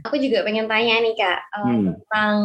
aku 0.03 0.15
juga 0.19 0.43
pengen 0.45 0.67
tanya 0.69 1.01
nih 1.01 1.13
kak 1.17 1.39
um, 1.59 1.65
hmm. 1.65 1.85
tentang 1.99 2.37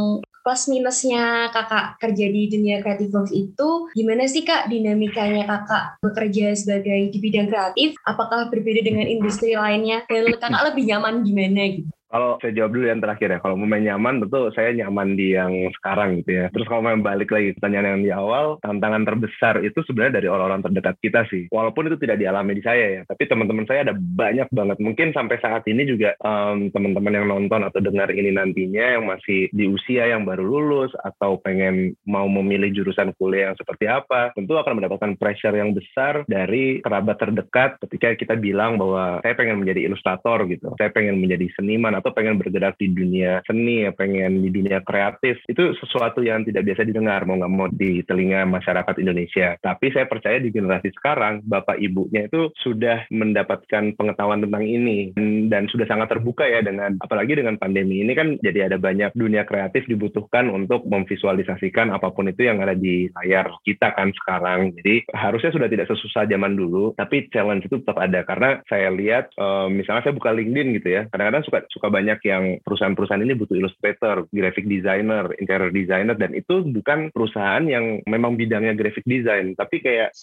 plus 0.51 0.67
minusnya 0.67 1.47
kakak 1.55 1.95
kerja 2.03 2.27
di 2.27 2.51
dunia 2.51 2.83
kreatif 2.83 3.15
itu 3.31 3.87
gimana 3.95 4.27
sih 4.27 4.43
kak 4.43 4.67
dinamikanya 4.67 5.47
kakak 5.47 6.03
bekerja 6.03 6.59
sebagai 6.59 7.15
di 7.15 7.19
bidang 7.23 7.47
kreatif? 7.47 7.95
Apakah 8.03 8.51
berbeda 8.51 8.83
dengan 8.83 9.07
industri 9.07 9.55
lainnya? 9.55 10.03
Dan 10.11 10.27
kakak 10.35 10.75
lebih 10.75 10.91
nyaman 10.91 11.23
gimana 11.23 11.63
gitu 11.71 12.00
kalau 12.11 12.43
saya 12.43 12.53
jawab 12.59 12.75
dulu 12.75 12.91
yang 12.91 12.99
terakhir 12.99 13.29
ya, 13.31 13.39
kalau 13.39 13.55
main 13.55 13.87
nyaman, 13.87 14.27
tentu 14.27 14.51
saya 14.51 14.75
nyaman 14.75 15.15
di 15.15 15.39
yang 15.39 15.71
sekarang 15.79 16.21
gitu 16.21 16.43
ya. 16.43 16.47
Terus 16.51 16.67
kalau 16.67 16.83
mau 16.83 16.99
balik 16.99 17.31
lagi 17.31 17.55
pertanyaan 17.55 17.97
yang 17.97 18.03
di 18.03 18.11
awal, 18.11 18.59
tantangan 18.67 19.07
terbesar 19.07 19.63
itu 19.63 19.79
sebenarnya 19.87 20.19
dari 20.19 20.29
orang-orang 20.29 20.67
terdekat 20.67 20.99
kita 20.99 21.21
sih. 21.31 21.47
Walaupun 21.55 21.87
itu 21.87 21.97
tidak 22.03 22.19
dialami 22.19 22.59
di 22.59 22.63
saya 22.67 22.87
ya, 22.99 23.03
tapi 23.07 23.31
teman-teman 23.31 23.65
saya 23.71 23.87
ada 23.87 23.95
banyak 23.95 24.51
banget. 24.51 24.77
Mungkin 24.83 25.15
sampai 25.15 25.39
saat 25.39 25.63
ini 25.71 25.87
juga 25.87 26.19
um, 26.27 26.67
teman-teman 26.75 27.15
yang 27.15 27.27
nonton 27.31 27.63
atau 27.63 27.79
dengar 27.79 28.11
ini 28.11 28.35
nantinya 28.35 28.99
yang 28.99 29.07
masih 29.07 29.47
di 29.55 29.71
usia 29.71 30.11
yang 30.11 30.27
baru 30.27 30.43
lulus 30.43 30.91
atau 31.07 31.39
pengen 31.39 31.95
mau 32.03 32.27
memilih 32.27 32.75
jurusan 32.75 33.15
kuliah 33.15 33.55
yang 33.55 33.57
seperti 33.57 33.87
apa, 33.87 34.35
tentu 34.35 34.59
akan 34.59 34.83
mendapatkan 34.83 35.15
pressure 35.15 35.55
yang 35.55 35.71
besar 35.71 36.27
dari 36.27 36.83
kerabat 36.83 37.23
terdekat 37.23 37.79
ketika 37.87 38.19
kita 38.19 38.35
bilang 38.35 38.75
bahwa 38.83 39.23
saya 39.23 39.39
pengen 39.39 39.63
menjadi 39.63 39.87
ilustrator 39.87 40.43
gitu, 40.51 40.75
saya 40.75 40.91
pengen 40.91 41.23
menjadi 41.23 41.47
seniman 41.55 42.00
atau 42.01 42.11
pengen 42.17 42.41
bergerak 42.41 42.81
di 42.81 42.89
dunia 42.91 43.45
seni 43.45 43.85
ya 43.85 43.93
pengen 43.93 44.41
di 44.41 44.51
dunia 44.51 44.81
kreatif? 44.81 45.39
Itu 45.47 45.77
sesuatu 45.79 46.25
yang 46.25 46.43
tidak 46.49 46.67
biasa 46.67 46.89
didengar 46.89 47.29
mau 47.29 47.37
nggak 47.37 47.53
mau 47.53 47.69
di 47.71 48.01
telinga 48.09 48.49
masyarakat 48.49 48.97
Indonesia. 48.99 49.55
Tapi 49.61 49.93
saya 49.93 50.09
percaya 50.09 50.41
di 50.41 50.49
generasi 50.51 50.91
sekarang 50.97 51.45
bapak 51.45 51.79
ibunya 51.79 52.27
itu 52.27 52.51
sudah 52.65 53.05
mendapatkan 53.13 53.95
pengetahuan 53.95 54.43
tentang 54.43 54.65
ini. 54.65 55.13
Dan, 55.51 55.69
sudah 55.71 55.87
sangat 55.87 56.11
terbuka 56.11 56.43
ya 56.49 56.65
dengan 56.67 56.99
apalagi 56.99 57.39
dengan 57.39 57.55
pandemi 57.55 58.03
ini 58.03 58.17
kan 58.17 58.35
jadi 58.43 58.67
ada 58.67 58.81
banyak 58.81 59.15
dunia 59.15 59.47
kreatif 59.47 59.87
dibutuhkan 59.87 60.51
untuk 60.51 60.83
memvisualisasikan 60.89 61.95
apa 61.95 62.11
pun 62.11 62.27
itu 62.27 62.49
yang 62.49 62.59
ada 62.59 62.75
di 62.75 63.07
layar 63.15 63.55
kita 63.63 63.95
kan 63.95 64.11
sekarang. 64.11 64.75
Jadi 64.81 65.07
harusnya 65.15 65.55
sudah 65.55 65.69
tidak 65.71 65.87
sesusah 65.87 66.27
zaman 66.27 66.59
dulu 66.59 66.97
tapi 66.99 67.31
challenge 67.31 67.71
itu 67.71 67.79
tetap 67.85 68.03
ada. 68.03 68.27
Karena 68.27 68.59
saya 68.67 68.91
lihat 68.91 69.31
eh, 69.37 69.69
misalnya 69.71 70.03
saya 70.03 70.17
buka 70.17 70.35
LinkedIn 70.35 70.69
gitu 70.81 70.89
ya. 70.91 71.03
Kadang-kadang 71.13 71.45
suka 71.47 71.59
suka 71.71 71.87
banyak 71.91 72.19
yang 72.25 72.45
perusahaan-perusahaan 72.63 73.21
ini 73.21 73.35
butuh 73.35 73.59
illustrator, 73.59 74.25
graphic 74.31 74.71
designer, 74.71 75.29
interior 75.37 75.75
designer 75.75 76.17
dan 76.17 76.33
itu 76.33 76.63
bukan 76.65 77.11
perusahaan 77.11 77.63
yang 77.67 78.01
memang 78.07 78.39
bidangnya 78.39 78.79
graphic 78.79 79.05
design, 79.05 79.59
tapi 79.59 79.83
kayak 79.83 80.15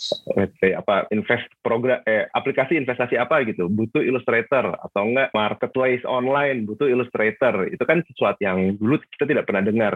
say, 0.58 0.74
apa 0.74 1.06
invest 1.12 1.46
program 1.62 2.00
eh, 2.08 2.26
aplikasi 2.32 2.80
investasi 2.80 3.20
apa 3.20 3.44
gitu, 3.46 3.68
butuh 3.68 4.02
illustrator 4.02 4.74
atau 4.80 5.02
enggak 5.04 5.30
marketplace 5.36 6.04
online 6.08 6.64
butuh 6.64 6.88
illustrator. 6.88 7.68
Itu 7.68 7.84
kan 7.84 8.02
sesuatu 8.08 8.40
yang 8.42 8.80
dulu 8.80 8.98
kita 9.14 9.28
tidak 9.28 9.46
pernah 9.46 9.64
dengar 9.64 9.94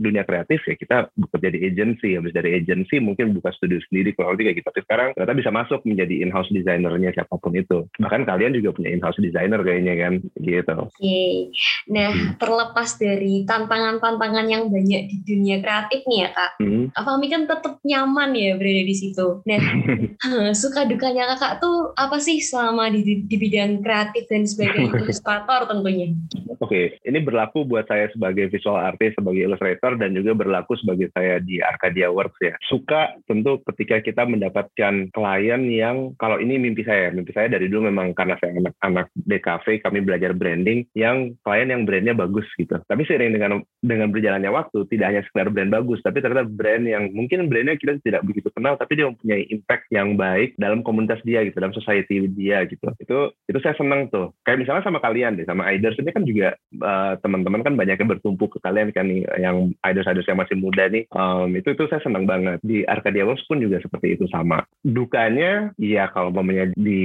dunia 0.00 0.22
kreatif 0.28 0.60
ya 0.68 0.74
kita 0.76 0.96
bekerja 1.16 1.48
di 1.52 1.58
agency 1.64 2.16
habis 2.16 2.36
dari 2.36 2.60
agency 2.60 3.00
mungkin 3.00 3.32
buka 3.32 3.52
studio 3.56 3.80
sendiri 3.88 4.12
kalau 4.12 4.36
kayak 4.36 4.60
gitu 4.60 4.66
tapi 4.68 4.80
sekarang 4.84 5.08
ternyata 5.16 5.34
bisa 5.36 5.50
masuk 5.50 5.80
menjadi 5.88 6.14
in-house 6.24 6.50
designernya 6.52 7.10
siapa 7.16 7.34
pun 7.40 7.56
itu 7.56 7.88
bahkan 7.96 8.28
kalian 8.28 8.52
juga 8.56 8.76
punya 8.76 8.92
in-house 8.92 9.18
designer 9.18 9.60
kayaknya 9.64 9.94
kan 9.96 10.12
gitu 10.40 10.72
oke 10.76 10.92
okay. 10.92 11.48
nah 11.88 12.12
hmm. 12.12 12.36
terlepas 12.36 12.90
dari 13.00 13.44
tantangan-tantangan 13.48 14.46
yang 14.46 14.68
banyak 14.68 15.08
di 15.08 15.16
dunia 15.24 15.64
kreatif 15.64 16.04
nih 16.04 16.18
ya 16.26 16.30
kak 16.36 16.52
hmm. 16.60 16.84
Fahmi 16.92 17.26
kan 17.32 17.42
tetap 17.48 17.80
nyaman 17.82 18.36
ya 18.36 18.60
berada 18.60 18.82
di 18.84 18.96
situ 18.96 19.40
nah 19.48 19.62
suka 20.62 20.84
dukanya 20.84 21.36
kakak 21.36 21.64
tuh 21.64 21.96
apa 21.96 22.20
sih 22.20 22.38
selama 22.38 22.92
di, 22.92 23.24
di 23.24 23.36
bidang 23.36 23.80
kreatif 23.80 24.28
dan 24.28 24.44
sebagai 24.44 24.90
ilustrator 25.00 25.64
tentunya 25.68 26.12
oke 26.60 26.68
okay. 26.68 27.00
ini 27.08 27.18
berlaku 27.24 27.64
buat 27.64 27.88
saya 27.88 28.12
sebagai 28.12 28.52
visual 28.52 28.76
artist 28.76 29.16
sebagai 29.16 29.48
ilustrator 29.48 29.69
operator 29.70 29.94
dan 29.94 30.10
juga 30.18 30.34
berlaku 30.34 30.74
sebagai 30.82 31.14
saya 31.14 31.38
di 31.38 31.62
Arcadia 31.62 32.10
Works 32.10 32.40
ya. 32.42 32.54
Suka 32.66 33.14
tentu 33.30 33.62
ketika 33.70 34.02
kita 34.02 34.26
mendapatkan 34.26 35.14
klien 35.14 35.62
yang 35.70 36.18
kalau 36.18 36.42
ini 36.42 36.58
mimpi 36.58 36.82
saya, 36.82 37.14
mimpi 37.14 37.30
saya 37.30 37.46
dari 37.46 37.70
dulu 37.70 37.86
memang 37.86 38.10
karena 38.18 38.34
saya 38.42 38.58
anak-anak 38.58 39.06
DKV 39.14 39.66
kami 39.86 39.98
belajar 40.02 40.34
branding 40.34 40.82
yang 40.98 41.38
klien 41.46 41.70
yang 41.70 41.86
brandnya 41.86 42.18
bagus 42.18 42.46
gitu. 42.58 42.74
Tapi 42.82 43.06
seiring 43.06 43.38
dengan 43.38 43.62
dengan 43.78 44.10
berjalannya 44.10 44.50
waktu 44.50 44.90
tidak 44.90 45.06
hanya 45.14 45.22
sekedar 45.22 45.48
brand 45.54 45.70
bagus, 45.70 46.02
tapi 46.02 46.18
ternyata 46.18 46.50
brand 46.50 46.84
yang 46.84 47.14
mungkin 47.14 47.46
brandnya 47.46 47.78
kita 47.78 48.02
tidak 48.02 48.26
begitu 48.26 48.50
kenal, 48.50 48.74
tapi 48.74 48.98
dia 48.98 49.06
mempunyai 49.06 49.46
impact 49.54 49.86
yang 49.94 50.18
baik 50.18 50.58
dalam 50.58 50.82
komunitas 50.82 51.22
dia 51.22 51.46
gitu, 51.46 51.62
dalam 51.62 51.76
society 51.76 52.26
dia 52.34 52.66
gitu. 52.66 52.90
Itu 52.98 53.30
itu 53.46 53.58
saya 53.62 53.78
senang 53.78 54.10
tuh. 54.10 54.34
Kayak 54.42 54.66
misalnya 54.66 54.82
sama 54.82 54.98
kalian 54.98 55.38
deh, 55.38 55.46
sama 55.46 55.68
Iders 55.70 55.98
ini 56.00 56.10
kan 56.10 56.24
juga 56.26 56.56
uh, 56.82 57.14
teman-teman 57.20 57.62
kan 57.62 57.74
banyak 57.76 58.00
yang 58.00 58.10
bertumpu 58.10 58.48
ke 58.48 58.58
kalian 58.64 58.90
kan 58.90 59.06
yang 59.36 59.59
idols-idols 59.84 60.28
yang 60.28 60.40
masih 60.40 60.56
muda 60.56 60.88
nih 60.88 61.04
um, 61.12 61.50
itu 61.56 61.72
itu 61.74 61.84
saya 61.90 62.00
senang 62.02 62.24
banget. 62.24 62.58
Di 62.64 62.82
Arcadia 62.86 63.26
Works 63.26 63.46
pun 63.46 63.60
juga 63.60 63.80
seperti 63.82 64.16
itu 64.16 64.24
sama. 64.32 64.64
Dukanya 64.84 65.72
ya 65.76 66.08
kalau 66.12 66.32
mamanya 66.32 66.72
di 66.74 67.02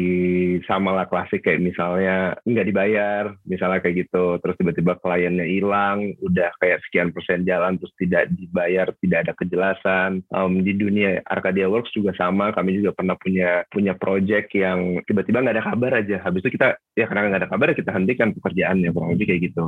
Samala 0.66 1.08
klasik 1.10 1.44
kayak 1.44 1.64
misalnya 1.64 2.38
nggak 2.48 2.68
dibayar 2.68 3.24
misalnya 3.48 3.80
kayak 3.84 4.08
gitu. 4.08 4.40
Terus 4.40 4.56
tiba-tiba 4.60 4.94
kliennya 5.00 5.46
hilang 5.46 6.16
udah 6.24 6.52
kayak 6.60 6.82
sekian 6.88 7.12
persen 7.12 7.44
jalan 7.44 7.78
terus 7.80 7.94
tidak 8.00 8.32
dibayar 8.34 8.88
tidak 9.04 9.20
ada 9.28 9.34
kejelasan. 9.36 10.24
Um, 10.32 10.64
di 10.64 10.74
dunia 10.76 11.22
Arcadia 11.28 11.68
Works 11.68 11.94
juga 11.96 12.16
sama. 12.16 12.56
Kami 12.56 12.80
juga 12.80 12.96
pernah 12.96 13.16
punya 13.20 13.64
punya 13.70 13.94
project 13.96 14.52
yang 14.56 15.04
tiba-tiba 15.06 15.44
nggak 15.44 15.56
ada 15.60 15.68
kabar 15.68 15.92
aja. 16.00 16.18
Habis 16.24 16.46
itu 16.46 16.56
kita 16.60 16.78
ya 16.96 17.06
karena 17.10 17.32
nggak 17.32 17.42
ada 17.46 17.52
kabar 17.52 17.68
kita 17.76 17.92
hentikan 17.92 18.32
pekerjaannya 18.36 18.90
kurang 18.94 19.18
lebih 19.18 19.28
kayak 19.32 19.42
gitu 19.52 19.66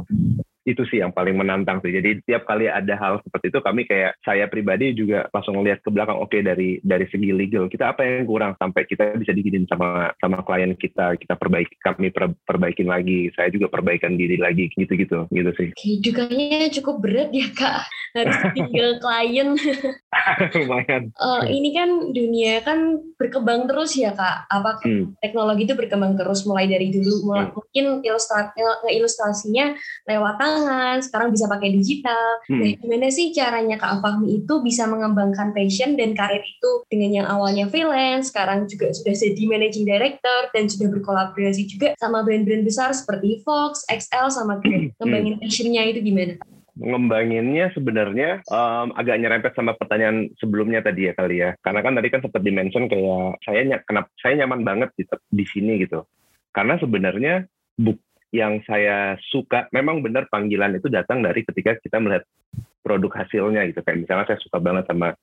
itu 0.67 0.83
sih 0.91 0.99
yang 0.99 1.15
paling 1.15 1.39
menantang 1.39 1.79
sih. 1.79 1.95
Jadi 1.95 2.19
tiap 2.27 2.43
kali 2.43 2.67
ada 2.67 2.99
hal 2.99 3.23
seperti 3.23 3.55
itu 3.55 3.59
kami 3.63 3.87
kayak 3.87 4.19
saya 4.27 4.51
pribadi 4.51 4.91
juga 4.91 5.31
langsung 5.31 5.55
ngeliat 5.55 5.79
ke 5.79 5.89
belakang 5.89 6.19
oke 6.19 6.27
okay, 6.27 6.43
dari 6.43 6.83
dari 6.83 7.07
segi 7.07 7.31
legal 7.31 7.71
kita 7.71 7.95
apa 7.95 8.03
yang 8.03 8.27
kurang 8.27 8.53
sampai 8.59 8.83
kita 8.83 9.15
bisa 9.15 9.31
diginin 9.31 9.63
sama 9.71 10.11
sama 10.19 10.43
klien 10.43 10.75
kita 10.75 11.15
kita 11.15 11.39
perbaiki 11.39 11.75
kami 11.79 12.11
per, 12.11 12.35
perbaikin 12.43 12.91
lagi 12.91 13.31
saya 13.39 13.47
juga 13.47 13.71
perbaikan 13.71 14.19
diri 14.19 14.35
lagi 14.35 14.67
gitu-gitu 14.75 15.31
gitu 15.31 15.51
sih. 15.55 15.71
Kehidupannya 15.79 16.67
cukup 16.75 16.99
berat 16.99 17.31
ya 17.31 17.47
kak 17.55 17.87
harus 18.17 18.37
tinggal 18.51 18.99
klien. 18.99 19.55
Lumayan. 20.57 21.13
Uh, 21.15 21.47
ini 21.47 21.71
kan 21.71 21.89
dunia 22.11 22.59
kan 22.65 22.99
berkembang 23.15 23.71
terus 23.71 23.95
ya 23.95 24.11
kak. 24.11 24.51
Apa 24.51 24.83
hmm. 24.83 25.15
teknologi 25.23 25.63
itu 25.63 25.79
berkembang 25.79 26.19
terus 26.19 26.43
mulai 26.43 26.67
dari 26.67 26.91
dulu 26.91 27.31
mulai, 27.31 27.47
hmm. 27.47 27.55
mungkin 27.55 27.85
ilustrasi 28.03 28.59
ilustrasinya 28.91 29.77
lewat 30.09 30.35
tangan 30.41 30.56
sekarang 31.03 31.29
bisa 31.33 31.45
pakai 31.45 31.69
digital. 31.73 32.25
Hmm. 32.47 32.61
Nah 32.63 32.69
gimana 32.77 33.07
sih 33.13 33.35
caranya 33.35 33.75
kak 33.75 33.99
Fahmi 33.99 34.43
itu 34.43 34.53
bisa 34.63 34.87
mengembangkan 34.89 35.51
passion 35.51 35.93
dan 35.99 36.17
karir 36.17 36.41
itu 36.41 36.71
dengan 36.87 37.23
yang 37.23 37.27
awalnya 37.27 37.67
freelance 37.67 38.29
sekarang 38.31 38.65
juga 38.65 38.91
sudah 38.93 39.13
jadi 39.13 39.43
managing 39.45 39.85
director 39.85 40.39
dan 40.51 40.65
sudah 40.67 40.87
berkolaborasi 40.93 41.63
juga 41.69 41.93
sama 41.99 42.23
brand-brand 42.23 42.63
besar 42.65 42.91
seperti 42.91 43.41
Fox, 43.45 43.85
XL 43.87 44.33
sama 44.33 44.59
Grab. 44.63 44.93
Ngembangin 44.99 45.39
passionnya 45.41 45.83
itu 45.89 46.01
gimana? 46.03 46.35
ngembanginnya 46.77 47.73
sebenarnya 47.73 48.45
um, 48.53 48.93
agak 48.93 49.17
nyerempet 49.17 49.51
sama 49.57 49.73
pertanyaan 49.73 50.29
sebelumnya 50.37 50.85
tadi 50.85 51.09
ya 51.09 51.13
kali 51.17 51.41
ya. 51.41 51.57
Karena 51.65 51.81
kan 51.81 51.97
tadi 51.97 52.07
kan 52.13 52.21
sempat 52.21 52.41
dimention 52.45 52.85
kayak 52.85 53.41
saya 53.41 53.65
ny 53.65 53.75
kenapa 53.83 54.09
saya 54.21 54.45
nyaman 54.45 54.61
banget 54.61 54.89
di, 54.93 55.03
di 55.33 55.45
sini 55.49 55.81
gitu. 55.81 56.05
Karena 56.53 56.77
sebenarnya 56.77 57.45
buk 57.77 57.97
yang 58.35 58.59
saya 58.67 59.15
suka. 59.31 59.71
Memang 59.71 60.03
benar 60.03 60.27
panggilan 60.27 60.75
itu 60.75 60.91
datang 60.91 61.23
dari 61.23 61.43
ketika 61.47 61.79
kita 61.79 61.97
melihat 62.01 62.27
produk 62.83 63.23
hasilnya 63.23 63.67
gitu. 63.71 63.79
Kayak 63.83 64.07
misalnya 64.07 64.25
saya 64.31 64.39
suka 64.43 64.57
banget 64.59 64.85
sama 64.87 65.15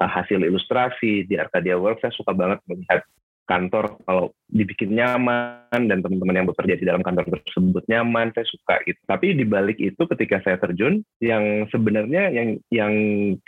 uh, 0.00 0.10
hasil 0.10 0.40
ilustrasi 0.40 1.24
di 1.24 1.34
Arcadia 1.36 1.76
Works 1.76 2.04
saya 2.04 2.14
suka 2.16 2.32
banget 2.32 2.60
melihat 2.68 3.04
kantor 3.46 3.98
kalau 4.04 4.34
dibikin 4.46 4.94
nyaman 4.94 5.90
dan 5.90 5.98
teman-teman 6.02 6.38
yang 6.38 6.48
bekerja 6.48 6.78
di 6.78 6.86
dalam 6.86 7.02
kantor 7.02 7.26
tersebut 7.42 7.82
nyaman 7.90 8.30
saya 8.30 8.46
suka 8.46 8.78
gitu. 8.86 8.98
Tapi 9.06 9.34
di 9.34 9.42
balik 9.42 9.78
itu 9.82 9.98
ketika 9.98 10.38
saya 10.46 10.56
terjun 10.62 11.02
yang 11.18 11.66
sebenarnya 11.74 12.30
yang 12.30 12.48
yang 12.70 12.94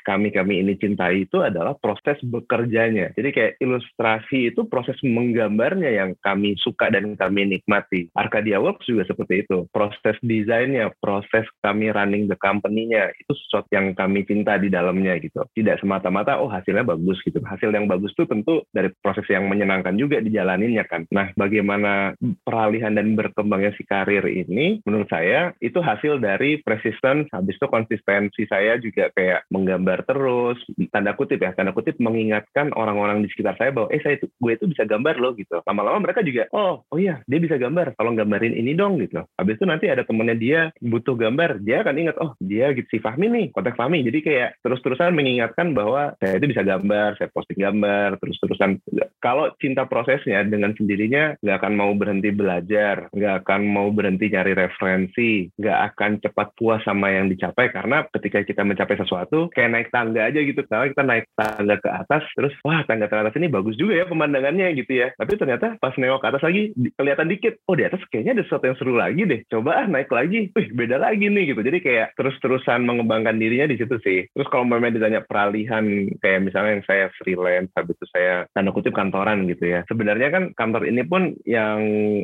kami 0.02 0.34
kami 0.34 0.62
ini 0.62 0.74
cintai 0.74 1.26
itu 1.26 1.38
adalah 1.38 1.78
proses 1.78 2.18
bekerjanya. 2.26 3.14
Jadi 3.14 3.28
kayak 3.30 3.52
ilustrasi 3.62 4.50
itu 4.54 4.66
proses 4.66 4.98
menggambarnya 5.06 5.90
yang 5.94 6.11
kami 6.18 6.58
suka 6.58 6.90
dan 6.90 7.14
kami 7.14 7.46
nikmati. 7.46 8.11
Arcadia 8.18 8.58
Works 8.58 8.90
juga 8.90 9.06
seperti 9.06 9.46
itu. 9.46 9.70
Proses 9.70 10.18
desainnya 10.26 10.90
proses 10.98 11.46
kami 11.62 11.94
running 11.94 12.26
the 12.26 12.38
company-nya 12.42 13.14
itu 13.14 13.32
sesuatu 13.46 13.70
yang 13.70 13.94
kami 13.94 14.26
cinta 14.26 14.58
di 14.58 14.66
dalamnya 14.66 15.14
gitu. 15.22 15.46
Tidak 15.54 15.78
semata-mata 15.78 16.42
oh 16.42 16.50
hasilnya 16.50 16.82
bagus 16.82 17.22
gitu. 17.22 17.38
Hasil 17.38 17.70
yang 17.70 17.87
bagus 17.87 18.11
itu 18.18 18.26
tentu 18.26 18.66
dari 18.74 18.90
proses 18.98 19.24
yang 19.30 19.46
menyenangkan 19.46 19.88
juga 19.96 20.20
dijalaninnya 20.20 20.85
kan. 20.85 21.07
Nah, 21.09 21.31
bagaimana 21.38 22.12
peralihan 22.44 22.92
dan 22.92 23.14
berkembangnya 23.14 23.72
si 23.79 23.87
karir 23.87 24.27
ini, 24.27 24.83
menurut 24.85 25.09
saya 25.09 25.55
itu 25.62 25.79
hasil 25.79 26.18
dari 26.18 26.61
persisten, 26.61 27.31
habis 27.31 27.57
itu 27.57 27.66
konsistensi 27.70 28.44
saya 28.51 28.77
juga 28.83 29.09
kayak 29.14 29.46
menggambar 29.48 30.05
terus, 30.05 30.59
tanda 30.90 31.14
kutip 31.14 31.38
ya, 31.38 31.55
tanda 31.55 31.70
kutip 31.70 31.96
mengingatkan 32.03 32.74
orang-orang 32.74 33.22
di 33.22 33.31
sekitar 33.31 33.55
saya 33.57 33.70
bahwa, 33.70 33.88
eh 33.94 34.03
saya 34.03 34.18
itu, 34.18 34.27
gue 34.27 34.53
itu 34.53 34.66
bisa 34.66 34.83
gambar 34.85 35.16
loh 35.22 35.33
gitu. 35.38 35.62
Lama-lama 35.62 36.03
mereka 36.03 36.20
juga, 36.27 36.51
oh, 36.51 36.83
oh 36.83 36.98
iya, 36.98 37.22
dia 37.31 37.38
bisa 37.38 37.55
gambar, 37.55 37.94
tolong 37.94 38.18
gambarin 38.18 38.59
ini 38.59 38.74
dong 38.74 38.98
gitu. 38.98 39.22
Habis 39.38 39.61
itu 39.61 39.64
nanti 39.68 39.87
ada 39.87 40.03
temennya 40.03 40.37
dia 40.37 40.61
butuh 40.83 41.14
gambar, 41.14 41.62
dia 41.62 41.87
akan 41.87 41.94
ingat, 41.94 42.16
oh 42.18 42.35
dia 42.42 42.74
gitu 42.74 42.88
si 42.90 42.98
Fahmi 42.98 43.31
nih, 43.31 43.46
kontak 43.55 43.79
Fahmi. 43.79 44.03
Jadi 44.03 44.18
kayak 44.24 44.59
terus-terusan 44.64 45.14
mengingatkan 45.14 45.77
bahwa 45.77 46.16
saya 46.18 46.40
itu 46.40 46.51
bisa 46.51 46.64
gambar, 46.64 47.14
saya 47.20 47.29
posting 47.31 47.61
gambar, 47.61 48.18
terus-terusan. 48.18 48.83
Kalau 49.22 49.53
cinta 49.62 49.77
prosesnya 49.86 50.42
dengan 50.42 50.74
sendirinya 50.74 51.38
nggak 51.38 51.56
akan 51.62 51.74
mau 51.78 51.92
berhenti 51.94 52.34
belajar, 52.34 53.06
nggak 53.12 53.44
akan 53.44 53.60
mau 53.68 53.92
berhenti 53.94 54.32
nyari 54.32 54.56
referensi, 54.56 55.46
nggak 55.54 55.78
akan 55.94 56.10
cepat 56.24 56.48
puas 56.58 56.82
sama 56.82 57.12
yang 57.12 57.30
dicapai 57.30 57.70
karena 57.70 58.02
ketika 58.16 58.42
kita 58.42 58.62
mencapai 58.64 58.96
sesuatu 58.98 59.52
kayak 59.52 59.70
naik 59.70 59.88
tangga 59.92 60.26
aja 60.26 60.40
gitu, 60.40 60.64
karena 60.66 60.90
kita 60.90 61.02
naik 61.04 61.26
tangga 61.36 61.76
ke 61.78 61.90
atas 61.92 62.24
terus 62.34 62.54
wah 62.64 62.82
tangga 62.88 63.06
ke 63.06 63.14
atas 63.14 63.36
ini 63.36 63.46
bagus 63.52 63.76
juga 63.76 64.00
ya 64.00 64.08
pemandangannya 64.08 64.72
gitu 64.80 65.04
ya, 65.04 65.12
tapi 65.14 65.36
ternyata 65.36 65.76
pas 65.78 65.94
nengok 66.00 66.24
ke 66.24 66.28
atas 66.32 66.42
lagi 66.42 66.62
kelihatan 66.96 67.28
dikit, 67.28 67.54
oh 67.68 67.76
di 67.76 67.84
atas 67.84 68.00
kayaknya 68.08 68.40
ada 68.40 68.44
sesuatu 68.48 68.64
yang 68.66 68.78
seru 68.80 68.94
lagi 68.96 69.22
deh, 69.28 69.40
coba 69.52 69.84
ah 69.84 69.86
naik 69.86 70.08
lagi, 70.08 70.48
wih 70.56 70.68
beda 70.72 70.96
lagi 70.96 71.28
nih 71.28 71.52
gitu, 71.52 71.60
jadi 71.60 71.78
kayak 71.84 72.08
terus-terusan 72.16 72.88
mengembangkan 72.88 73.36
dirinya 73.36 73.68
di 73.68 73.76
situ 73.76 74.00
sih. 74.00 74.24
Terus 74.32 74.48
kalau 74.48 74.64
memang 74.64 74.96
ditanya 74.96 75.20
peralihan 75.20 75.84
kayak 76.24 76.40
misalnya 76.40 76.80
yang 76.80 76.86
saya 76.88 77.04
freelance, 77.20 77.68
habis 77.76 77.98
itu 77.98 78.06
saya 78.14 78.48
tanda 78.56 78.72
kutip 78.72 78.96
kantoran 78.96 79.44
gitu 79.50 79.67
ya, 79.68 79.81
sebenarnya 79.87 80.28
kan 80.33 80.44
kantor 80.57 80.88
ini 80.88 81.02
pun 81.04 81.37
yang 81.44 81.81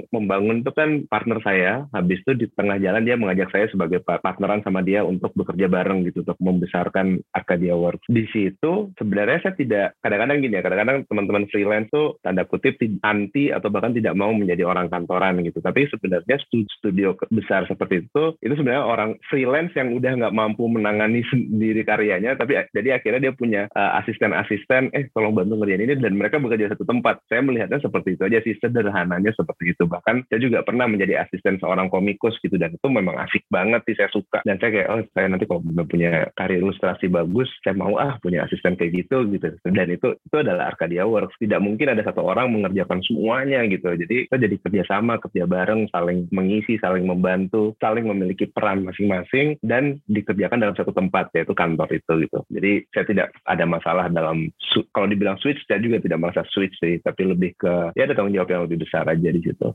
membangun 0.09 0.65
itu 0.65 0.73
kan 0.73 1.05
partner 1.09 1.39
saya. 1.45 1.85
Habis 1.93 2.25
itu 2.25 2.33
di 2.35 2.47
tengah 2.53 2.81
jalan 2.81 3.05
dia 3.05 3.21
mengajak 3.21 3.53
saya 3.53 3.67
sebagai 3.69 4.01
partneran 4.05 4.65
sama 4.65 4.81
dia 4.81 5.05
untuk 5.05 5.31
bekerja 5.37 5.69
bareng 5.69 6.09
gitu 6.09 6.25
untuk 6.25 6.39
membesarkan 6.41 7.21
Arcadia 7.37 7.77
Works. 7.77 8.09
Di 8.09 8.25
situ 8.33 8.91
sebenarnya 8.97 9.45
saya 9.45 9.55
tidak 9.55 9.87
kadang-kadang 10.01 10.39
gini 10.41 10.59
ya, 10.59 10.63
kadang-kadang 10.65 10.99
teman-teman 11.07 11.45
freelance 11.53 11.91
tuh 11.93 12.17
tanda 12.25 12.49
kutip 12.49 12.77
anti 13.05 13.53
atau 13.53 13.69
bahkan 13.71 13.95
tidak 13.95 14.17
mau 14.17 14.33
menjadi 14.33 14.67
orang 14.67 14.89
kantoran 14.89 15.41
gitu. 15.45 15.61
Tapi 15.61 15.87
sebenarnya 15.89 16.37
studio 16.81 17.15
besar 17.31 17.69
seperti 17.69 18.07
itu 18.07 18.25
itu 18.41 18.55
sebenarnya 18.57 18.85
orang 18.85 19.11
freelance 19.29 19.73
yang 19.77 19.95
udah 19.97 20.13
nggak 20.21 20.37
mampu 20.37 20.65
menangani 20.67 21.23
sendiri 21.31 21.83
karyanya, 21.87 22.37
tapi 22.39 22.59
jadi 22.73 22.99
akhirnya 22.99 23.31
dia 23.31 23.35
punya 23.35 23.63
uh, 23.73 24.01
asisten-asisten, 24.03 24.95
eh 24.95 25.09
tolong 25.13 25.37
bantu 25.37 25.61
ngerjain 25.61 25.85
ini 25.85 25.95
dan 25.99 26.15
mereka 26.17 26.41
bekerja 26.41 26.73
satu 26.75 26.85
tempat. 26.87 27.21
Saya 27.35 27.43
melihatnya 27.43 27.83
seperti 27.83 28.15
itu 28.15 28.23
aja 28.23 28.39
sih 28.47 28.55
sederhananya 28.63 29.35
seperti 29.35 29.75
itu. 29.75 29.91
Bahkan 29.91 30.31
saya 30.31 30.39
juga 30.39 30.63
pernah 30.63 30.87
menjadi 30.87 31.27
asisten 31.27 31.59
seorang 31.59 31.91
komikus 31.91 32.39
gitu 32.39 32.55
dan 32.55 32.79
itu 32.79 32.87
memang 32.87 33.19
asik 33.27 33.43
banget 33.51 33.83
sih 33.91 33.99
saya 33.99 34.07
suka. 34.15 34.47
Dan 34.47 34.63
saya 34.63 34.71
kayak 34.71 34.89
oh 34.95 35.03
saya 35.11 35.27
nanti 35.27 35.51
kalau 35.51 35.67
punya 35.83 36.31
karir 36.39 36.63
ilustrasi 36.63 37.11
bagus 37.11 37.51
saya 37.67 37.75
mau 37.75 37.99
ah 37.99 38.15
punya 38.23 38.47
asisten 38.47 38.79
kayak 38.79 39.03
gitu 39.03 39.27
gitu. 39.35 39.51
Dan 39.67 39.91
itu 39.91 40.15
itu 40.15 40.37
adalah 40.39 40.71
Arcadia 40.71 41.03
Works. 41.03 41.35
Tidak 41.43 41.59
mungkin 41.59 41.91
ada 41.91 42.07
satu 42.07 42.23
orang 42.23 42.55
mengerjakan 42.55 43.03
semuanya 43.03 43.67
gitu. 43.67 43.91
Jadi 43.91 44.31
kita 44.31 44.39
jadi 44.39 44.57
kerjasama 44.63 45.19
kerja 45.19 45.51
bareng 45.51 45.91
saling 45.91 46.31
mengisi 46.31 46.79
saling 46.79 47.03
membantu 47.03 47.75
saling 47.83 48.07
memiliki 48.07 48.47
peran 48.47 48.87
masing-masing 48.87 49.59
dan 49.67 49.99
dikerjakan 50.07 50.63
dalam 50.63 50.77
satu 50.79 50.95
tempat 50.95 51.35
yaitu 51.35 51.57
kantor 51.57 51.91
itu 51.91 52.13
gitu. 52.31 52.39
Jadi 52.55 52.73
saya 52.95 53.05
tidak 53.11 53.29
ada 53.49 53.65
masalah 53.67 54.07
dalam 54.13 54.47
kalau 54.95 55.11
dibilang 55.11 55.41
switch 55.43 55.59
saya 55.67 55.83
juga 55.83 55.99
tidak 55.99 56.21
merasa 56.23 56.47
switch 56.53 56.77
sih. 56.79 57.01
Tapi 57.01 57.24
lebih 57.33 57.57
ke 57.57 57.95
ya 57.97 58.05
ada 58.05 58.13
tanggung 58.13 58.37
jawab 58.37 58.51
yang 58.53 58.63
lebih 58.69 58.85
besar 58.85 59.09
aja 59.09 59.29
di 59.33 59.41
situ. 59.41 59.69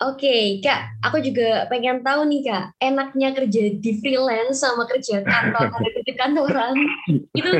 Oke, 0.00 0.24
okay, 0.24 0.44
Kak, 0.64 1.04
aku 1.04 1.20
juga 1.20 1.68
pengen 1.68 2.00
tahu 2.00 2.24
nih, 2.24 2.40
Kak, 2.48 2.72
enaknya 2.80 3.36
kerja 3.36 3.68
di 3.76 4.00
freelance 4.00 4.64
sama 4.64 4.88
kerja 4.88 5.20
kantor, 5.20 5.76
di 5.76 6.14
kantoran, 6.16 6.72
itu 7.36 7.50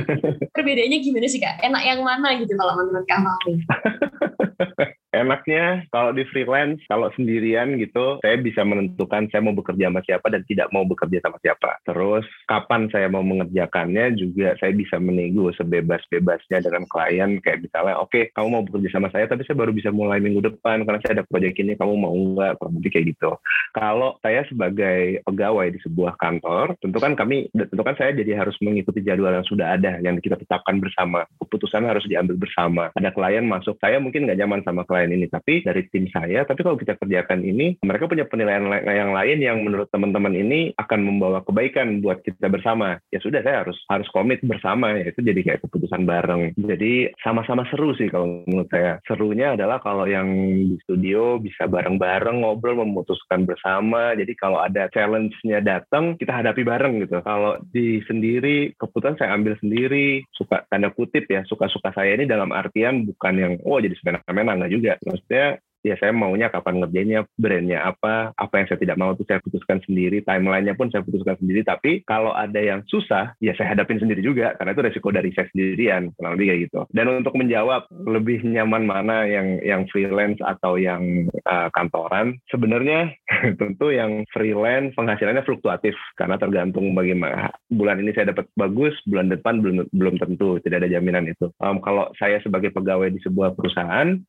perbedaannya 0.49 0.99
gimana 1.05 1.29
sih, 1.29 1.37
Kak? 1.37 1.61
Enak 1.61 1.85
yang 1.85 2.01
mana 2.01 2.41
gitu 2.41 2.57
kalau 2.57 2.81
menurut 2.81 3.05
Kak 3.05 3.21
Malvi? 3.21 3.61
enaknya 5.11 5.85
kalau 5.91 6.15
di 6.15 6.23
freelance 6.31 6.79
kalau 6.87 7.11
sendirian 7.19 7.75
gitu 7.83 8.23
saya 8.23 8.39
bisa 8.39 8.63
menentukan 8.63 9.27
saya 9.31 9.43
mau 9.43 9.55
bekerja 9.55 9.91
sama 9.91 10.01
siapa 10.07 10.27
dan 10.31 10.43
tidak 10.47 10.71
mau 10.71 10.87
bekerja 10.87 11.19
sama 11.23 11.39
siapa. 11.43 11.71
Terus 11.83 12.25
kapan 12.47 12.87
saya 12.95 13.11
mau 13.11 13.23
mengerjakannya 13.27 14.15
juga 14.15 14.55
saya 14.63 14.71
bisa 14.75 15.03
menego 15.03 15.51
sebebas-bebasnya 15.59 16.63
dengan 16.63 16.87
klien. 16.87 17.43
Kayak 17.43 17.67
misalnya 17.67 17.95
oke 17.99 18.11
okay, 18.15 18.25
kamu 18.35 18.49
mau 18.49 18.63
bekerja 18.63 18.89
sama 18.95 19.09
saya 19.11 19.27
tapi 19.27 19.43
saya 19.47 19.59
baru 19.59 19.75
bisa 19.75 19.91
mulai 19.91 20.23
minggu 20.23 20.43
depan 20.47 20.87
karena 20.87 21.03
saya 21.03 21.23
ada 21.23 21.25
proyek 21.27 21.59
ini 21.59 21.75
kamu 21.75 21.95
mau 21.99 22.15
nggak? 22.15 22.63
Kurang 22.63 22.79
lebih 22.79 22.91
kayak 22.95 23.07
gitu. 23.17 23.31
Kalau 23.75 24.19
saya 24.23 24.47
sebagai 24.47 25.23
pegawai 25.27 25.67
di 25.75 25.79
sebuah 25.83 26.15
kantor 26.23 26.79
tentu 26.79 26.99
kan 27.03 27.19
kami 27.19 27.51
tentu 27.51 27.83
kan 27.83 27.99
saya 27.99 28.15
jadi 28.15 28.39
harus 28.39 28.55
mengikuti 28.63 29.03
jadwal 29.03 29.35
yang 29.35 29.47
sudah 29.47 29.75
ada 29.75 29.99
yang 30.03 30.19
kita 30.23 30.39
tetapkan 30.39 30.79
bersama. 30.79 31.27
Keputusan 31.43 31.83
harus 31.83 32.07
diambil 32.07 32.39
bersama. 32.39 32.95
Ada 32.95 33.11
klien 33.11 33.47
masuk 33.47 33.75
saya 33.83 33.99
mungkin 33.99 34.31
nggak 34.31 34.39
nyaman 34.39 34.63
sama 34.63 34.87
klien 34.87 35.00
lain 35.01 35.17
ini. 35.17 35.27
Tapi 35.33 35.65
dari 35.65 35.89
tim 35.89 36.05
saya 36.13 36.45
tapi 36.45 36.61
kalau 36.61 36.77
kita 36.77 37.01
kerjakan 37.01 37.41
ini 37.41 37.81
mereka 37.81 38.05
punya 38.07 38.29
penilaian 38.29 38.69
yang 38.85 39.17
lain 39.17 39.39
yang 39.41 39.59
menurut 39.65 39.89
teman-teman 39.89 40.37
ini 40.37 40.77
akan 40.77 41.01
membawa 41.01 41.41
kebaikan 41.47 42.05
buat 42.05 42.21
kita 42.21 42.53
bersama. 42.53 43.01
Ya 43.09 43.19
sudah 43.25 43.41
saya 43.41 43.65
harus 43.65 43.79
harus 43.89 44.09
komit 44.13 44.45
bersama. 44.45 44.93
Ya 44.95 45.09
itu 45.09 45.25
jadi 45.25 45.41
kayak 45.41 45.63
keputusan 45.65 46.05
bareng. 46.05 46.53
Jadi 46.61 47.15
sama-sama 47.25 47.65
seru 47.73 47.97
sih 47.97 48.13
kalau 48.13 48.45
menurut 48.45 48.69
saya. 48.69 49.01
Serunya 49.09 49.57
adalah 49.57 49.81
kalau 49.81 50.05
yang 50.05 50.29
di 50.71 50.77
studio 50.85 51.41
bisa 51.41 51.65
bareng-bareng 51.67 52.45
ngobrol 52.45 52.85
memutuskan 52.85 53.49
bersama. 53.49 54.13
Jadi 54.15 54.33
kalau 54.37 54.61
ada 54.61 54.91
challenge-nya 54.93 55.65
datang 55.65 56.19
kita 56.21 56.43
hadapi 56.43 56.63
bareng 56.63 57.01
gitu. 57.07 57.23
Kalau 57.25 57.57
di 57.73 58.03
sendiri 58.05 58.77
keputusan 58.77 59.17
saya 59.17 59.35
ambil 59.39 59.57
sendiri. 59.63 60.23
Suka 60.35 60.67
tanda 60.67 60.91
kutip 60.91 61.29
ya 61.31 61.47
suka-suka 61.47 61.95
saya 61.95 62.17
ini 62.19 62.27
dalam 62.27 62.51
artian 62.51 63.07
bukan 63.07 63.35
yang 63.37 63.53
oh 63.63 63.79
jadi 63.79 63.95
semena-mena 63.99 64.59
nggak 64.59 64.73
juga 64.73 64.90
maksudnya 65.05 65.61
ya 65.81 65.97
saya 65.97 66.13
maunya 66.13 66.53
kapan 66.53 66.81
ngerjainnya, 66.81 67.21
brandnya 67.41 67.81
apa, 67.85 68.37
apa 68.37 68.55
yang 68.61 68.67
saya 68.69 68.81
tidak 68.81 69.01
mau 69.01 69.13
itu 69.17 69.25
saya 69.25 69.41
putuskan 69.41 69.81
sendiri, 69.85 70.21
timelinenya 70.25 70.77
pun 70.77 70.93
saya 70.93 71.05
putuskan 71.05 71.37
sendiri. 71.41 71.65
Tapi 71.65 72.05
kalau 72.05 72.33
ada 72.37 72.61
yang 72.61 72.85
susah, 72.89 73.33
ya 73.41 73.53
saya 73.57 73.77
hadapin 73.77 74.01
sendiri 74.01 74.21
juga 74.21 74.57
karena 74.61 74.77
itu 74.77 74.85
resiko 74.85 75.09
dari 75.13 75.31
saya 75.33 75.49
sendirian, 75.53 76.13
kurang 76.17 76.37
lebih 76.37 76.47
kayak 76.53 76.61
gitu. 76.69 76.81
Dan 76.93 77.07
untuk 77.13 77.35
menjawab 77.37 77.89
lebih 77.91 78.45
nyaman 78.45 78.85
mana 78.85 79.25
yang 79.25 79.61
yang 79.65 79.83
freelance 79.89 80.39
atau 80.45 80.77
yang 80.77 81.29
uh, 81.49 81.69
kantoran, 81.73 82.37
sebenarnya 82.53 83.17
tentu 83.61 83.93
yang 83.93 84.25
freelance 84.31 84.93
penghasilannya 84.97 85.45
fluktuatif 85.45 85.97
karena 86.21 86.37
tergantung 86.37 86.93
bagaimana 86.93 87.53
bulan 87.73 88.01
ini 88.05 88.13
saya 88.13 88.37
dapat 88.37 88.47
bagus, 88.57 88.93
bulan 89.09 89.33
depan 89.33 89.65
belum 89.65 89.89
belum 89.97 90.15
tentu, 90.21 90.61
tidak 90.61 90.85
ada 90.85 90.93
jaminan 90.93 91.25
itu. 91.29 91.49
Um, 91.63 91.81
kalau 91.81 92.13
saya 92.21 92.43
sebagai 92.45 92.75
pegawai 92.75 93.09
di 93.09 93.21
sebuah 93.25 93.57
perusahaan, 93.57 94.21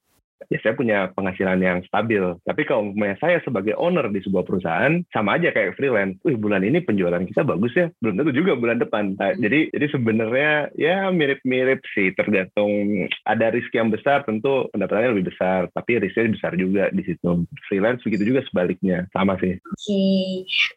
ya 0.49 0.57
saya 0.63 0.73
punya 0.73 1.11
penghasilan 1.13 1.59
yang 1.61 1.79
stabil. 1.85 2.23
Tapi 2.47 2.61
kalau 2.65 2.95
saya 3.19 3.43
sebagai 3.43 3.75
owner 3.77 4.07
di 4.09 4.23
sebuah 4.23 4.47
perusahaan, 4.47 5.03
sama 5.11 5.37
aja 5.37 5.53
kayak 5.53 5.75
freelance. 5.77 6.17
Wih, 6.25 6.39
bulan 6.39 6.65
ini 6.65 6.81
penjualan 6.81 7.21
kita 7.27 7.45
bagus 7.45 7.73
ya. 7.75 7.91
Belum 7.99 8.17
tentu 8.17 8.31
juga 8.33 8.57
bulan 8.57 8.79
depan. 8.79 9.19
Nah, 9.19 9.35
hmm. 9.35 9.41
Jadi 9.43 9.59
jadi 9.75 9.85
sebenarnya 9.91 10.51
ya 10.79 11.11
mirip-mirip 11.11 11.83
sih. 11.93 12.15
Tergantung 12.15 13.05
ada 13.27 13.51
risk 13.51 13.69
yang 13.75 13.91
besar, 13.91 14.23
tentu 14.23 14.71
pendapatannya 14.71 15.13
lebih 15.13 15.35
besar. 15.35 15.67
Tapi 15.75 15.99
risknya 16.01 16.33
besar 16.33 16.55
juga 16.55 16.89
di 16.89 17.03
situ. 17.03 17.45
Freelance 17.67 18.01
begitu 18.07 18.33
juga 18.33 18.41
sebaliknya. 18.47 19.05
Sama 19.11 19.35
sih. 19.43 19.59
Oke. 19.59 19.75
Okay. 19.77 20.29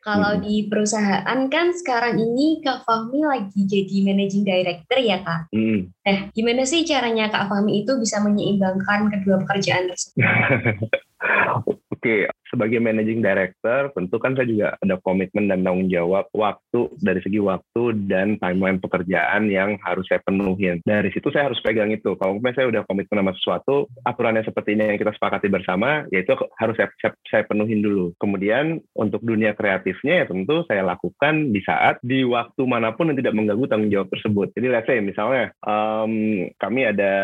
Kalau 0.02 0.36
hmm. 0.36 0.42
di 0.42 0.56
perusahaan 0.68 1.40
kan 1.48 1.66
sekarang 1.72 2.18
ini 2.18 2.60
Kak 2.60 2.84
Fahmi 2.84 3.22
lagi 3.24 3.60
jadi 3.64 3.96
managing 4.02 4.44
director 4.44 4.98
ya 4.98 5.22
Kak? 5.22 5.48
Hmm. 5.54 5.93
Nah, 6.04 6.28
gimana 6.36 6.68
sih 6.68 6.84
caranya 6.84 7.32
Kak 7.32 7.48
Fahmi 7.48 7.80
itu 7.80 7.96
bisa 7.96 8.20
menyeimbangkan 8.20 9.08
kedua 9.08 9.40
pekerjaan 9.40 9.88
tersebut? 9.88 10.20
Oke, 11.96 12.28
sebagai 12.48 12.78
managing 12.80 13.24
director, 13.24 13.90
tentu 13.96 14.16
kan 14.20 14.36
saya 14.36 14.46
juga 14.48 14.66
ada 14.78 14.96
komitmen 15.00 15.48
dan 15.48 15.64
tanggung 15.64 15.88
jawab 15.88 16.28
waktu 16.32 16.92
dari 17.00 17.20
segi 17.24 17.40
waktu 17.40 17.82
dan 18.08 18.36
timeline 18.40 18.80
pekerjaan 18.80 19.48
yang 19.48 19.76
harus 19.80 20.04
saya 20.08 20.20
penuhin. 20.24 20.80
Dari 20.84 21.08
situ 21.12 21.28
saya 21.32 21.52
harus 21.52 21.60
pegang 21.64 21.90
itu. 21.92 22.16
Kalau 22.16 22.36
misalnya 22.36 22.56
saya 22.56 22.66
udah 22.70 22.82
komitmen 22.86 23.20
sama 23.20 23.32
sesuatu, 23.36 23.76
aturannya 24.04 24.44
seperti 24.44 24.76
ini 24.76 24.94
yang 24.94 25.00
kita 25.00 25.12
sepakati 25.16 25.48
bersama, 25.50 26.04
yaitu 26.12 26.36
harus 26.60 26.74
saya, 26.76 26.88
saya, 27.00 27.12
saya 27.28 27.42
penuhin 27.48 27.80
dulu. 27.80 28.14
Kemudian 28.20 28.80
untuk 28.94 29.24
dunia 29.24 29.56
kreatifnya 29.56 30.24
ya 30.24 30.26
tentu 30.28 30.62
saya 30.68 30.86
lakukan 30.86 31.50
di 31.50 31.60
saat 31.64 31.98
di 32.00 32.22
waktu 32.22 32.62
mana 32.64 32.94
pun 32.94 33.10
yang 33.10 33.18
tidak 33.18 33.34
mengganggu 33.36 33.66
tanggung 33.66 33.92
jawab 33.92 34.08
tersebut. 34.12 34.52
Jadi 34.54 34.66
let's 34.70 34.86
say 34.88 34.98
misalnya 35.00 35.50
um, 35.64 36.46
kami 36.56 36.86
ada 36.86 37.14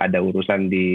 ada 0.00 0.18
urusan 0.20 0.72
di 0.72 0.88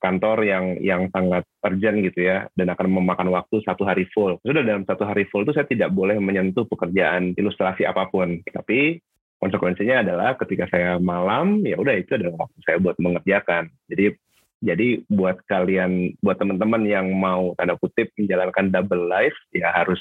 kantor 0.00 0.44
yang 0.44 0.64
yang 0.84 1.08
sangat 1.10 1.48
urgent 1.64 2.04
gitu 2.04 2.28
ya 2.28 2.44
dan 2.52 2.68
akan 2.68 2.88
memakan 2.94 3.34
waktu 3.34 3.58
satu 3.66 3.82
hari 3.82 4.06
full. 4.14 4.38
Sudah 4.46 4.62
dalam 4.62 4.86
satu 4.86 5.02
hari 5.02 5.26
full 5.26 5.42
itu 5.42 5.52
saya 5.52 5.66
tidak 5.66 5.90
boleh 5.90 6.16
menyentuh 6.22 6.64
pekerjaan 6.70 7.34
ilustrasi 7.34 7.82
apa 7.82 8.06
pun. 8.06 8.38
Tapi 8.46 9.02
konsekuensinya 9.42 10.06
adalah 10.06 10.38
ketika 10.38 10.70
saya 10.70 10.96
malam, 11.02 11.60
ya 11.66 11.74
udah 11.76 11.98
itu 11.98 12.14
adalah 12.14 12.46
waktu 12.46 12.58
saya 12.62 12.78
buat 12.78 12.96
mengerjakan. 13.02 13.68
Jadi 13.90 14.14
jadi 14.64 15.04
buat 15.12 15.44
kalian, 15.44 16.16
buat 16.24 16.40
teman-teman 16.40 16.88
yang 16.88 17.12
mau 17.12 17.52
tanda 17.60 17.76
kutip 17.76 18.08
menjalankan 18.16 18.72
double 18.72 19.04
life, 19.12 19.36
ya 19.52 19.68
harus 19.68 20.00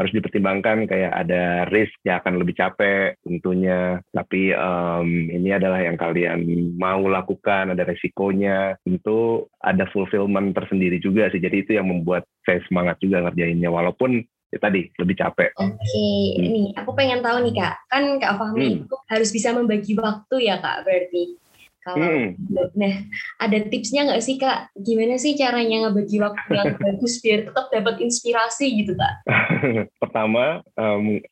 harus 0.00 0.16
dipertimbangkan 0.16 0.88
kayak 0.88 1.12
ada 1.12 1.68
risk 1.68 1.92
yang 2.08 2.24
akan 2.24 2.40
lebih 2.40 2.56
capek 2.56 3.20
tentunya 3.20 4.00
tapi 4.16 4.56
um, 4.56 5.28
ini 5.28 5.52
adalah 5.52 5.84
yang 5.84 6.00
kalian 6.00 6.40
mau 6.80 7.04
lakukan 7.04 7.76
ada 7.76 7.84
resikonya 7.84 8.80
tentu 8.80 9.44
ada 9.60 9.84
fulfillment 9.92 10.56
tersendiri 10.56 10.96
juga 10.96 11.28
sih 11.28 11.44
jadi 11.44 11.56
itu 11.60 11.76
yang 11.76 11.92
membuat 11.92 12.24
saya 12.48 12.64
semangat 12.64 12.96
juga 13.04 13.28
ngerjainnya 13.28 13.68
walaupun 13.68 14.24
ya 14.50 14.58
tadi 14.58 14.90
lebih 14.98 15.14
capek. 15.14 15.54
Oke, 15.62 15.78
okay. 15.78 16.18
hmm. 16.34 16.42
ini 16.42 16.62
aku 16.74 16.90
pengen 16.98 17.22
tahu 17.22 17.38
nih 17.46 17.54
kak, 17.54 17.74
kan 17.86 18.18
kak 18.18 18.34
Fahmi 18.34 18.66
hmm. 18.66 18.78
itu 18.82 18.96
harus 19.06 19.30
bisa 19.30 19.54
membagi 19.54 19.94
waktu 19.94 20.36
ya 20.42 20.58
kak 20.58 20.82
berarti. 20.82 21.38
Kalau 21.80 22.04
hmm. 22.04 22.36
nah 22.76 22.94
ada 23.40 23.58
tipsnya 23.68 24.04
nggak 24.04 24.22
sih 24.24 24.36
kak? 24.36 24.68
Gimana 24.76 25.16
sih 25.16 25.32
caranya 25.36 25.88
ngebagi 25.88 26.20
waktu 26.20 26.50
yang 26.52 26.76
bagus 26.76 27.24
biar 27.24 27.48
tetap 27.48 27.66
dapat 27.72 28.04
inspirasi 28.04 28.84
gitu 28.84 28.92
kak? 28.96 29.14
Pertama 30.02 30.60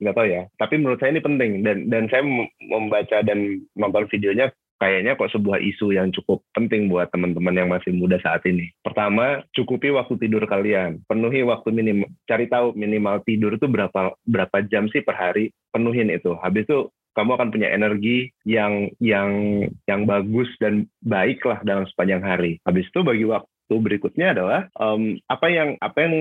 nggak 0.01 0.15
um, 0.15 0.19
tahu 0.19 0.27
ya, 0.29 0.49
tapi 0.57 0.81
menurut 0.81 0.99
saya 1.01 1.13
ini 1.13 1.21
penting 1.21 1.51
dan 1.61 1.93
dan 1.93 2.09
saya 2.09 2.25
membaca 2.65 3.21
dan 3.21 3.61
nonton 3.77 4.09
videonya 4.09 4.49
kayaknya 4.79 5.19
kok 5.19 5.35
sebuah 5.35 5.59
isu 5.59 5.93
yang 5.93 6.15
cukup 6.15 6.41
penting 6.55 6.87
buat 6.87 7.11
teman-teman 7.11 7.55
yang 7.55 7.69
masih 7.69 7.91
muda 7.93 8.17
saat 8.23 8.47
ini. 8.47 8.71
Pertama, 8.81 9.43
cukupi 9.53 9.91
waktu 9.91 10.15
tidur 10.17 10.47
kalian. 10.47 11.03
Penuhi 11.11 11.43
waktu 11.43 11.75
minimal, 11.75 12.09
cari 12.31 12.47
tahu 12.47 12.73
minimal 12.79 13.21
tidur 13.27 13.59
itu 13.59 13.67
berapa 13.67 14.15
berapa 14.25 14.57
jam 14.71 14.87
sih 14.89 15.03
per 15.03 15.19
hari. 15.19 15.51
Penuhin 15.75 16.09
itu. 16.09 16.33
Habis 16.41 16.65
itu 16.65 16.89
kamu 17.19 17.35
akan 17.35 17.51
punya 17.51 17.75
energi 17.75 18.31
yang 18.47 18.87
yang 19.03 19.67
yang 19.91 20.07
bagus 20.07 20.47
dan 20.63 20.87
baik 21.03 21.43
lah 21.43 21.59
dalam 21.67 21.83
sepanjang 21.91 22.23
hari. 22.23 22.63
Habis 22.63 22.87
itu 22.87 23.03
bagi 23.03 23.27
waktu 23.27 23.75
berikutnya 23.75 24.39
adalah 24.39 24.71
um, 24.79 25.19
apa 25.27 25.47
yang 25.51 25.75
apa 25.83 25.99
yang 26.07 26.15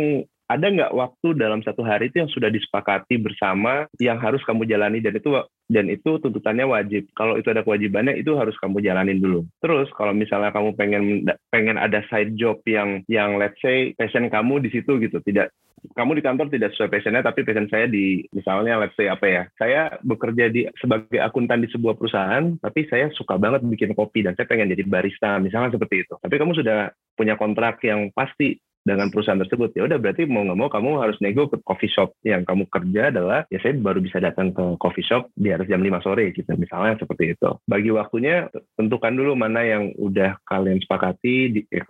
ada 0.47 0.71
nggak 0.71 0.95
waktu 0.95 1.27
dalam 1.35 1.59
satu 1.59 1.83
hari 1.83 2.07
itu 2.07 2.23
yang 2.23 2.31
sudah 2.31 2.47
disepakati 2.47 3.19
bersama 3.19 3.83
yang 3.99 4.15
harus 4.15 4.39
kamu 4.47 4.63
jalani 4.63 5.03
dan 5.03 5.19
itu 5.19 5.35
dan 5.67 5.91
itu 5.91 6.23
tuntutannya 6.23 6.63
wajib. 6.63 7.03
Kalau 7.11 7.35
itu 7.35 7.51
ada 7.51 7.67
kewajibannya 7.67 8.15
itu 8.15 8.31
harus 8.39 8.55
kamu 8.63 8.79
jalanin 8.79 9.19
dulu. 9.19 9.43
Terus 9.59 9.91
kalau 9.99 10.15
misalnya 10.15 10.55
kamu 10.55 10.71
pengen 10.79 11.03
pengen 11.51 11.75
ada 11.75 11.99
side 12.07 12.39
job 12.39 12.63
yang 12.63 13.03
yang 13.11 13.35
let's 13.35 13.59
say 13.59 13.91
passion 13.99 14.31
kamu 14.31 14.63
di 14.63 14.71
situ 14.71 14.95
gitu, 15.03 15.19
tidak 15.27 15.51
kamu 15.93 16.17
di 16.17 16.23
kantor 16.25 16.47
tidak 16.49 16.73
sesuai 16.73 16.89
passionnya 16.89 17.21
tapi 17.25 17.45
passion 17.45 17.69
saya 17.69 17.85
di 17.85 18.25
misalnya 18.33 18.81
let's 18.81 18.97
say 18.97 19.09
apa 19.09 19.25
ya 19.25 19.43
saya 19.57 19.81
bekerja 20.01 20.49
di 20.49 20.65
sebagai 20.77 21.21
akuntan 21.21 21.61
di 21.61 21.69
sebuah 21.69 21.97
perusahaan 21.97 22.57
tapi 22.61 22.89
saya 22.89 23.13
suka 23.13 23.37
banget 23.37 23.65
bikin 23.65 23.93
kopi 23.93 24.25
dan 24.25 24.33
saya 24.33 24.49
pengen 24.49 24.73
jadi 24.73 24.85
barista 24.85 25.37
misalnya 25.37 25.73
seperti 25.73 26.05
itu. 26.05 26.13
Tapi 26.17 26.35
kamu 26.37 26.53
sudah 26.57 26.91
punya 27.17 27.37
kontrak 27.37 27.81
yang 27.85 28.09
pasti 28.13 28.57
dengan 28.87 29.11
perusahaan 29.11 29.37
tersebut. 29.43 29.75
Ya 29.75 29.83
udah 29.83 29.99
berarti 29.99 30.23
mau 30.23 30.47
nggak 30.47 30.55
mau 30.55 30.71
kamu 30.71 31.03
harus 31.03 31.19
nego 31.19 31.51
ke 31.51 31.59
coffee 31.67 31.91
shop 31.91 32.15
yang 32.23 32.47
kamu 32.47 32.71
kerja 32.71 33.11
adalah 33.11 33.43
ya 33.51 33.59
saya 33.59 33.75
baru 33.75 33.99
bisa 33.99 34.23
datang 34.23 34.55
ke 34.55 34.63
coffee 34.79 35.03
shop 35.03 35.27
di 35.35 35.51
atas 35.51 35.67
jam 35.67 35.83
5 35.83 35.99
sore 35.99 36.31
gitu 36.31 36.47
misalnya 36.55 36.95
seperti 36.95 37.35
itu. 37.35 37.49
Bagi 37.67 37.91
waktunya 37.91 38.47
tentukan 38.79 39.11
dulu 39.11 39.35
mana 39.35 39.67
yang 39.67 39.91
udah 39.99 40.39
kalian 40.47 40.79
sepakati 40.79 41.35
di, 41.51 41.59
ya, 41.67 41.83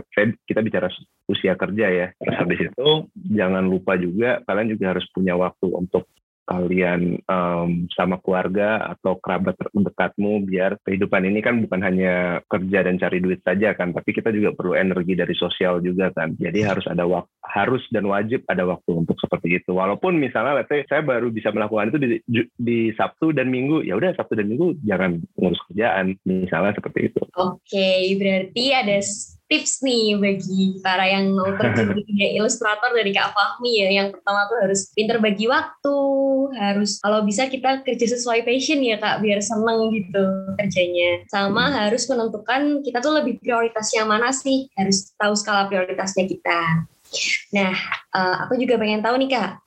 kita 0.49 0.65
bicara 0.65 0.89
usia 1.29 1.53
kerja 1.53 1.85
ya. 1.93 2.07
Terus 2.17 2.35
habis 2.41 2.59
itu 2.65 2.89
jangan 3.13 3.69
lupa 3.69 3.93
juga 4.01 4.41
kalian 4.49 4.73
juga 4.73 4.97
harus 4.97 5.05
punya 5.13 5.37
waktu 5.37 5.69
untuk 5.69 6.09
kalian 6.47 7.19
um, 7.27 7.85
sama 7.91 8.17
keluarga 8.23 8.95
atau 8.95 9.19
kerabat 9.19 9.59
terdekatmu 9.59 10.47
biar 10.47 10.79
kehidupan 10.87 11.27
ini 11.27 11.43
kan 11.43 11.59
bukan 11.59 11.83
hanya 11.83 12.39
kerja 12.47 12.87
dan 12.87 12.95
cari 12.95 13.19
duit 13.19 13.43
saja 13.43 13.75
kan 13.75 13.91
tapi 13.91 14.15
kita 14.15 14.31
juga 14.31 14.55
perlu 14.55 14.73
energi 14.73 15.13
dari 15.13 15.35
sosial 15.35 15.83
juga 15.83 16.09
kan. 16.15 16.33
Jadi 16.39 16.63
harus 16.63 16.87
ada 16.87 17.03
waktu 17.03 17.29
harus 17.43 17.83
dan 17.91 18.07
wajib 18.07 18.43
ada 18.47 18.63
waktu 18.63 18.91
untuk 18.95 19.19
seperti 19.19 19.59
itu. 19.59 19.75
Walaupun 19.75 20.15
misalnya 20.19 20.63
let's 20.63 20.71
say 20.71 20.87
saya 20.87 21.03
baru 21.03 21.31
bisa 21.31 21.51
melakukan 21.51 21.91
itu 21.91 21.99
di, 21.99 22.07
di 22.55 22.79
Sabtu 22.95 23.35
dan 23.35 23.51
Minggu 23.51 23.83
ya 23.83 23.99
udah 23.99 24.15
Sabtu 24.15 24.39
dan 24.39 24.47
Minggu 24.47 24.79
jangan 24.87 25.19
ngurus 25.35 25.59
kerjaan 25.71 26.15
misalnya 26.23 26.75
seperti 26.75 27.11
itu. 27.11 27.21
Oke 27.35 27.59
okay, 27.67 28.15
berarti 28.15 28.65
ada 28.71 28.99
tips 29.47 29.79
nih 29.83 30.19
bagi 30.19 30.77
para 30.83 31.07
yang 31.07 31.31
mau 31.31 31.47
terjun 31.55 31.91
di 31.97 32.03
dunia 32.03 32.29
ilustrator 32.39 32.91
dari 32.91 33.15
Kak 33.15 33.31
Fahmi 33.31 33.71
ya. 33.79 33.89
Yang 34.03 34.19
pertama 34.19 34.47
tuh 34.51 34.57
harus 34.63 34.81
pinter 34.91 35.17
bagi 35.23 35.47
waktu, 35.47 35.97
harus 36.59 36.99
kalau 36.99 37.23
bisa 37.23 37.47
kita 37.47 37.81
kerja 37.83 38.05
sesuai 38.19 38.43
passion 38.43 38.83
ya 38.83 38.99
Kak, 38.99 39.23
biar 39.23 39.39
seneng 39.39 39.91
gitu 39.95 40.23
kerjanya. 40.59 41.23
Sama 41.31 41.71
harus 41.71 42.05
menentukan 42.11 42.83
kita 42.83 42.99
tuh 42.99 43.15
lebih 43.23 43.39
prioritas 43.39 43.87
yang 43.95 44.11
mana 44.11 44.35
sih, 44.35 44.67
harus 44.75 45.15
tahu 45.15 45.33
skala 45.33 45.71
prioritasnya 45.71 46.27
kita. 46.27 46.87
Nah, 47.55 47.73
uh, 48.11 48.35
aku 48.43 48.59
juga 48.59 48.75
pengen 48.75 48.99
tahu 48.99 49.15
nih 49.15 49.31
Kak, 49.31 49.63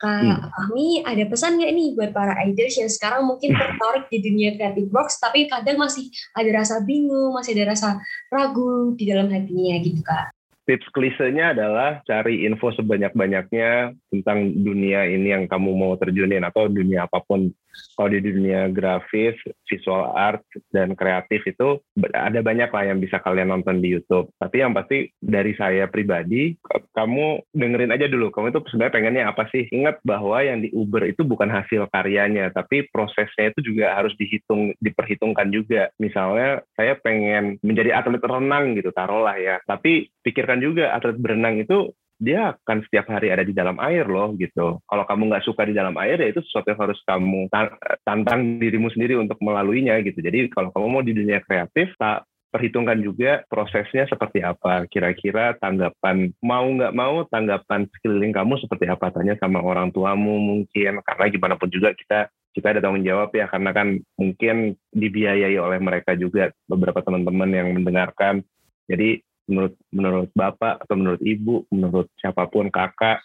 Kak 0.00 0.24
hmm. 0.24 0.48
Fahmi, 0.48 1.04
ada 1.04 1.24
pesan 1.28 1.60
nggak 1.60 1.72
nih 1.76 1.88
buat 1.92 2.10
para 2.16 2.32
iders 2.48 2.80
yang 2.80 2.88
sekarang 2.88 3.28
mungkin 3.28 3.52
tertarik 3.52 4.08
di 4.08 4.24
dunia 4.24 4.56
creative 4.56 4.88
box, 4.88 5.20
tapi 5.20 5.44
kadang 5.44 5.76
masih 5.76 6.08
ada 6.32 6.50
rasa 6.56 6.80
bingung, 6.80 7.36
masih 7.36 7.52
ada 7.60 7.76
rasa 7.76 8.00
ragu 8.32 8.96
di 8.96 9.04
dalam 9.04 9.28
hatinya 9.28 9.76
gitu 9.84 10.00
Kak? 10.00 10.32
tips 10.70 10.86
klisenya 10.94 11.50
adalah 11.50 11.98
cari 12.06 12.46
info 12.46 12.70
sebanyak-banyaknya 12.70 13.90
tentang 14.06 14.54
dunia 14.54 15.02
ini 15.10 15.34
yang 15.34 15.50
kamu 15.50 15.74
mau 15.74 15.98
terjunin 15.98 16.46
atau 16.46 16.70
dunia 16.70 17.10
apa 17.10 17.18
pun. 17.26 17.50
Kalau 18.00 18.16
di 18.16 18.24
dunia 18.24 18.72
grafis, 18.72 19.36
visual 19.68 20.16
art, 20.16 20.40
dan 20.72 20.96
kreatif 20.96 21.44
itu 21.44 21.84
ada 22.16 22.40
banyak 22.40 22.72
lah 22.72 22.84
yang 22.88 22.96
bisa 22.96 23.20
kalian 23.20 23.52
nonton 23.52 23.84
di 23.84 23.92
YouTube. 23.92 24.32
Tapi 24.40 24.64
yang 24.64 24.72
pasti 24.72 25.12
dari 25.20 25.52
saya 25.52 25.84
pribadi, 25.84 26.56
kamu 26.96 27.44
dengerin 27.52 27.92
aja 27.92 28.08
dulu. 28.08 28.32
Kamu 28.32 28.56
itu 28.56 28.64
sebenarnya 28.72 28.96
pengennya 28.96 29.24
apa 29.28 29.52
sih? 29.52 29.68
Ingat 29.68 30.00
bahwa 30.00 30.40
yang 30.40 30.64
di 30.64 30.72
Uber 30.72 31.12
itu 31.12 31.28
bukan 31.28 31.52
hasil 31.52 31.92
karyanya, 31.92 32.48
tapi 32.56 32.88
prosesnya 32.88 33.52
itu 33.52 33.68
juga 33.68 33.92
harus 33.92 34.16
dihitung, 34.16 34.72
diperhitungkan 34.80 35.52
juga. 35.52 35.92
Misalnya 36.00 36.64
saya 36.80 36.96
pengen 36.96 37.60
menjadi 37.60 38.00
atlet 38.00 38.24
renang 38.24 38.80
gitu, 38.80 38.96
taruhlah 38.96 39.36
ya. 39.36 39.60
Tapi 39.68 40.08
pikirkan 40.24 40.64
juga 40.64 40.96
atlet 40.96 41.20
berenang 41.20 41.60
itu 41.60 41.92
dia 42.20 42.52
akan 42.52 42.84
setiap 42.84 43.08
hari 43.08 43.32
ada 43.32 43.40
di 43.40 43.56
dalam 43.56 43.80
air 43.80 44.04
loh 44.04 44.36
gitu. 44.36 44.76
Kalau 44.84 45.04
kamu 45.08 45.32
nggak 45.32 45.44
suka 45.48 45.64
di 45.64 45.72
dalam 45.72 45.96
air 45.96 46.20
ya 46.20 46.28
itu 46.28 46.44
sesuatu 46.44 46.68
yang 46.68 46.80
harus 46.84 47.00
kamu 47.08 47.48
tantang 48.04 48.60
dirimu 48.60 48.92
sendiri 48.92 49.16
untuk 49.16 49.40
melaluinya 49.40 49.96
gitu. 50.04 50.20
Jadi 50.20 50.52
kalau 50.52 50.68
kamu 50.68 50.86
mau 50.86 51.00
di 51.00 51.16
dunia 51.16 51.40
kreatif, 51.40 51.96
tak 51.96 52.28
perhitungkan 52.52 53.00
juga 53.00 53.40
prosesnya 53.48 54.04
seperti 54.04 54.44
apa. 54.44 54.84
Kira-kira 54.92 55.56
tanggapan 55.56 56.34
mau 56.44 56.66
nggak 56.68 56.92
mau 56.92 57.24
tanggapan 57.24 57.88
sekeliling 57.88 58.36
kamu 58.36 58.60
seperti 58.60 58.84
apa? 58.90 59.08
Tanya 59.08 59.40
sama 59.40 59.64
orang 59.64 59.88
tuamu 59.88 60.36
mungkin 60.36 61.00
karena 61.00 61.24
gimana 61.32 61.54
pun 61.56 61.72
juga 61.72 61.96
kita 61.96 62.28
kita 62.50 62.74
ada 62.74 62.82
tanggung 62.82 63.06
jawab 63.06 63.30
ya 63.30 63.46
karena 63.46 63.70
kan 63.70 63.96
mungkin 64.18 64.74
dibiayai 64.90 65.54
oleh 65.56 65.78
mereka 65.78 66.18
juga 66.18 66.50
beberapa 66.66 66.98
teman-teman 67.00 67.48
yang 67.48 67.70
mendengarkan. 67.72 68.42
Jadi 68.90 69.22
menurut 69.50 69.74
menurut 69.90 70.30
bapak 70.32 70.86
atau 70.86 70.94
menurut 70.94 71.20
ibu, 71.26 71.66
menurut 71.74 72.06
siapa 72.22 72.46
pun 72.46 72.70
kakak 72.70 73.20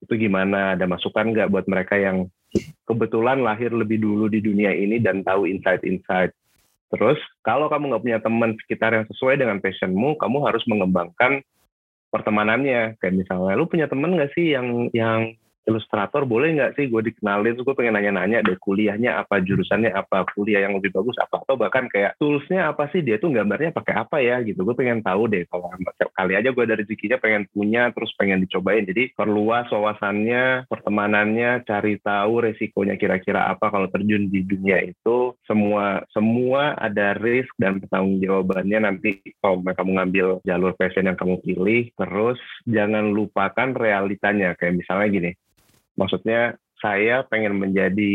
itu 0.00 0.14
gimana? 0.14 0.78
Ada 0.78 0.86
masukan 0.86 1.34
nggak 1.34 1.50
buat 1.50 1.66
mereka 1.66 1.98
yang 1.98 2.30
kebetulan 2.86 3.42
lahir 3.42 3.74
lebih 3.74 4.00
dulu 4.00 4.30
di 4.30 4.38
dunia 4.40 4.70
ini 4.70 5.02
dan 5.02 5.26
tahu 5.26 5.50
insight-insight. 5.50 6.30
Terus 6.94 7.18
kalau 7.42 7.66
kamu 7.66 7.90
nggak 7.90 8.04
punya 8.06 8.20
teman 8.22 8.54
sekitar 8.62 8.94
yang 8.94 9.06
sesuai 9.10 9.42
dengan 9.42 9.58
passionmu, 9.58 10.14
kamu 10.22 10.38
harus 10.46 10.62
mengembangkan 10.70 11.42
pertemanannya. 12.14 12.94
Kayak 13.02 13.26
misalnya, 13.26 13.58
lu 13.58 13.66
punya 13.66 13.90
teman 13.90 14.14
nggak 14.14 14.32
sih 14.38 14.54
yang 14.54 14.88
yang 14.94 15.34
ilustrator 15.66 16.22
boleh 16.24 16.56
nggak 16.56 16.74
sih? 16.78 16.86
Gue 16.86 17.02
dikenalin 17.02 17.58
gue 17.58 17.74
pengen 17.74 17.98
nanya-nanya 17.98 18.46
deh 18.46 18.56
kuliahnya 18.62 19.18
apa 19.20 19.42
jurusannya 19.42 19.90
apa 19.90 20.22
kuliah 20.32 20.64
yang 20.64 20.78
lebih 20.78 20.94
bagus 20.94 21.18
apa? 21.18 21.42
Atau 21.42 21.58
bahkan 21.58 21.90
kayak 21.90 22.14
toolsnya 22.22 22.70
apa 22.70 22.88
sih? 22.94 23.02
Dia 23.02 23.18
tuh 23.18 23.34
gambarnya 23.34 23.74
pakai 23.74 23.94
apa 23.98 24.22
ya 24.22 24.40
gitu. 24.46 24.62
Gue 24.62 24.78
pengen 24.78 25.02
tahu 25.02 25.26
deh 25.26 25.44
kalau 25.50 25.68
kali 26.16 26.32
aja 26.38 26.54
gue 26.54 26.64
dari 26.64 26.86
rezekinya 26.86 27.18
pengen 27.18 27.44
punya 27.50 27.90
terus 27.90 28.14
pengen 28.14 28.46
dicobain. 28.46 28.86
Jadi 28.86 29.12
perluas 29.18 29.66
wawasannya 29.68 30.70
pertemanannya 30.70 31.66
cari 31.66 31.98
tahu 32.00 32.46
resikonya 32.46 32.94
kira-kira 32.94 33.50
apa 33.50 33.68
kalau 33.68 33.90
terjun 33.90 34.30
di 34.30 34.46
dunia 34.46 34.80
itu. 34.86 35.34
Semua 35.44 36.06
semua 36.14 36.78
ada 36.78 37.18
risk 37.18 37.50
dan 37.58 37.82
pertanggung 37.82 38.22
jawabannya. 38.22 38.78
Nanti 38.86 39.18
kalau 39.42 39.60
kamu 39.66 39.90
ngambil 39.98 40.26
jalur 40.46 40.72
passion 40.78 41.10
yang 41.10 41.18
kamu 41.18 41.42
pilih 41.42 41.90
terus 41.98 42.38
jangan 42.64 43.10
lupakan 43.10 43.74
realitanya. 43.74 44.54
Kayak 44.54 44.86
misalnya 44.86 45.08
gini 45.10 45.30
maksudnya 45.96 46.60
saya 46.80 47.24
pengen 47.32 47.56
menjadi 47.56 48.14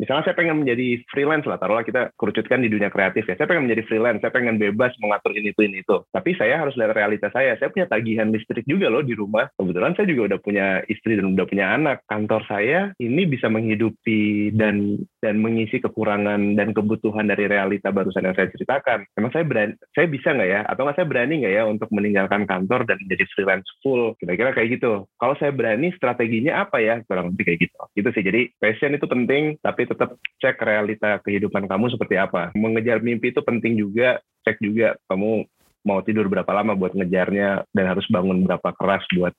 misalnya 0.00 0.24
saya 0.30 0.36
pengen 0.36 0.64
menjadi 0.64 1.00
freelance 1.12 1.44
lah 1.44 1.60
taruhlah 1.60 1.84
kita 1.84 2.10
kerucutkan 2.16 2.64
di 2.64 2.72
dunia 2.72 2.88
kreatif 2.88 3.28
ya. 3.28 3.36
Saya 3.36 3.48
pengen 3.50 3.68
menjadi 3.68 3.82
freelance 3.84 4.20
saya 4.24 4.32
pengen 4.32 4.56
bebas 4.56 4.96
mengatur 5.00 5.36
ini 5.36 5.52
itu 5.52 5.60
ini 5.66 5.84
itu. 5.84 6.00
Tapi 6.08 6.32
saya 6.40 6.64
harus 6.64 6.72
lihat 6.80 6.96
realitas 6.96 7.30
saya. 7.36 7.56
Saya 7.60 7.68
punya 7.68 7.84
tagihan 7.84 8.32
listrik 8.32 8.64
juga 8.64 8.88
loh 8.88 9.04
di 9.04 9.12
rumah. 9.12 9.50
Kebetulan 9.60 9.92
saya 9.92 10.06
juga 10.08 10.34
udah 10.34 10.40
punya 10.40 10.66
istri 10.88 11.20
dan 11.20 11.36
udah 11.36 11.46
punya 11.46 11.66
anak. 11.76 12.00
Kantor 12.08 12.42
saya 12.48 12.80
ini 12.96 13.28
bisa 13.28 13.52
menghidupi 13.52 14.54
dan 14.56 14.96
dan 15.20 15.40
mengisi 15.40 15.80
kekurangan 15.80 16.56
dan 16.56 16.72
kebutuhan 16.72 17.28
dari 17.28 17.48
realita 17.48 17.92
barusan 17.92 18.24
yang 18.24 18.36
saya 18.36 18.48
ceritakan. 18.52 19.04
Emang 19.16 19.32
saya 19.32 19.44
berani 19.44 19.76
saya 19.92 20.06
bisa 20.08 20.32
nggak 20.32 20.50
ya? 20.50 20.60
Atau 20.64 20.88
nggak 20.88 20.96
saya 20.96 21.08
berani 21.08 21.44
nggak 21.44 21.54
ya 21.54 21.62
untuk 21.68 21.88
meninggalkan 21.92 22.48
kantor 22.48 22.88
dan 22.88 22.96
menjadi 23.04 23.24
freelance 23.36 23.68
full? 23.84 24.16
Kira-kira 24.16 24.56
kayak 24.56 24.80
gitu. 24.80 25.04
Kalau 25.20 25.34
saya 25.36 25.52
berani 25.52 25.92
strateginya 25.92 26.64
apa 26.64 26.80
ya? 26.80 27.04
Kurang 27.04 27.33
lebih 27.34 27.44
kayak 27.50 27.60
gitu. 27.66 27.78
Gitu 27.98 28.08
sih. 28.14 28.22
Jadi 28.22 28.40
passion 28.62 28.94
itu 28.94 29.06
penting, 29.10 29.58
tapi 29.58 29.90
tetap 29.90 30.14
cek 30.38 30.62
realita 30.62 31.18
kehidupan 31.26 31.66
kamu 31.66 31.90
seperti 31.90 32.14
apa. 32.16 32.54
Mengejar 32.54 33.02
mimpi 33.02 33.34
itu 33.34 33.42
penting 33.42 33.74
juga. 33.74 34.22
Cek 34.46 34.62
juga 34.62 34.94
kamu 35.10 35.42
mau 35.84 36.00
tidur 36.00 36.30
berapa 36.30 36.48
lama 36.48 36.72
buat 36.78 36.94
ngejarnya 36.96 37.68
dan 37.74 37.84
harus 37.90 38.06
bangun 38.08 38.46
berapa 38.46 38.70
keras 38.78 39.04
buat 39.12 39.34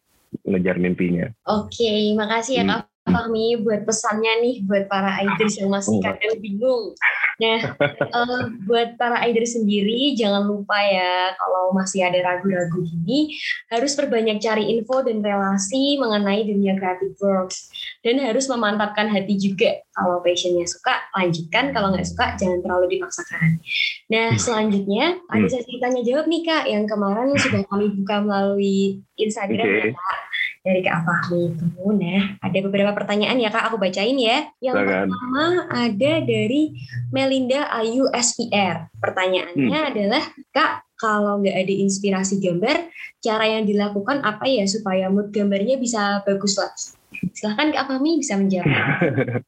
ngejar 0.46 0.78
mimpinya. 0.78 1.32
Oke, 1.48 2.14
makasih 2.14 2.62
ya 2.62 2.64
hmm. 2.68 2.72
Kak 2.76 2.95
Fahmi 3.06 3.62
buat 3.62 3.86
pesannya 3.86 4.42
nih 4.42 4.56
buat 4.66 4.90
para 4.90 5.22
idris 5.22 5.62
yang 5.62 5.70
masih 5.70 6.02
kadang 6.02 6.42
bingung. 6.42 6.98
Nah, 7.38 7.78
uh, 8.18 8.44
buat 8.66 8.98
para 8.98 9.22
idris 9.30 9.54
sendiri 9.54 10.18
jangan 10.18 10.50
lupa 10.50 10.74
ya 10.82 11.38
kalau 11.38 11.70
masih 11.78 12.02
ada 12.02 12.18
ragu-ragu 12.26 12.82
gini 12.82 13.38
harus 13.70 13.94
perbanyak 13.94 14.42
cari 14.42 14.74
info 14.74 15.06
dan 15.06 15.22
relasi 15.22 16.02
mengenai 16.02 16.50
dunia 16.50 16.74
creative 16.82 17.14
works 17.22 17.70
dan 18.02 18.18
harus 18.18 18.50
memantapkan 18.50 19.06
hati 19.06 19.38
juga. 19.38 19.86
Kalau 19.94 20.26
passionnya 20.26 20.66
suka 20.66 21.06
lanjutkan, 21.14 21.78
kalau 21.78 21.94
nggak 21.94 22.10
suka 22.10 22.34
jangan 22.42 22.60
terlalu 22.66 22.98
dipaksakan. 22.98 23.62
Nah, 24.10 24.34
hmm. 24.34 24.42
selanjutnya 24.42 25.06
ada 25.30 25.46
hmm. 25.46 25.54
sesi 25.54 25.78
tanya 25.78 26.02
jawab 26.02 26.26
nih 26.26 26.42
kak 26.42 26.66
yang 26.74 26.90
kemarin 26.90 27.38
sudah 27.38 27.62
kami 27.70 27.94
buka 28.02 28.16
melalui 28.26 29.06
Instagram 29.22 29.68
okay. 29.70 29.80
ya 29.80 29.94
kak 29.94 30.20
dari 30.66 30.82
Kak 30.82 31.06
Fahmi 31.06 31.54
itu. 31.54 31.66
Nah, 31.94 32.42
ada 32.42 32.58
beberapa 32.66 32.92
pertanyaan 32.98 33.38
ya 33.38 33.54
Kak, 33.54 33.70
aku 33.70 33.78
bacain 33.78 34.18
ya. 34.18 34.50
Yang 34.58 34.76
Jangan. 34.82 34.90
pertama 34.90 35.46
ada 35.70 36.14
dari 36.26 36.62
Melinda 37.14 37.70
Ayu 37.70 38.10
SPR. 38.10 38.90
Pertanyaannya 38.98 39.78
hmm. 39.78 39.90
adalah, 39.94 40.24
Kak, 40.50 40.90
kalau 40.98 41.38
nggak 41.46 41.54
ada 41.54 41.74
inspirasi 41.86 42.42
gambar, 42.42 42.90
cara 43.22 43.46
yang 43.46 43.70
dilakukan 43.70 44.26
apa 44.26 44.50
ya 44.50 44.66
supaya 44.66 45.14
mood 45.14 45.30
gambarnya 45.30 45.78
bisa 45.78 46.26
bagus 46.26 46.58
lah? 46.58 46.74
Silahkan 47.38 47.70
Kak 47.70 47.86
Fahmi 47.86 48.18
bisa 48.18 48.34
menjawab. 48.34 48.66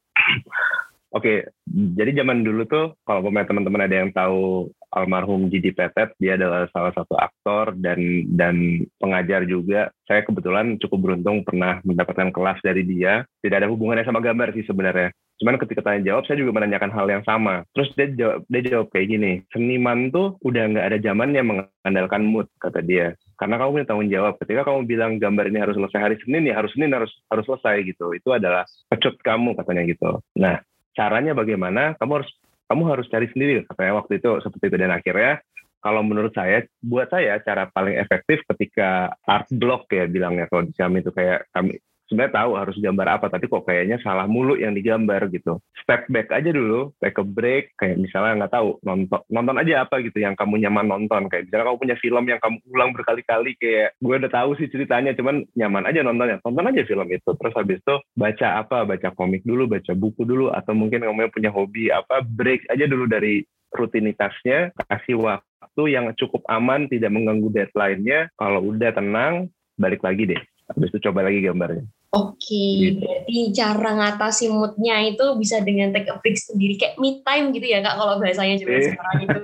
Oke, 1.08 1.48
jadi 1.64 2.20
zaman 2.20 2.44
dulu 2.44 2.68
tuh 2.68 2.92
kalau 3.00 3.24
pemain 3.24 3.48
teman-teman 3.48 3.88
ada 3.88 3.96
yang 3.96 4.12
tahu 4.12 4.68
almarhum 4.92 5.48
Gigi 5.48 5.72
Petet, 5.72 6.12
dia 6.20 6.36
adalah 6.36 6.68
salah 6.68 6.92
satu 6.92 7.16
aktor 7.16 7.72
dan 7.80 8.28
dan 8.28 8.84
pengajar 9.00 9.48
juga. 9.48 9.88
Saya 10.04 10.20
kebetulan 10.28 10.76
cukup 10.76 10.98
beruntung 11.08 11.48
pernah 11.48 11.80
mendapatkan 11.80 12.28
kelas 12.28 12.60
dari 12.60 12.84
dia. 12.84 13.24
Tidak 13.40 13.56
ada 13.56 13.72
hubungannya 13.72 14.04
sama 14.04 14.20
gambar 14.20 14.52
sih 14.52 14.68
sebenarnya. 14.68 15.08
Cuman 15.38 15.54
ketika 15.62 15.86
tanya 15.86 16.02
jawab, 16.02 16.26
saya 16.26 16.42
juga 16.42 16.50
menanyakan 16.58 16.90
hal 16.90 17.06
yang 17.06 17.22
sama. 17.22 17.62
Terus 17.70 17.94
dia 17.94 18.10
jawab, 18.10 18.38
dia 18.50 18.62
jawab 18.74 18.86
kayak 18.90 19.06
gini, 19.06 19.32
seniman 19.54 20.10
tuh 20.10 20.34
udah 20.42 20.62
nggak 20.74 20.86
ada 20.92 20.98
zaman 20.98 21.30
yang 21.30 21.46
mengandalkan 21.46 22.26
mood, 22.26 22.50
kata 22.58 22.82
dia. 22.82 23.14
Karena 23.38 23.54
kamu 23.54 23.70
punya 23.70 23.86
tanggung 23.86 24.10
jawab. 24.10 24.34
Ketika 24.42 24.66
kamu 24.66 24.90
bilang 24.90 25.12
gambar 25.22 25.46
ini 25.46 25.58
harus 25.62 25.78
selesai 25.78 26.00
hari 26.02 26.16
Senin, 26.26 26.50
ya 26.50 26.58
harus 26.58 26.74
Senin 26.74 26.90
harus 26.90 27.14
harus 27.30 27.46
selesai 27.46 27.86
gitu. 27.86 28.10
Itu 28.18 28.34
adalah 28.34 28.66
pecut 28.90 29.14
kamu, 29.22 29.54
katanya 29.54 29.86
gitu. 29.86 30.18
Nah, 30.34 30.58
caranya 30.98 31.30
bagaimana 31.38 31.94
kamu 32.02 32.18
harus 32.18 32.30
kamu 32.66 32.82
harus 32.90 33.06
cari 33.06 33.30
sendiri 33.30 33.62
katanya 33.70 34.02
waktu 34.02 34.18
itu 34.18 34.42
seperti 34.42 34.64
itu. 34.66 34.76
Dan 34.82 34.90
akhirnya 34.90 35.38
kalau 35.78 36.02
menurut 36.02 36.34
saya 36.34 36.66
buat 36.82 37.06
saya 37.06 37.38
cara 37.40 37.70
paling 37.70 37.94
efektif 37.94 38.42
ketika 38.50 39.14
art 39.22 39.46
block 39.54 39.86
ya 39.94 40.10
bilangnya 40.10 40.50
kalau 40.50 40.66
di 40.66 40.74
kami 40.74 41.06
itu 41.06 41.14
kayak 41.14 41.46
kami 41.54 41.78
sebenarnya 42.08 42.34
tahu 42.40 42.50
harus 42.56 42.76
gambar 42.80 43.20
apa 43.20 43.26
tapi 43.28 43.46
kok 43.46 43.68
kayaknya 43.68 44.00
salah 44.00 44.24
mulu 44.24 44.56
yang 44.56 44.72
digambar 44.72 45.28
gitu. 45.28 45.60
Step 45.84 46.08
back 46.08 46.32
aja 46.32 46.50
dulu 46.50 46.96
take 46.98 47.20
a 47.20 47.24
break 47.24 47.76
kayak 47.76 48.00
misalnya 48.00 48.44
nggak 48.44 48.52
tahu 48.56 48.80
nonton 48.82 49.20
nonton 49.28 49.56
aja 49.60 49.84
apa 49.84 50.00
gitu 50.00 50.18
yang 50.18 50.32
kamu 50.34 50.64
nyaman 50.64 50.88
nonton. 50.88 51.28
Kayak 51.28 51.52
misalnya 51.52 51.64
kamu 51.68 51.78
punya 51.78 51.96
film 52.00 52.24
yang 52.24 52.40
kamu 52.40 52.56
ulang 52.72 52.90
berkali-kali 52.96 53.52
kayak 53.60 53.94
gue 54.00 54.14
udah 54.16 54.32
tahu 54.32 54.50
sih 54.56 54.68
ceritanya 54.72 55.12
cuman 55.14 55.44
nyaman 55.52 55.84
aja 55.84 56.00
nontonnya. 56.00 56.40
Tonton 56.40 56.68
aja 56.72 56.82
film 56.88 57.08
itu 57.12 57.30
terus 57.36 57.54
habis 57.54 57.78
itu 57.78 57.94
baca 58.16 58.48
apa? 58.64 58.88
Baca 58.88 59.08
komik 59.12 59.44
dulu 59.44 59.68
baca 59.68 59.92
buku 59.92 60.24
dulu 60.24 60.48
atau 60.50 60.72
mungkin 60.72 61.04
kamu 61.04 61.28
punya 61.30 61.52
hobi 61.52 61.92
apa? 61.92 62.24
Break 62.24 62.72
aja 62.72 62.88
dulu 62.88 63.04
dari 63.04 63.44
rutinitasnya 63.68 64.72
kasih 64.88 65.20
waktu 65.20 65.82
yang 65.92 66.08
cukup 66.16 66.40
aman 66.48 66.88
tidak 66.88 67.12
mengganggu 67.12 67.52
deadline-nya. 67.52 68.32
Kalau 68.40 68.64
udah 68.64 68.96
tenang 68.96 69.52
balik 69.76 70.00
lagi 70.00 70.24
deh. 70.24 70.40
Habis 70.68 70.92
itu 70.92 71.08
coba 71.08 71.24
lagi 71.24 71.40
gambarnya 71.40 71.88
Oke, 72.08 72.40
okay, 72.40 72.72
gitu. 72.88 73.04
berarti 73.04 73.36
cara 73.52 73.90
ngatasi 74.00 74.48
moodnya 74.48 74.96
itu 75.12 75.28
bisa 75.36 75.60
dengan 75.60 75.92
take 75.92 76.08
a 76.08 76.16
break 76.16 76.40
sendiri 76.40 76.80
kayak 76.80 76.96
me 76.96 77.20
time 77.20 77.52
gitu 77.52 77.68
ya 77.68 77.84
kak 77.84 78.00
kalau 78.00 78.16
bahasanya 78.16 78.56
juga 78.56 78.80
eh. 78.80 78.84
sekarang 78.88 79.16
itu. 79.28 79.40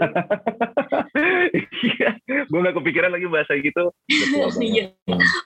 Iya, 1.85 2.11
gue 2.48 2.59
gak 2.64 2.77
kepikiran 2.81 3.12
lagi 3.12 3.27
bahasa 3.29 3.53
gitu. 3.61 3.92
Iya, 4.64 4.96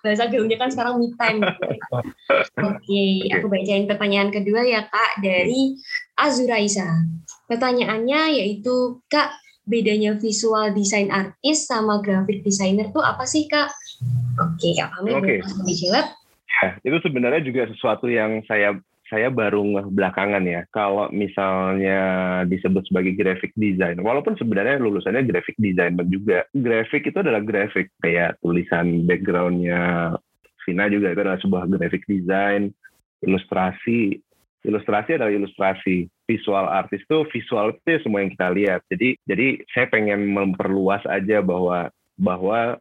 bahasa 0.00 0.30
gaulnya 0.30 0.56
kan 0.62 0.70
sekarang 0.70 1.02
me 1.02 1.10
time. 1.18 1.42
Gitu. 1.42 1.66
Oke, 1.74 2.06
okay, 2.54 3.10
aku 3.34 3.46
bacain 3.50 3.90
pertanyaan 3.90 4.30
kedua 4.30 4.62
ya 4.62 4.86
kak 4.86 5.18
dari 5.18 5.74
Azuraisa. 6.14 6.86
Pertanyaannya 7.50 8.38
yaitu 8.38 9.02
kak 9.10 9.34
bedanya 9.66 10.14
visual 10.16 10.70
design 10.70 11.10
artist 11.10 11.66
sama 11.66 11.98
graphic 11.98 12.46
designer 12.46 12.88
tuh 12.94 13.02
apa 13.02 13.26
sih 13.26 13.50
kak? 13.50 13.74
Oke, 14.38 14.70
okay, 14.70 14.72
kak 14.78 14.94
Fahmi 14.94 15.10
okay. 15.18 15.36
langsung 15.42 15.66
dijawab. 15.66 16.06
Ya, 16.58 16.70
itu 16.82 16.98
sebenarnya 17.06 17.42
juga 17.46 17.70
sesuatu 17.70 18.10
yang 18.10 18.42
saya 18.50 18.74
saya 19.08 19.32
baru 19.32 19.64
belakangan 19.88 20.44
ya. 20.44 20.68
Kalau 20.68 21.08
misalnya 21.08 22.00
disebut 22.44 22.84
sebagai 22.92 23.16
graphic 23.16 23.56
design, 23.56 24.04
walaupun 24.04 24.36
sebenarnya 24.36 24.76
lulusannya 24.76 25.24
graphic 25.24 25.56
designer 25.56 26.04
juga. 26.04 26.44
Graphic 26.52 27.08
itu 27.08 27.18
adalah 27.18 27.40
graphic, 27.40 27.88
kayak 28.04 28.36
tulisan 28.44 29.08
backgroundnya 29.08 30.12
Vina 30.68 30.84
juga 30.92 31.16
itu 31.16 31.20
adalah 31.24 31.40
sebuah 31.40 31.64
graphic 31.72 32.04
design, 32.04 32.68
ilustrasi. 33.24 34.20
Ilustrasi 34.68 35.16
adalah 35.16 35.32
ilustrasi. 35.32 36.04
Visual 36.28 36.68
artist 36.68 37.08
itu 37.08 37.24
visual 37.32 37.72
itu 37.72 38.04
semua 38.04 38.20
yang 38.20 38.36
kita 38.36 38.52
lihat. 38.52 38.80
Jadi 38.92 39.16
jadi 39.24 39.64
saya 39.72 39.88
pengen 39.88 40.28
memperluas 40.28 41.00
aja 41.08 41.40
bahwa 41.40 41.88
bahwa 42.20 42.76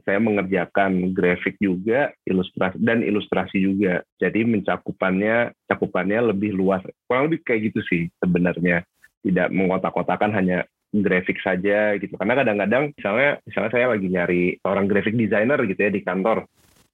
saya 0.00 0.18
mengerjakan 0.18 1.12
grafik 1.12 1.60
juga, 1.60 2.10
ilustrasi 2.24 2.80
dan 2.80 3.04
ilustrasi 3.04 3.60
juga. 3.60 4.00
Jadi 4.16 4.48
mencakupannya 4.48 5.52
cakupannya 5.68 6.32
lebih 6.32 6.56
luas. 6.56 6.80
Kurang 7.04 7.28
lebih 7.28 7.44
kayak 7.44 7.72
gitu 7.72 7.80
sih 7.84 8.02
sebenarnya. 8.18 8.82
Tidak 9.22 9.52
mengotak-kotakan 9.52 10.32
hanya 10.34 10.64
grafik 10.92 11.40
saja 11.40 11.96
gitu. 12.00 12.16
Karena 12.16 12.36
kadang-kadang 12.36 12.92
misalnya 12.96 13.30
misalnya 13.44 13.70
saya 13.72 13.86
lagi 13.92 14.06
nyari 14.08 14.42
seorang 14.60 14.86
graphic 14.88 15.14
designer 15.16 15.60
gitu 15.64 15.80
ya 15.80 15.90
di 15.92 16.00
kantor. 16.04 16.48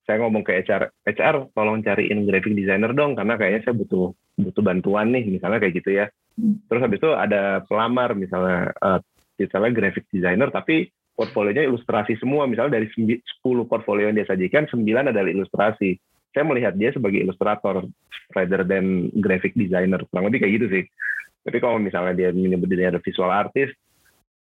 Saya 0.06 0.24
ngomong 0.24 0.40
ke 0.40 0.64
HR, 0.64 0.88
HR 1.04 1.52
tolong 1.52 1.84
cariin 1.84 2.24
graphic 2.24 2.56
designer 2.56 2.96
dong 2.96 3.12
karena 3.12 3.36
kayaknya 3.36 3.60
saya 3.68 3.74
butuh 3.76 4.16
butuh 4.40 4.62
bantuan 4.64 5.12
nih 5.12 5.26
misalnya 5.26 5.58
kayak 5.60 5.74
gitu 5.82 5.90
ya. 5.94 6.06
Terus 6.38 6.80
habis 6.80 6.98
itu 7.02 7.10
ada 7.12 7.66
pelamar 7.66 8.14
misalnya 8.14 8.72
uh, 8.78 9.00
misalnya 9.38 9.70
graphic 9.74 10.06
designer 10.10 10.48
tapi 10.50 10.90
portfolionya 11.18 11.66
ilustrasi 11.66 12.14
semua. 12.22 12.46
Misalnya 12.46 12.78
dari 12.78 12.86
10 12.94 13.18
portfolio 13.66 14.06
yang 14.06 14.14
dia 14.14 14.30
sajikan, 14.30 14.70
9 14.70 14.86
adalah 15.10 15.26
ilustrasi. 15.26 15.98
Saya 16.30 16.46
melihat 16.46 16.78
dia 16.78 16.94
sebagai 16.94 17.18
ilustrator 17.18 17.82
rather 18.38 18.62
than 18.62 19.10
graphic 19.18 19.58
designer. 19.58 19.98
Kurang 20.06 20.30
lebih 20.30 20.46
kayak 20.46 20.54
gitu 20.62 20.66
sih. 20.70 20.84
Tapi 21.42 21.58
kalau 21.58 21.82
misalnya 21.82 22.14
dia 22.14 22.30
menyebut 22.30 22.70
dirinya 22.70 22.94
ada 22.94 23.02
visual 23.02 23.34
artist, 23.34 23.74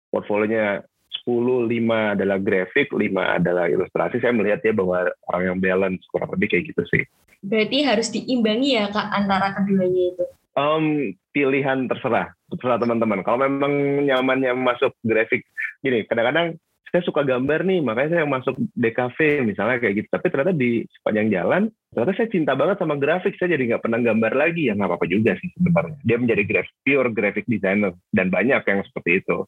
portfolionya 0.09 0.81
10, 1.29 1.69
5 1.69 2.17
adalah 2.17 2.39
grafik, 2.41 2.89
5 2.89 3.37
adalah 3.37 3.69
ilustrasi. 3.69 4.25
Saya 4.25 4.33
melihat 4.33 4.65
dia 4.65 4.73
bahwa 4.73 5.13
orang 5.29 5.43
yang 5.53 5.59
balance, 5.61 6.01
kurang 6.09 6.33
lebih 6.33 6.57
kayak 6.57 6.73
gitu 6.73 6.83
sih. 6.89 7.05
Berarti 7.45 7.79
harus 7.85 8.09
diimbangi 8.09 8.81
ya 8.81 8.89
Kak 8.89 9.13
antara 9.13 9.53
keduanya 9.53 10.17
itu? 10.17 10.25
Um, 10.55 11.11
pilihan 11.35 11.91
terserah, 11.91 12.31
terserah 12.47 12.79
teman-teman. 12.79 13.27
Kalau 13.27 13.43
memang 13.43 14.07
nyamannya 14.07 14.55
masuk 14.55 14.95
grafik, 15.03 15.43
gini, 15.83 16.07
kadang-kadang 16.07 16.55
saya 16.95 17.03
suka 17.03 17.27
gambar 17.27 17.67
nih, 17.67 17.83
makanya 17.83 18.23
saya 18.23 18.27
masuk 18.31 18.55
DKV 18.79 19.19
misalnya 19.51 19.83
kayak 19.83 19.95
gitu. 19.99 20.09
Tapi 20.15 20.27
ternyata 20.31 20.55
di 20.55 20.87
sepanjang 20.95 21.27
jalan, 21.35 21.63
ternyata 21.91 22.13
saya 22.15 22.29
cinta 22.31 22.55
banget 22.55 22.79
sama 22.79 22.95
grafik, 22.95 23.35
saya 23.35 23.59
jadi 23.59 23.75
nggak 23.75 23.83
pernah 23.83 23.99
gambar 23.99 24.33
lagi, 24.39 24.71
ya 24.71 24.79
nggak 24.79 24.95
apa-apa 24.95 25.11
juga 25.11 25.35
sih 25.43 25.51
sebenarnya. 25.59 25.99
Dia 26.07 26.17
menjadi 26.23 26.43
grafik, 26.47 26.75
pure 26.87 27.11
graphic 27.11 27.47
designer, 27.51 27.99
dan 28.15 28.31
banyak 28.31 28.63
yang 28.63 28.81
seperti 28.87 29.27
itu. 29.27 29.43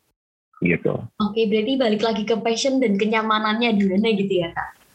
Gitu. 0.58 0.94
Oke, 1.22 1.46
berarti 1.46 1.72
balik 1.78 2.02
lagi 2.02 2.22
ke 2.26 2.34
passion 2.42 2.82
dan 2.82 2.98
kenyamanannya 2.98 3.78
di 3.78 3.84
mana 3.94 4.10
gitu 4.10 4.34
ya, 4.42 4.50
Kak? 4.50 4.85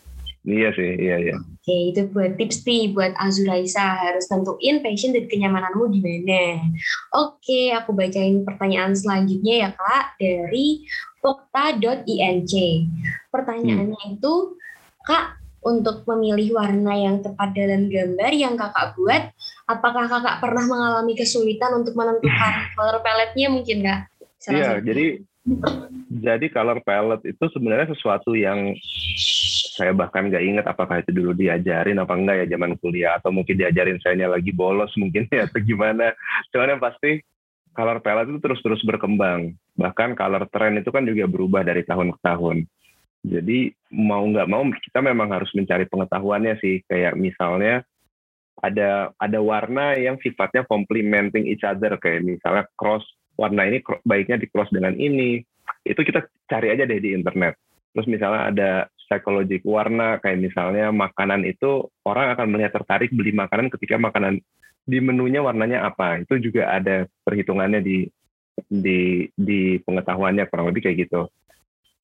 Iya 0.42 0.74
sih, 0.74 0.98
iya 0.98 1.22
iya. 1.22 1.36
Oke, 1.38 1.94
itu 1.94 2.02
buat 2.10 2.34
tips 2.34 2.66
nih 2.66 2.90
buat 2.98 3.14
Azuraisa 3.14 3.94
harus 3.94 4.26
tentuin 4.26 4.82
passion 4.82 5.14
dan 5.14 5.30
kenyamananmu 5.30 5.86
di 5.94 6.02
mana. 6.02 6.66
Oke, 7.14 7.70
aku 7.70 7.94
bacain 7.94 8.42
pertanyaan 8.42 8.98
selanjutnya 8.98 9.70
ya 9.70 9.70
Kak 9.78 10.18
dari 10.18 10.90
pokta.inc. 11.22 12.54
Pertanyaannya 13.30 14.02
hmm. 14.02 14.14
itu, 14.18 14.34
Kak, 15.06 15.42
untuk 15.62 16.10
memilih 16.10 16.58
warna 16.58 16.98
yang 16.98 17.22
tepat 17.22 17.54
dalam 17.54 17.86
gambar 17.86 18.32
yang 18.34 18.58
kakak 18.58 18.98
buat, 18.98 19.30
apakah 19.70 20.10
kakak 20.10 20.42
pernah 20.42 20.66
mengalami 20.66 21.14
kesulitan 21.14 21.78
untuk 21.78 21.94
menentukan 21.94 22.54
color 22.76 22.98
palette-nya 23.06 23.48
mungkin 23.54 23.86
kak? 23.86 24.10
Iya, 24.50 24.82
jadi 24.82 25.22
jadi 26.10 26.46
color 26.50 26.82
palette 26.82 27.30
itu 27.30 27.46
sebenarnya 27.54 27.94
sesuatu 27.94 28.34
yang 28.34 28.74
saya 29.72 29.96
bahkan 29.96 30.28
nggak 30.28 30.44
ingat 30.44 30.66
apakah 30.68 31.00
itu 31.00 31.16
dulu 31.16 31.32
diajarin 31.32 31.96
apa 31.96 32.12
enggak 32.12 32.44
ya 32.44 32.60
zaman 32.60 32.76
kuliah 32.84 33.16
atau 33.16 33.32
mungkin 33.32 33.56
diajarin 33.56 34.04
saya 34.04 34.28
lagi 34.28 34.52
bolos 34.52 34.92
mungkin 35.00 35.32
ya 35.32 35.48
atau 35.48 35.64
gimana. 35.64 36.12
Cuman 36.52 36.76
yang 36.76 36.84
pasti 36.84 37.24
color 37.72 38.04
palette 38.04 38.36
itu 38.36 38.40
terus-terus 38.44 38.84
berkembang. 38.84 39.56
Bahkan 39.80 40.20
color 40.20 40.44
trend 40.52 40.84
itu 40.84 40.92
kan 40.92 41.08
juga 41.08 41.24
berubah 41.32 41.64
dari 41.64 41.88
tahun 41.88 42.12
ke 42.12 42.20
tahun. 42.20 42.68
Jadi 43.24 43.72
mau 43.96 44.28
nggak 44.28 44.50
mau 44.52 44.68
kita 44.68 45.00
memang 45.00 45.32
harus 45.32 45.48
mencari 45.56 45.88
pengetahuannya 45.88 46.60
sih. 46.60 46.84
Kayak 46.92 47.16
misalnya 47.16 47.88
ada 48.60 49.16
ada 49.16 49.40
warna 49.40 49.96
yang 49.96 50.20
sifatnya 50.20 50.68
complementing 50.68 51.48
each 51.48 51.64
other 51.64 51.96
kayak 51.96 52.28
misalnya 52.28 52.68
cross 52.76 53.08
warna 53.40 53.72
ini 53.72 53.80
baiknya 54.04 54.36
di 54.36 54.52
cross 54.52 54.68
dengan 54.68 55.00
ini. 55.00 55.40
Itu 55.88 56.04
kita 56.04 56.28
cari 56.52 56.76
aja 56.76 56.84
deh 56.84 57.00
di 57.00 57.16
internet. 57.16 57.56
Terus 57.96 58.08
misalnya 58.12 58.42
ada 58.52 58.72
psikologik 59.12 59.68
warna 59.68 60.24
kayak 60.24 60.40
misalnya 60.40 60.88
makanan 60.96 61.44
itu 61.44 61.92
orang 62.08 62.32
akan 62.32 62.48
melihat 62.56 62.80
tertarik 62.80 63.12
beli 63.12 63.36
makanan 63.36 63.68
ketika 63.68 64.00
makanan 64.00 64.40
di 64.88 65.04
menunya 65.04 65.44
warnanya 65.44 65.84
apa. 65.84 66.24
Itu 66.24 66.40
juga 66.40 66.72
ada 66.72 67.04
perhitungannya 67.28 67.84
di 67.84 68.08
di 68.72 69.28
di 69.36 69.76
pengetahuannya 69.84 70.48
kurang 70.48 70.72
lebih 70.72 70.88
kayak 70.88 70.98
gitu. 71.04 71.28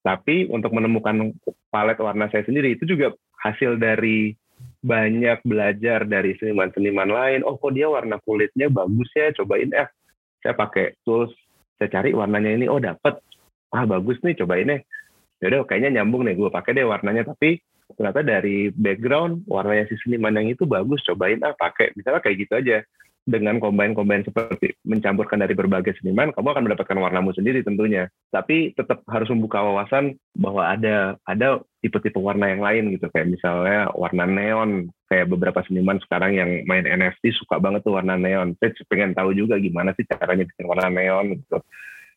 Tapi 0.04 0.52
untuk 0.52 0.76
menemukan 0.76 1.32
palet 1.72 1.96
warna 2.04 2.28
saya 2.28 2.44
sendiri 2.44 2.76
itu 2.76 2.84
juga 2.84 3.16
hasil 3.40 3.80
dari 3.80 4.36
banyak 4.84 5.48
belajar 5.48 6.04
dari 6.04 6.36
seniman-seniman 6.36 7.08
lain. 7.08 7.42
Oh 7.48 7.56
kok 7.56 7.72
dia 7.72 7.88
warna 7.88 8.20
kulitnya 8.20 8.68
bagus 8.68 9.08
ya? 9.16 9.32
Cobain 9.32 9.72
eh 9.72 9.88
saya 10.44 10.54
pakai 10.54 11.00
tools 11.08 11.32
saya 11.80 11.88
cari 11.88 12.12
warnanya 12.12 12.52
ini. 12.52 12.68
Oh 12.68 12.84
dapat 12.84 13.24
ah 13.72 13.84
bagus 13.84 14.16
nih 14.24 14.36
cobain 14.40 14.72
deh 14.72 14.82
yaudah 15.44 15.66
kayaknya 15.70 16.02
nyambung 16.02 16.26
nih 16.26 16.36
gue 16.36 16.50
pakai 16.50 16.74
deh 16.78 16.86
warnanya 16.88 17.28
tapi 17.28 17.62
ternyata 17.96 18.20
dari 18.26 18.74
background 18.74 19.48
warnanya 19.48 19.88
si 19.88 19.96
seniman 20.04 20.36
yang 20.36 20.52
itu 20.52 20.68
bagus 20.68 21.04
cobain 21.08 21.40
ah 21.46 21.56
pakai 21.56 21.96
misalnya 21.96 22.22
kayak 22.22 22.38
gitu 22.44 22.54
aja 22.58 22.78
dengan 23.28 23.60
combine-combine 23.60 24.24
seperti 24.24 24.80
mencampurkan 24.88 25.44
dari 25.44 25.52
berbagai 25.52 26.00
seniman, 26.00 26.32
kamu 26.32 26.48
akan 26.48 26.64
mendapatkan 26.64 26.96
warnamu 26.96 27.36
sendiri 27.36 27.60
tentunya. 27.60 28.08
Tapi 28.32 28.72
tetap 28.72 29.04
harus 29.12 29.28
membuka 29.28 29.60
wawasan 29.60 30.16
bahwa 30.32 30.64
ada 30.64 31.20
ada 31.28 31.60
tipe-tipe 31.84 32.16
warna 32.16 32.48
yang 32.48 32.64
lain 32.64 32.96
gitu, 32.96 33.12
kayak 33.12 33.36
misalnya 33.36 33.92
warna 33.92 34.24
neon. 34.24 34.88
Kayak 35.12 35.28
beberapa 35.28 35.60
seniman 35.68 36.00
sekarang 36.08 36.40
yang 36.40 36.50
main 36.68 36.88
NFT 36.88 37.36
suka 37.36 37.60
banget 37.60 37.84
tuh 37.84 38.00
warna 38.00 38.16
neon. 38.16 38.56
Saya 38.64 38.72
pengen 38.88 39.12
tahu 39.12 39.36
juga 39.36 39.60
gimana 39.60 39.92
sih 40.00 40.08
caranya 40.08 40.48
bikin 40.48 40.66
warna 40.66 40.88
neon 40.88 41.36
gitu. 41.44 41.60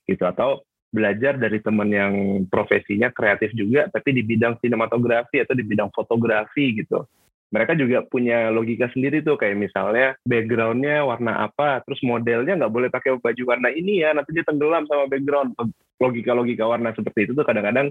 Gitu 0.07 0.23
atau 0.23 0.63
belajar 0.91 1.39
dari 1.39 1.63
teman 1.63 1.89
yang 1.89 2.15
profesinya 2.51 3.15
kreatif 3.15 3.55
juga 3.55 3.87
tapi 3.87 4.11
di 4.11 4.27
bidang 4.27 4.59
sinematografi 4.59 5.39
atau 5.39 5.55
di 5.55 5.63
bidang 5.63 5.95
fotografi 5.95 6.83
gitu. 6.83 7.07
Mereka 7.51 7.75
juga 7.75 8.07
punya 8.07 8.47
logika 8.55 8.87
sendiri 8.95 9.27
tuh 9.27 9.35
kayak 9.35 9.59
misalnya 9.59 10.15
backgroundnya 10.23 11.03
warna 11.03 11.51
apa 11.51 11.83
terus 11.83 11.99
modelnya 12.07 12.55
nggak 12.59 12.75
boleh 12.75 12.89
pakai 12.91 13.19
baju 13.19 13.43
warna 13.43 13.75
ini 13.75 14.03
ya 14.07 14.15
nanti 14.15 14.35
dia 14.35 14.47
tenggelam 14.47 14.87
sama 14.87 15.11
background. 15.11 15.55
Logika-logika 15.99 16.67
warna 16.67 16.95
seperti 16.95 17.31
itu 17.31 17.33
tuh 17.35 17.47
kadang-kadang 17.47 17.91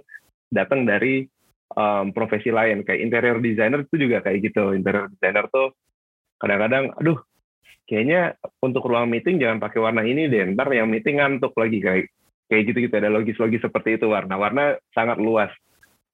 datang 0.49 0.87
dari 0.87 1.27
um, 1.75 2.11
profesi 2.15 2.49
lain 2.49 2.87
kayak 2.87 3.03
interior 3.03 3.39
designer 3.39 3.83
itu 3.83 3.95
juga 3.95 4.23
kayak 4.23 4.51
gitu. 4.51 4.75
Interior 4.75 5.11
designer 5.11 5.47
tuh 5.51 5.75
kadang-kadang 6.39 6.95
aduh 6.95 7.19
kayaknya 7.83 8.39
untuk 8.63 8.87
ruang 8.87 9.11
meeting 9.11 9.43
jangan 9.43 9.59
pakai 9.59 9.79
warna 9.83 10.07
ini 10.07 10.31
deh 10.31 10.55
ntar 10.55 10.71
yang 10.71 10.87
meeting 10.87 11.19
ngantuk 11.19 11.51
lagi 11.59 11.83
kayak 11.83 12.07
kayak 12.49 12.73
gitu 12.73 12.89
gitu 12.89 12.95
ada 12.97 13.13
logis-logis 13.13 13.61
seperti 13.61 14.01
itu 14.01 14.09
warna-warna 14.09 14.81
sangat 14.91 15.21
luas 15.21 15.53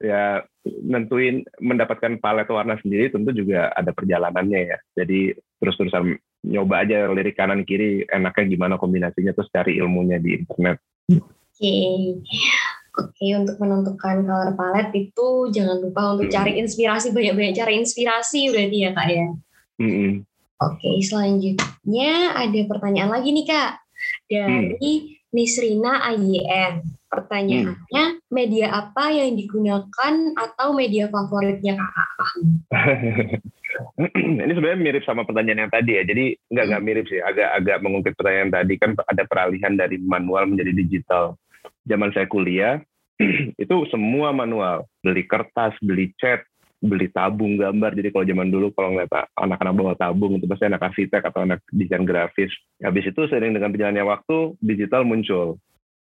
ya 0.03 0.43
nentuin 0.83 1.47
mendapatkan 1.63 2.19
palet 2.19 2.45
warna 2.51 2.75
sendiri 2.83 3.07
tentu 3.07 3.31
juga 3.31 3.71
ada 3.71 3.95
perjalanannya 3.95 4.75
ya 4.75 4.77
jadi 4.91 5.39
terus-terusan 5.63 6.19
nyoba 6.45 6.83
aja 6.83 7.07
lirik 7.09 7.39
kanan 7.39 7.63
kiri 7.63 8.03
enaknya 8.11 8.51
gimana 8.51 8.75
kombinasinya 8.75 9.31
terus 9.31 9.47
cari 9.55 9.79
ilmunya 9.79 10.19
di 10.19 10.35
internet 10.43 10.77
oke 11.15 11.23
okay. 11.55 12.19
Oke, 12.95 13.27
okay, 13.27 13.35
untuk 13.35 13.59
menentukan 13.59 14.23
color 14.23 14.55
palette 14.55 14.95
itu 14.95 15.51
jangan 15.51 15.83
lupa 15.83 16.15
untuk 16.15 16.31
cari 16.31 16.63
inspirasi 16.63 17.11
banyak-banyak 17.11 17.51
cari 17.51 17.75
inspirasi 17.83 18.47
berarti 18.55 18.77
ya 18.87 18.91
kak 18.95 19.07
ya. 19.11 19.27
Mm 19.75 19.91
-hmm. 19.91 20.11
Oke, 20.63 20.79
okay, 20.79 20.95
selanjutnya 21.03 22.39
ada 22.39 22.59
pertanyaan 22.71 23.11
lagi 23.11 23.35
nih 23.35 23.51
kak 23.51 23.83
dari 24.31 24.93
hmm. 24.95 25.24
Nisrina 25.35 25.99
AYN. 26.15 26.87
Pertanyaannya, 27.11 28.05
hmm. 28.15 28.31
media 28.31 28.71
apa 28.71 29.11
yang 29.11 29.35
digunakan 29.35 30.13
atau 30.35 30.71
media 30.71 31.11
favoritnya 31.11 31.75
kakak? 31.75 32.31
Ini 34.43 34.51
sebenarnya 34.51 34.79
mirip 34.79 35.03
sama 35.03 35.27
pertanyaan 35.27 35.67
yang 35.67 35.73
tadi 35.73 35.91
ya. 35.99 36.03
Jadi 36.07 36.25
nggak 36.51 36.65
nggak 36.71 36.83
mirip 36.83 37.05
sih. 37.11 37.19
Agak-agak 37.19 37.77
mengungkit 37.83 38.13
pertanyaan 38.15 38.51
tadi 38.51 38.73
kan 38.79 38.91
ada 39.07 39.23
peralihan 39.27 39.73
dari 39.75 39.99
manual 39.99 40.47
menjadi 40.47 40.71
digital. 40.75 41.35
Zaman 41.87 42.11
saya 42.15 42.27
kuliah 42.27 42.79
itu 43.63 43.75
semua 43.91 44.35
manual. 44.35 44.87
Beli 45.03 45.23
kertas, 45.27 45.75
beli 45.79 46.11
cat, 46.19 46.43
beli 46.85 47.09
tabung 47.11 47.57
gambar. 47.57 47.97
Jadi 47.97 48.09
kalau 48.13 48.25
zaman 48.25 48.49
dulu 48.53 48.71
kalau 48.71 48.95
ngeliat 48.95 49.29
anak-anak 49.35 49.73
bawa 49.73 49.93
tabung 49.97 50.37
itu 50.37 50.45
pasti 50.45 50.65
anak 50.69 50.85
arsitek 50.85 51.21
atau 51.25 51.43
anak 51.43 51.59
desain 51.73 52.05
grafis. 52.05 52.53
Habis 52.79 53.09
itu 53.11 53.21
sering 53.27 53.57
dengan 53.57 53.73
berjalannya 53.73 54.05
waktu 54.05 54.53
digital 54.61 55.03
muncul. 55.03 55.57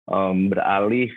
Um, 0.05 0.53
beralih 0.53 1.09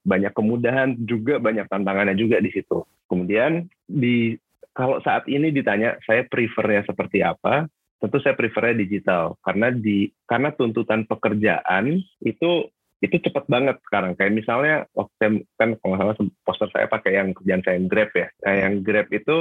banyak 0.00 0.32
kemudahan 0.32 0.96
juga 1.04 1.36
banyak 1.36 1.68
tantangannya 1.68 2.16
juga 2.16 2.40
di 2.40 2.48
situ. 2.48 2.88
Kemudian 3.04 3.68
di 3.84 4.38
kalau 4.72 5.02
saat 5.04 5.28
ini 5.28 5.52
ditanya 5.52 6.00
saya 6.08 6.24
prefernya 6.24 6.88
seperti 6.88 7.20
apa, 7.20 7.68
tentu 8.00 8.16
saya 8.24 8.32
prefernya 8.32 8.80
digital 8.80 9.36
karena 9.44 9.68
di 9.68 10.08
karena 10.24 10.56
tuntutan 10.56 11.04
pekerjaan 11.04 12.00
itu 12.24 12.50
itu 13.00 13.16
cepet 13.16 13.44
banget 13.48 13.76
sekarang. 13.88 14.12
Kayak 14.16 14.36
misalnya 14.36 14.76
waktu 14.92 15.44
kan 15.56 15.76
kalau 15.80 15.96
salah 15.96 16.14
poster 16.44 16.68
saya 16.72 16.86
pakai 16.86 17.16
yang 17.16 17.32
kerjaan 17.32 17.64
saya 17.64 17.80
yang 17.80 17.88
Grab 17.88 18.10
ya. 18.12 18.28
Nah, 18.44 18.54
yang 18.68 18.74
Grab 18.84 19.08
itu 19.08 19.36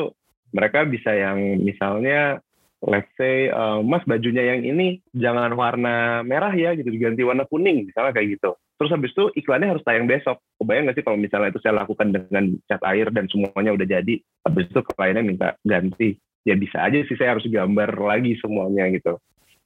mereka 0.56 0.88
bisa 0.88 1.12
yang 1.14 1.62
misalnya 1.62 2.40
let's 2.84 3.12
say 3.20 3.52
uh, 3.52 3.84
mas 3.84 4.04
bajunya 4.08 4.56
yang 4.56 4.64
ini 4.64 5.04
jangan 5.12 5.52
warna 5.60 6.24
merah 6.24 6.56
ya 6.56 6.72
gitu 6.80 6.88
diganti 6.88 7.28
warna 7.28 7.44
kuning 7.44 7.92
misalnya 7.92 8.16
kayak 8.16 8.40
gitu 8.40 8.56
terus 8.80 8.92
habis 8.96 9.12
itu 9.12 9.28
iklannya 9.36 9.76
harus 9.76 9.84
tayang 9.84 10.08
besok 10.08 10.40
kebayang 10.56 10.88
nggak 10.88 10.96
sih 10.96 11.04
kalau 11.04 11.20
misalnya 11.20 11.52
itu 11.52 11.60
saya 11.60 11.84
lakukan 11.84 12.16
dengan 12.16 12.56
cat 12.72 12.80
air 12.88 13.12
dan 13.12 13.28
semuanya 13.28 13.76
udah 13.76 13.88
jadi 13.88 14.16
habis 14.48 14.66
itu 14.72 14.82
kliennya 14.96 15.24
minta 15.28 15.48
ganti 15.68 16.16
ya 16.48 16.56
bisa 16.56 16.80
aja 16.88 17.04
sih 17.04 17.20
saya 17.20 17.36
harus 17.36 17.44
gambar 17.52 18.00
lagi 18.00 18.40
semuanya 18.40 18.88
gitu 18.96 19.20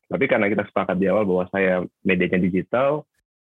tapi 0.09 0.25
karena 0.25 0.49
kita 0.49 0.65
sepakat 0.65 0.97
di 0.97 1.05
awal 1.05 1.29
bahwa 1.29 1.45
saya 1.53 1.85
medianya 2.01 2.41
digital 2.41 3.05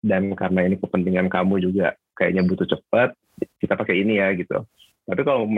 dan 0.02 0.32
karena 0.38 0.66
ini 0.66 0.78
kepentingan 0.78 1.26
kamu 1.30 1.62
juga 1.62 1.94
kayaknya 2.14 2.46
butuh 2.46 2.66
cepat 2.66 3.14
kita 3.62 3.74
pakai 3.74 4.02
ini 4.02 4.18
ya 4.18 4.34
gitu 4.34 4.62
tapi 5.08 5.24
kalau 5.24 5.48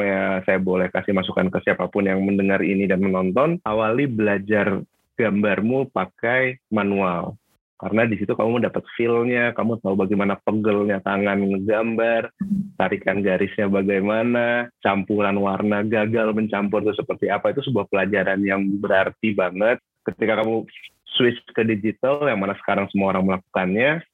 saya 0.47 0.63
boleh 0.63 0.87
kasih 0.95 1.11
masukan 1.11 1.51
ke 1.51 1.59
siapa 1.67 1.91
pun 1.91 2.07
yang 2.07 2.23
mendengar 2.23 2.63
ini 2.63 2.87
dan 2.87 3.03
menonton, 3.03 3.59
awali 3.67 4.07
belajar 4.07 4.79
gambarmu 5.19 5.91
pakai 5.91 6.63
manual. 6.71 7.35
Karena 7.75 8.07
di 8.07 8.15
situ 8.15 8.31
kamu 8.31 8.63
dapat 8.63 8.87
feel-nya, 8.95 9.51
kamu 9.57 9.83
tahu 9.83 9.99
bagaimana 9.99 10.39
pegelnya 10.39 11.03
tangan 11.03 11.41
ngegambar, 11.43 12.31
tarikan 12.79 13.25
garisnya 13.27 13.67
bagaimana, 13.67 14.71
campuran 14.85 15.35
warna 15.43 15.83
gagal 15.83 16.31
mencampur 16.31 16.87
itu 16.87 16.95
seperti 17.03 17.27
apa. 17.33 17.51
Itu 17.51 17.67
sebuah 17.67 17.91
pelajaran 17.91 18.45
yang 18.47 18.63
berarti 18.79 19.35
banget. 19.35 19.83
Ketika 20.07 20.45
kamu 20.45 20.69
switch 21.17 21.41
ke 21.51 21.67
digital, 21.67 22.23
yang 22.29 22.39
mana 22.39 22.55
sekarang 22.61 22.87
semua 22.93 23.17
orang 23.17 23.27
melakukannya, 23.27 24.05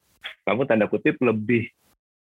kamu 0.47 0.62
tanda 0.64 0.86
kutip 0.86 1.18
lebih 1.18 1.66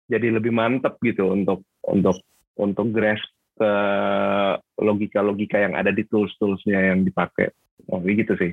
jadi 0.07 0.31
lebih 0.31 0.53
mantep 0.55 0.97
gitu 1.03 1.35
untuk 1.35 1.67
untuk 1.85 2.17
untuk 2.55 2.87
grasp 2.95 3.27
ke 3.55 3.73
logika-logika 4.83 5.63
yang 5.63 5.75
ada 5.79 5.95
di 5.95 6.03
tools-toolsnya 6.11 6.95
yang 6.95 7.07
dipakai. 7.07 7.55
Oh, 7.91 8.03
gitu 8.03 8.35
sih. 8.35 8.53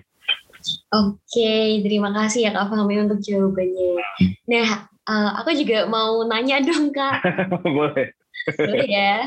Oke, 0.93 1.81
terima 1.81 2.13
kasih 2.13 2.49
ya 2.49 2.51
Kak 2.53 2.69
Fahmi 2.69 3.01
untuk 3.01 3.17
jawabannya. 3.17 3.97
Nah, 4.45 4.85
uh, 5.09 5.29
aku 5.41 5.57
juga 5.57 5.89
mau 5.89 6.21
nanya 6.29 6.61
dong 6.61 6.93
Kak. 6.93 7.25
Boleh. 7.65 8.13
Boleh 8.57 8.87
ya. 8.89 9.25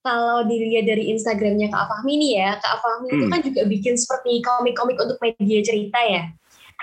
Kalau 0.00 0.48
dilihat 0.48 0.88
dari 0.88 1.12
Instagramnya 1.12 1.68
Kak 1.68 1.86
Fahmi 1.92 2.16
nih 2.16 2.32
ya, 2.40 2.50
Kak 2.56 2.80
Fahmi 2.80 3.08
hmm. 3.12 3.16
itu 3.20 3.26
kan 3.28 3.40
juga 3.44 3.62
bikin 3.68 3.94
seperti 4.00 4.40
komik-komik 4.40 4.96
untuk 4.96 5.20
media 5.20 5.60
cerita 5.60 6.00
ya. 6.08 6.32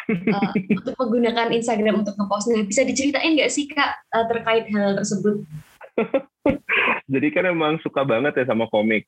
Uh, 0.10 0.51
untuk 0.82 0.95
menggunakan 0.97 1.53
Instagram 1.53 2.01
untuk 2.01 2.18
ngepost. 2.18 2.49
Nah, 2.49 2.66
bisa 2.66 2.82
diceritain 2.84 3.38
nggak 3.38 3.51
sih 3.53 3.70
Kak 3.70 4.10
uh, 4.12 4.26
terkait 4.26 4.66
hal 4.74 4.97
tersebut? 4.97 5.45
Jadi 7.14 7.28
kan 7.34 7.45
emang 7.49 7.78
suka 7.86 8.01
banget 8.05 8.41
ya 8.41 8.45
sama 8.49 8.66
komik 8.70 9.05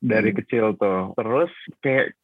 dari 0.00 0.32
hmm. 0.32 0.38
kecil 0.42 0.66
tuh. 0.80 1.12
Terus 1.14 1.52
kayak 1.84 2.16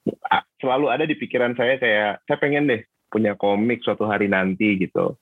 selalu 0.60 0.86
ada 0.88 1.04
di 1.04 1.14
pikiran 1.14 1.52
saya 1.54 1.76
kayak 1.76 2.24
saya 2.24 2.36
pengen 2.40 2.68
deh 2.68 2.82
punya 3.12 3.36
komik 3.36 3.84
suatu 3.84 4.08
hari 4.08 4.26
nanti 4.26 4.80
gitu. 4.80 5.14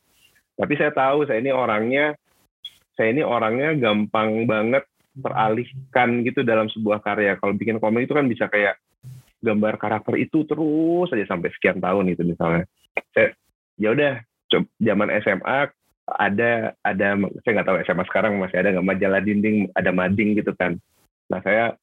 Tapi 0.54 0.72
saya 0.78 0.94
tahu 0.94 1.26
saya 1.26 1.42
ini 1.42 1.50
orangnya 1.50 2.14
saya 2.94 3.10
ini 3.10 3.26
orangnya 3.26 3.74
gampang 3.74 4.46
banget 4.46 4.86
teralihkan 5.14 6.22
gitu 6.26 6.46
dalam 6.46 6.70
sebuah 6.70 7.02
karya. 7.02 7.38
Kalau 7.38 7.54
bikin 7.54 7.82
komik 7.82 8.06
itu 8.06 8.14
kan 8.14 8.26
bisa 8.26 8.46
kayak 8.46 8.78
gambar 9.44 9.76
karakter 9.76 10.16
itu 10.16 10.46
terus 10.48 11.12
saja 11.12 11.26
sampai 11.28 11.52
sekian 11.52 11.82
tahun 11.82 12.14
itu 12.14 12.22
misalnya. 12.24 12.64
Ya 13.74 13.88
udah 13.90 14.12
zaman 14.78 15.10
SMA 15.22 15.58
ada 16.04 16.76
ada 16.84 17.08
saya 17.42 17.52
nggak 17.56 17.66
tahu 17.66 17.78
SMA 17.88 18.04
sekarang 18.12 18.36
masih 18.36 18.60
ada 18.60 18.76
nggak 18.76 18.86
majalah 18.86 19.20
dinding 19.24 19.72
ada 19.72 19.90
mading 19.90 20.36
gitu 20.36 20.52
kan. 20.54 20.76
Nah 21.32 21.40
saya 21.40 21.74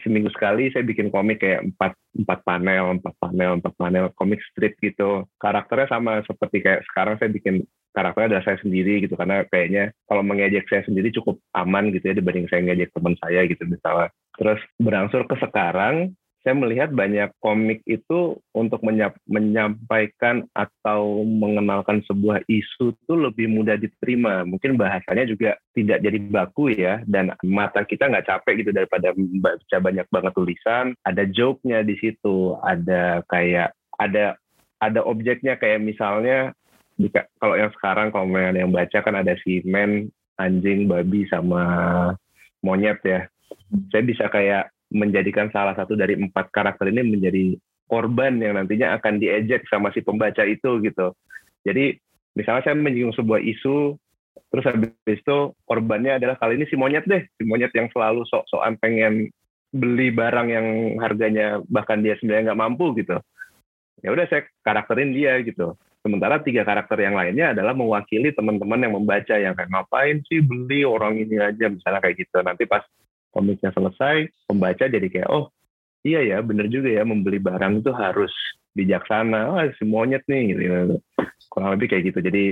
seminggu 0.00 0.32
sekali 0.32 0.72
saya 0.72 0.86
bikin 0.86 1.12
komik 1.12 1.44
kayak 1.44 1.60
empat 1.60 1.92
empat 2.16 2.38
panel 2.46 2.96
empat 2.96 3.14
panel 3.20 3.60
empat 3.60 3.74
panel 3.76 4.04
komik 4.16 4.40
strip 4.52 4.78
gitu. 4.80 5.28
Karakternya 5.36 5.90
sama 5.90 6.24
seperti 6.24 6.64
kayak 6.64 6.86
sekarang 6.88 7.20
saya 7.20 7.28
bikin 7.28 7.66
karakternya 7.94 8.28
adalah 8.34 8.44
saya 8.46 8.58
sendiri 8.64 9.04
gitu 9.04 9.14
karena 9.14 9.44
kayaknya 9.52 9.92
kalau 10.08 10.22
mengejek 10.24 10.66
saya 10.66 10.82
sendiri 10.88 11.12
cukup 11.14 11.38
aman 11.54 11.92
gitu 11.92 12.10
ya 12.10 12.14
dibanding 12.16 12.48
saya 12.48 12.64
ngejek 12.64 12.90
teman 12.96 13.14
saya 13.20 13.44
gitu 13.44 13.62
misalnya. 13.68 14.08
Terus 14.34 14.60
berangsur 14.80 15.28
ke 15.28 15.36
sekarang 15.38 16.16
saya 16.44 16.60
melihat 16.60 16.92
banyak 16.92 17.32
komik 17.40 17.80
itu 17.88 18.36
untuk 18.52 18.84
menyampaikan 19.24 20.44
atau 20.52 21.24
mengenalkan 21.24 22.04
sebuah 22.04 22.44
isu 22.44 22.92
itu 22.92 23.12
lebih 23.16 23.48
mudah 23.48 23.80
diterima. 23.80 24.44
Mungkin 24.44 24.76
bahasanya 24.76 25.24
juga 25.24 25.56
tidak 25.72 26.04
jadi 26.04 26.20
baku 26.20 26.76
ya, 26.76 27.00
dan 27.08 27.32
mata 27.40 27.88
kita 27.88 28.12
nggak 28.12 28.28
capek 28.28 28.60
gitu 28.60 28.70
daripada 28.76 29.16
baca 29.16 29.76
banyak 29.80 30.04
banget 30.12 30.32
tulisan. 30.36 30.92
Ada 31.08 31.24
joke-nya 31.32 31.80
di 31.80 31.96
situ, 31.96 32.60
ada 32.60 33.24
kayak 33.32 33.72
ada 33.96 34.36
ada 34.84 35.00
objeknya 35.00 35.56
kayak 35.56 35.80
misalnya 35.80 36.52
kalau 37.40 37.56
yang 37.56 37.72
sekarang 37.72 38.12
kalau 38.12 38.28
yang 38.36 38.68
baca 38.68 39.00
kan 39.00 39.16
ada 39.16 39.32
si 39.40 39.64
men, 39.64 40.12
anjing, 40.36 40.92
babi 40.92 41.24
sama 41.32 41.64
monyet 42.60 43.00
ya. 43.00 43.24
Saya 43.88 44.04
bisa 44.04 44.28
kayak 44.28 44.73
menjadikan 44.94 45.50
salah 45.50 45.74
satu 45.74 45.98
dari 45.98 46.14
empat 46.14 46.54
karakter 46.54 46.88
ini 46.88 47.02
menjadi 47.02 47.58
korban 47.90 48.38
yang 48.40 48.56
nantinya 48.56 48.96
akan 48.96 49.20
diejek 49.20 49.66
sama 49.68 49.90
si 49.90 50.00
pembaca 50.00 50.46
itu 50.46 50.80
gitu. 50.80 51.12
Jadi 51.66 51.98
misalnya 52.38 52.70
saya 52.70 52.76
menyinggung 52.78 53.12
sebuah 53.18 53.42
isu, 53.42 53.98
terus 54.48 54.64
habis 54.64 54.94
itu 55.04 55.36
korbannya 55.66 56.16
adalah 56.16 56.38
kali 56.38 56.56
ini 56.56 56.66
si 56.70 56.78
monyet 56.78 57.04
deh, 57.04 57.26
si 57.36 57.42
monyet 57.44 57.74
yang 57.74 57.90
selalu 57.90 58.22
sok-sokan 58.30 58.78
pengen 58.78 59.28
beli 59.74 60.14
barang 60.14 60.48
yang 60.54 60.66
harganya 61.02 61.58
bahkan 61.66 61.98
dia 61.98 62.14
sebenarnya 62.22 62.54
nggak 62.54 62.62
mampu 62.62 62.94
gitu. 62.94 63.18
Ya 64.00 64.14
udah 64.14 64.30
saya 64.30 64.46
karakterin 64.62 65.10
dia 65.10 65.42
gitu. 65.42 65.74
Sementara 66.04 66.36
tiga 66.44 66.68
karakter 66.68 67.00
yang 67.00 67.16
lainnya 67.16 67.56
adalah 67.56 67.72
mewakili 67.72 68.28
teman-teman 68.36 68.76
yang 68.76 68.92
membaca 68.92 69.34
yang 69.40 69.56
kayak 69.56 69.72
ngapain 69.72 70.20
sih 70.28 70.44
beli 70.44 70.84
orang 70.84 71.16
ini 71.16 71.40
aja 71.40 71.72
misalnya 71.72 72.04
kayak 72.04 72.28
gitu. 72.28 72.44
Nanti 72.44 72.68
pas 72.68 72.84
komiknya 73.34 73.74
selesai, 73.74 74.30
pembaca 74.46 74.86
jadi 74.86 75.08
kayak, 75.10 75.28
oh 75.28 75.50
iya 76.06 76.22
ya 76.22 76.38
bener 76.40 76.70
juga 76.70 76.94
ya 76.94 77.02
membeli 77.02 77.42
barang 77.42 77.82
itu 77.82 77.90
harus 77.90 78.30
bijaksana, 78.78 79.50
oh 79.50 79.58
si 79.74 79.82
monyet 79.82 80.22
nih, 80.30 80.54
gitu. 80.54 81.02
kurang 81.50 81.74
lebih 81.74 81.90
kayak 81.90 82.14
gitu. 82.14 82.18
Jadi 82.22 82.44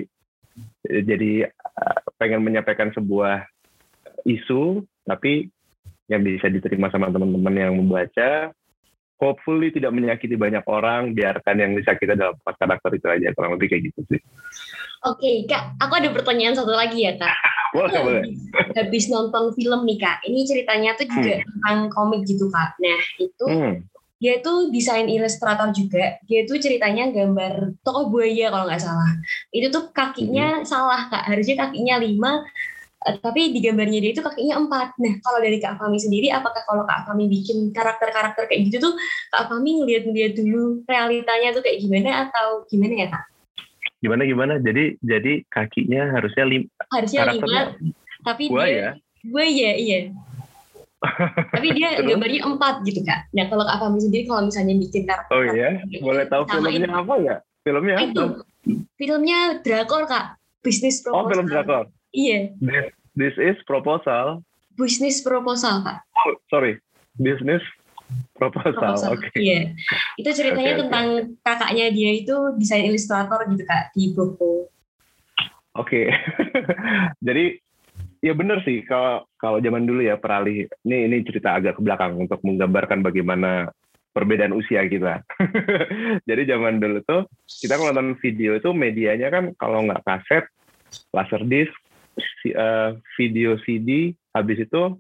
jadi 0.83 1.47
eh, 1.47 1.99
pengen 2.19 2.43
menyampaikan 2.43 2.91
sebuah 2.91 3.47
isu, 4.27 4.83
tapi 5.07 5.49
yang 6.11 6.23
bisa 6.27 6.51
diterima 6.51 6.91
sama 6.91 7.09
teman-teman 7.09 7.55
yang 7.55 7.73
membaca, 7.79 8.53
hopefully 9.23 9.71
tidak 9.71 9.95
menyakiti 9.95 10.35
banyak 10.35 10.67
orang, 10.67 11.15
biarkan 11.15 11.63
yang 11.63 11.79
bisa 11.79 11.95
kita 11.95 12.19
dalam 12.19 12.35
karakter 12.43 12.91
itu 12.99 13.07
aja, 13.07 13.31
kurang 13.39 13.55
lebih 13.55 13.71
kayak 13.71 13.95
gitu 13.95 14.03
sih. 14.11 14.21
Oke, 15.07 15.23
okay, 15.23 15.37
Kak, 15.47 15.79
aku 15.79 15.99
ada 16.03 16.11
pertanyaan 16.11 16.59
satu 16.59 16.75
lagi 16.75 17.07
ya, 17.07 17.15
Kak. 17.15 17.39
boleh, 17.79 18.01
boleh. 18.03 18.25
Habis 18.75 19.07
nonton 19.11 19.55
film 19.55 19.87
nih, 19.87 19.99
Kak. 20.03 20.27
Ini 20.27 20.41
ceritanya 20.43 20.99
tuh 20.99 21.07
juga 21.07 21.39
hmm. 21.39 21.47
tentang 21.47 21.79
komik 21.95 22.23
gitu, 22.27 22.51
Kak. 22.51 22.79
Nah, 22.83 22.99
itu 23.19 23.47
hmm. 23.47 23.75
dia 24.19 24.39
tuh 24.43 24.71
desain 24.71 25.07
ilustrator 25.07 25.71
juga. 25.75 26.19
Dia 26.27 26.47
tuh 26.47 26.59
ceritanya 26.59 27.11
gambar 27.11 27.83
tokoh 27.83 28.15
buaya 28.15 28.51
kalau 28.51 28.67
nggak 28.71 28.83
salah. 28.83 29.11
Itu 29.51 29.75
tuh 29.75 29.91
kakinya 29.91 30.63
hmm. 30.63 30.67
salah, 30.67 31.11
Kak. 31.11 31.27
Harusnya 31.27 31.67
kakinya 31.67 31.99
lima, 31.99 32.47
tapi 33.03 33.51
di 33.51 33.59
gambarnya 33.59 33.99
dia 33.99 34.11
itu 34.15 34.23
kakinya 34.23 34.63
empat. 34.63 34.95
Nah, 35.03 35.15
kalau 35.27 35.39
dari 35.43 35.59
Kak 35.59 35.75
Fami 35.79 35.99
sendiri, 35.99 36.31
apakah 36.31 36.63
kalau 36.63 36.87
Kak 36.87 37.11
Fami 37.11 37.27
bikin 37.27 37.75
karakter-karakter 37.75 38.47
kayak 38.47 38.71
gitu 38.71 38.91
tuh, 38.91 38.95
Kak 39.35 39.51
Fami 39.51 39.83
ngeliat-ngeliat 39.83 40.33
dulu 40.39 40.87
realitanya 40.87 41.51
tuh 41.51 41.63
kayak 41.67 41.83
gimana 41.83 42.31
atau 42.31 42.63
gimana 42.71 42.95
ya 42.95 43.09
Kak? 43.11 43.25
Gimana 44.03 44.23
gimana? 44.27 44.55
Jadi 44.59 44.99
jadi 45.03 45.33
kakinya 45.51 46.15
harusnya 46.15 46.45
lima. 46.47 46.67
Harusnya 46.91 47.23
lima, 47.31 47.75
tapi 48.23 48.51
gua 48.51 48.67
dia 48.67 48.75
ya? 48.75 48.91
ya 49.51 49.73
iya. 49.79 50.01
tapi 51.55 51.75
dia 51.75 51.99
gambarnya 51.99 52.47
empat 52.47 52.87
gitu 52.87 53.03
kak. 53.03 53.27
Nah 53.35 53.51
kalau 53.51 53.67
Kak 53.67 53.79
Fami 53.83 53.99
sendiri 53.99 54.23
kalau 54.31 54.47
misalnya 54.47 54.75
bikin 54.79 55.03
karakter. 55.03 55.35
Oh 55.35 55.43
iya, 55.43 55.83
boleh 55.99 56.25
tahu 56.31 56.43
filmnya 56.47 56.91
apa 56.95 57.13
nggak? 57.19 57.41
Filmnya 57.67 57.95
apa? 57.99 58.07
Itu, 58.07 58.25
filmnya 58.95 59.39
drakor 59.67 60.07
kak, 60.07 60.39
bisnis 60.63 61.03
proposal. 61.03 61.27
Oh 61.27 61.31
film 61.31 61.47
drakor. 61.51 61.91
Iya. 62.13 62.53
This, 62.61 62.87
this 63.17 63.35
is 63.41 63.57
proposal. 63.65 64.45
Business 64.77 65.21
proposal, 65.21 65.85
Pak. 65.85 66.05
Oh, 66.25 66.37
sorry. 66.49 66.81
Business 67.17 67.61
proposal. 68.37 68.77
proposal. 68.77 69.11
Oke. 69.17 69.29
Okay. 69.33 69.41
Iya. 69.41 69.61
Itu 70.21 70.31
ceritanya 70.37 70.73
okay, 70.77 70.81
tentang 70.87 71.07
okay. 71.09 71.45
kakaknya 71.45 71.87
dia 71.93 72.11
itu 72.17 72.37
desain 72.57 72.85
ilustrator 72.85 73.41
gitu, 73.49 73.65
Kak, 73.65 73.93
di 73.97 74.13
buku. 74.13 74.69
Oke. 75.77 76.09
Okay. 76.09 76.13
Jadi 77.27 77.57
ya 78.23 78.33
benar 78.39 78.63
sih 78.63 78.85
kalau 78.87 79.27
kalau 79.35 79.59
zaman 79.59 79.83
dulu 79.83 79.99
ya 80.05 80.15
peralih 80.15 80.71
ini 80.87 81.11
ini 81.11 81.17
cerita 81.27 81.59
agak 81.59 81.77
ke 81.77 81.83
belakang 81.83 82.15
untuk 82.23 82.39
menggambarkan 82.47 83.03
bagaimana 83.03 83.73
perbedaan 84.13 84.53
usia 84.53 84.85
kita. 84.87 85.25
Jadi 86.29 86.43
zaman 86.45 86.79
dulu 86.79 87.01
tuh 87.09 87.23
kita 87.49 87.81
kalau 87.81 87.91
nonton 87.97 88.21
video 88.21 88.55
itu 88.55 88.71
medianya 88.71 89.33
kan 89.33 89.57
kalau 89.57 89.83
nggak 89.89 90.05
kaset 90.05 90.45
laserdisc, 91.17 91.73
uh, 92.57 92.97
video 93.17 93.57
CD, 93.65 94.13
habis 94.37 94.63
itu 94.63 94.97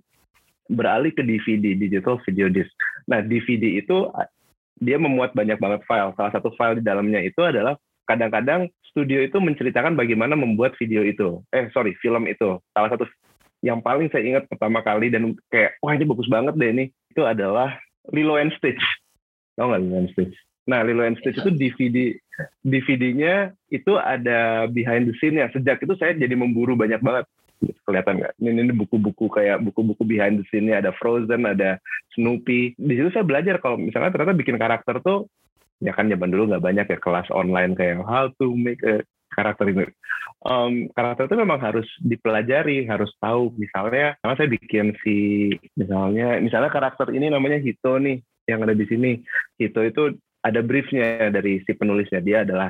beralih 0.72 1.12
ke 1.12 1.20
DVD, 1.20 1.76
digital 1.76 2.16
video 2.24 2.48
disc. 2.48 2.72
Nah, 3.10 3.20
DVD 3.20 3.82
itu 3.82 4.08
dia 4.80 4.96
memuat 4.96 5.36
banyak 5.36 5.58
banget 5.60 5.80
file. 5.84 6.14
Salah 6.16 6.32
satu 6.32 6.54
file 6.56 6.80
di 6.80 6.84
dalamnya 6.84 7.20
itu 7.20 7.42
adalah 7.44 7.76
kadang-kadang 8.08 8.70
studio 8.88 9.22
itu 9.22 9.38
menceritakan 9.38 9.94
bagaimana 9.94 10.34
membuat 10.34 10.74
video 10.80 11.04
itu. 11.04 11.40
Eh, 11.52 11.68
sorry, 11.70 11.94
film 12.00 12.24
itu. 12.28 12.58
Salah 12.72 12.90
satu 12.92 13.04
yang 13.62 13.78
paling 13.78 14.10
saya 14.10 14.26
ingat 14.26 14.44
pertama 14.50 14.82
kali 14.82 15.08
dan 15.08 15.38
kayak 15.48 15.78
wah 15.78 15.94
ini 15.94 16.02
bagus 16.02 16.26
banget 16.26 16.54
deh 16.58 16.70
ini 16.74 16.84
itu 17.14 17.22
adalah 17.22 17.78
Lilo 18.10 18.34
and 18.34 18.50
Stitch 18.58 18.82
tau 19.54 19.70
nggak 19.70 19.80
Lilo 19.86 19.96
and 20.02 20.10
Stitch 20.10 20.34
nah 20.62 20.80
Lilo 20.86 21.02
and 21.02 21.18
Stitch 21.18 21.42
itu 21.42 21.50
DVD 21.50 22.14
DVD-nya 22.62 23.50
itu 23.68 23.98
ada 23.98 24.70
behind 24.70 25.10
the 25.10 25.14
scene 25.18 25.38
ya 25.42 25.50
sejak 25.50 25.82
itu 25.82 25.94
saya 25.98 26.14
jadi 26.14 26.34
memburu 26.38 26.78
banyak 26.78 27.02
banget 27.02 27.26
kelihatan 27.86 28.18
nggak 28.18 28.34
ini, 28.42 28.66
ini 28.66 28.74
buku-buku 28.74 29.30
kayak 29.30 29.62
buku-buku 29.62 30.02
behind 30.02 30.42
the 30.42 30.46
scene-nya 30.50 30.82
ada 30.82 30.90
Frozen 30.98 31.46
ada 31.46 31.78
Snoopy 32.14 32.78
di 32.78 32.94
situ 32.94 33.10
saya 33.14 33.26
belajar 33.26 33.58
kalau 33.62 33.78
misalnya 33.78 34.10
ternyata 34.14 34.38
bikin 34.38 34.58
karakter 34.58 34.98
tuh 35.02 35.30
ya 35.82 35.90
kan 35.94 36.06
zaman 36.06 36.30
dulu 36.30 36.54
nggak 36.54 36.62
banyak 36.62 36.86
ya 36.90 36.98
kelas 36.98 37.26
online 37.34 37.74
kayak 37.74 38.02
how 38.06 38.30
to 38.38 38.54
make 38.54 38.82
a 38.86 39.02
karakter 39.32 39.66
ini. 39.72 39.88
Um, 40.42 40.92
karakter 40.92 41.26
itu 41.26 41.36
memang 41.38 41.58
harus 41.62 41.88
dipelajari, 42.04 42.84
harus 42.84 43.10
tahu. 43.18 43.54
Misalnya, 43.56 44.18
karena 44.20 44.34
saya 44.36 44.48
bikin 44.50 44.86
si, 45.00 45.16
misalnya, 45.74 46.38
misalnya 46.38 46.70
karakter 46.70 47.08
ini 47.14 47.32
namanya 47.32 47.58
Hito 47.58 47.96
nih, 47.96 48.20
yang 48.46 48.60
ada 48.62 48.76
di 48.76 48.84
sini. 48.86 49.22
Hito 49.56 49.80
itu 49.82 50.18
ada 50.42 50.60
briefnya 50.60 51.30
dari 51.30 51.62
si 51.62 51.72
penulisnya. 51.72 52.18
Dia 52.18 52.42
adalah 52.42 52.68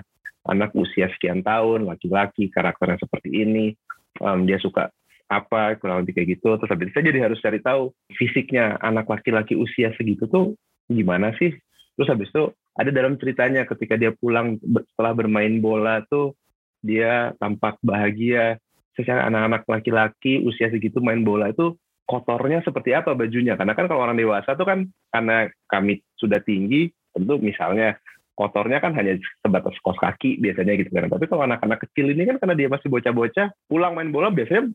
anak 0.49 0.77
usia 0.77 1.09
sekian 1.12 1.41
tahun, 1.41 1.89
laki-laki, 1.89 2.53
karakternya 2.53 3.01
seperti 3.01 3.31
ini. 3.33 3.73
Um, 4.20 4.45
dia 4.45 4.61
suka 4.61 4.93
apa, 5.33 5.81
kurang 5.81 6.05
lebih 6.05 6.20
kayak 6.20 6.39
gitu. 6.39 6.61
Terus 6.61 6.70
habis 6.70 6.93
itu 6.93 7.01
jadi 7.01 7.18
harus 7.25 7.41
cari 7.41 7.59
tahu 7.64 7.91
fisiknya 8.12 8.77
anak 8.85 9.09
laki-laki 9.09 9.57
usia 9.57 9.91
segitu 9.97 10.29
tuh 10.29 10.53
gimana 10.93 11.33
sih. 11.41 11.57
Terus 11.97 12.09
habis 12.12 12.29
itu 12.29 12.53
ada 12.77 12.91
dalam 12.93 13.16
ceritanya 13.16 13.64
ketika 13.68 13.97
dia 13.97 14.12
pulang 14.16 14.61
setelah 14.93 15.12
bermain 15.16 15.61
bola 15.61 16.05
tuh 16.09 16.37
dia 16.81 17.33
tampak 17.39 17.79
bahagia 17.85 18.61
secara 18.93 19.29
anak-anak 19.29 19.62
laki-laki 19.68 20.43
usia 20.45 20.68
segitu 20.68 21.01
main 21.01 21.25
bola 21.25 21.49
itu 21.49 21.77
kotornya 22.05 22.61
seperti 22.61 22.93
apa 22.93 23.16
bajunya 23.16 23.57
karena 23.57 23.73
kan 23.73 23.89
kalau 23.89 24.05
orang 24.05 24.18
dewasa 24.18 24.53
tuh 24.53 24.66
kan 24.68 24.85
karena 25.09 25.49
kami 25.70 26.03
sudah 26.18 26.43
tinggi 26.45 26.93
tentu 27.13 27.39
misalnya 27.39 27.97
kotornya 28.33 28.81
kan 28.81 28.97
hanya 28.97 29.21
sebatas 29.45 29.77
kos 29.85 29.99
kaki 30.01 30.41
biasanya 30.41 30.73
gitu 30.81 30.91
kan. 30.91 31.13
Tapi 31.13 31.25
kalau 31.29 31.45
anak-anak 31.45 31.85
kecil 31.89 32.11
ini 32.11 32.25
kan 32.29 32.37
karena 32.41 32.55
dia 32.57 32.69
masih 32.73 32.89
bocah-bocah 32.89 33.53
pulang 33.69 33.93
main 33.93 34.09
bola 34.09 34.33
biasanya 34.33 34.73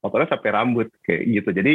kotornya 0.00 0.30
sampai 0.30 0.50
rambut 0.54 0.88
kayak 1.02 1.22
gitu. 1.26 1.50
Jadi 1.50 1.72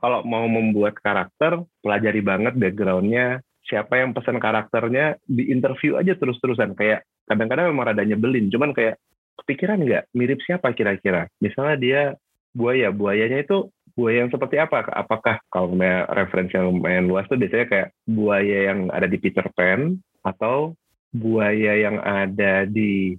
kalau 0.00 0.24
mau 0.24 0.48
membuat 0.48 0.96
karakter 0.98 1.60
pelajari 1.84 2.24
banget 2.24 2.56
backgroundnya 2.56 3.44
siapa 3.68 4.00
yang 4.00 4.16
pesan 4.16 4.40
karakternya 4.40 5.20
di 5.28 5.52
interview 5.52 6.00
aja 6.00 6.16
terus-terusan. 6.16 6.74
Kayak 6.74 7.06
kadang-kadang 7.28 7.70
memang 7.70 7.92
rada 7.92 8.02
nyebelin 8.02 8.48
cuman 8.50 8.72
kayak 8.72 8.96
kepikiran 9.44 9.84
nggak 9.84 10.04
mirip 10.16 10.40
siapa 10.42 10.72
kira-kira? 10.72 11.28
Misalnya 11.38 11.76
dia 11.76 12.02
buaya, 12.50 12.90
buayanya 12.90 13.46
itu 13.46 13.70
buaya 14.00 14.24
yang 14.24 14.32
seperti 14.32 14.56
apa? 14.56 14.88
Apakah 14.96 15.44
kalau 15.52 15.76
referensi 16.16 16.56
yang 16.56 16.72
lumayan 16.72 17.04
luas 17.04 17.28
tuh 17.28 17.36
biasanya 17.36 17.68
kayak 17.68 17.88
buaya 18.08 18.72
yang 18.72 18.88
ada 18.88 19.04
di 19.04 19.20
Peter 19.20 19.44
Pan 19.52 20.00
atau 20.24 20.72
buaya 21.12 21.76
yang 21.76 22.00
ada 22.00 22.64
di 22.64 23.12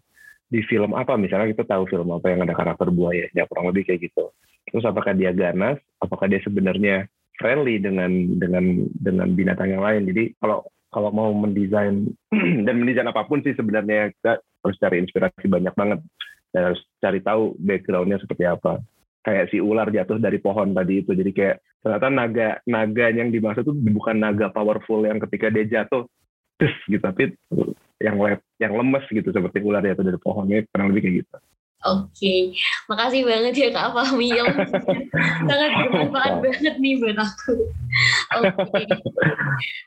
di 0.50 0.60
film 0.66 0.98
apa? 0.98 1.14
Misalnya 1.22 1.54
kita 1.54 1.70
tahu 1.70 1.86
film 1.86 2.10
apa 2.10 2.34
yang 2.34 2.42
ada 2.42 2.58
karakter 2.58 2.90
buaya, 2.90 3.30
ya 3.38 3.46
kurang 3.46 3.70
lebih 3.70 3.86
kayak 3.86 4.10
gitu. 4.10 4.34
Terus 4.74 4.90
apakah 4.90 5.14
dia 5.14 5.30
ganas? 5.30 5.78
Apakah 6.02 6.26
dia 6.26 6.42
sebenarnya 6.42 7.06
friendly 7.38 7.78
dengan 7.78 8.42
dengan 8.42 8.90
dengan 8.98 9.30
binatang 9.38 9.78
yang 9.78 9.86
lain? 9.86 10.10
Jadi 10.10 10.34
kalau 10.42 10.66
kalau 10.90 11.14
mau 11.14 11.30
mendesain 11.30 12.10
dan 12.66 12.74
mendesain 12.74 13.06
apa 13.06 13.30
pun 13.30 13.46
sih 13.46 13.54
sebenarnya 13.54 14.10
kita 14.18 14.42
harus 14.42 14.78
cari 14.82 14.98
inspirasi 14.98 15.46
banyak 15.46 15.74
banget 15.78 16.00
dan 16.52 16.62
harus 16.74 16.82
cari 17.00 17.24
tahu 17.24 17.56
backgroundnya 17.64 18.20
seperti 18.20 18.44
apa 18.44 18.84
kayak 19.22 19.54
si 19.54 19.62
ular 19.62 19.88
jatuh 19.94 20.18
dari 20.18 20.42
pohon 20.42 20.74
tadi 20.74 21.06
itu 21.06 21.14
jadi 21.14 21.32
kayak 21.32 21.56
ternyata 21.82 22.08
naga 22.10 22.50
naga 22.66 23.06
yang 23.14 23.30
dimaksud 23.30 23.66
itu 23.66 23.74
bukan 23.94 24.18
naga 24.18 24.50
powerful 24.50 25.06
yang 25.06 25.22
ketika 25.30 25.54
dia 25.54 25.66
jatuh 25.66 26.10
terus 26.58 26.78
gitu 26.90 27.02
tapi 27.02 27.34
yang 28.02 28.18
lep, 28.18 28.42
yang 28.58 28.74
lemes 28.74 29.06
gitu 29.10 29.30
seperti 29.30 29.62
ular 29.62 29.86
jatuh 29.86 30.06
dari 30.06 30.20
pohonnya 30.22 30.66
kurang 30.74 30.94
lebih 30.94 31.02
kayak 31.06 31.16
gitu 31.26 31.38
Oke, 31.82 32.14
okay. 32.14 32.42
makasih 32.86 33.26
banget 33.26 33.58
ya 33.58 33.70
Kak 33.74 33.98
Fahmi 33.98 34.30
yang 34.30 34.54
sangat 35.50 35.70
bermanfaat 35.82 36.38
banget 36.38 36.78
nih 36.78 36.94
buat 37.02 37.18
aku. 37.18 37.58
Oke, 38.38 38.54
okay. 38.70 38.86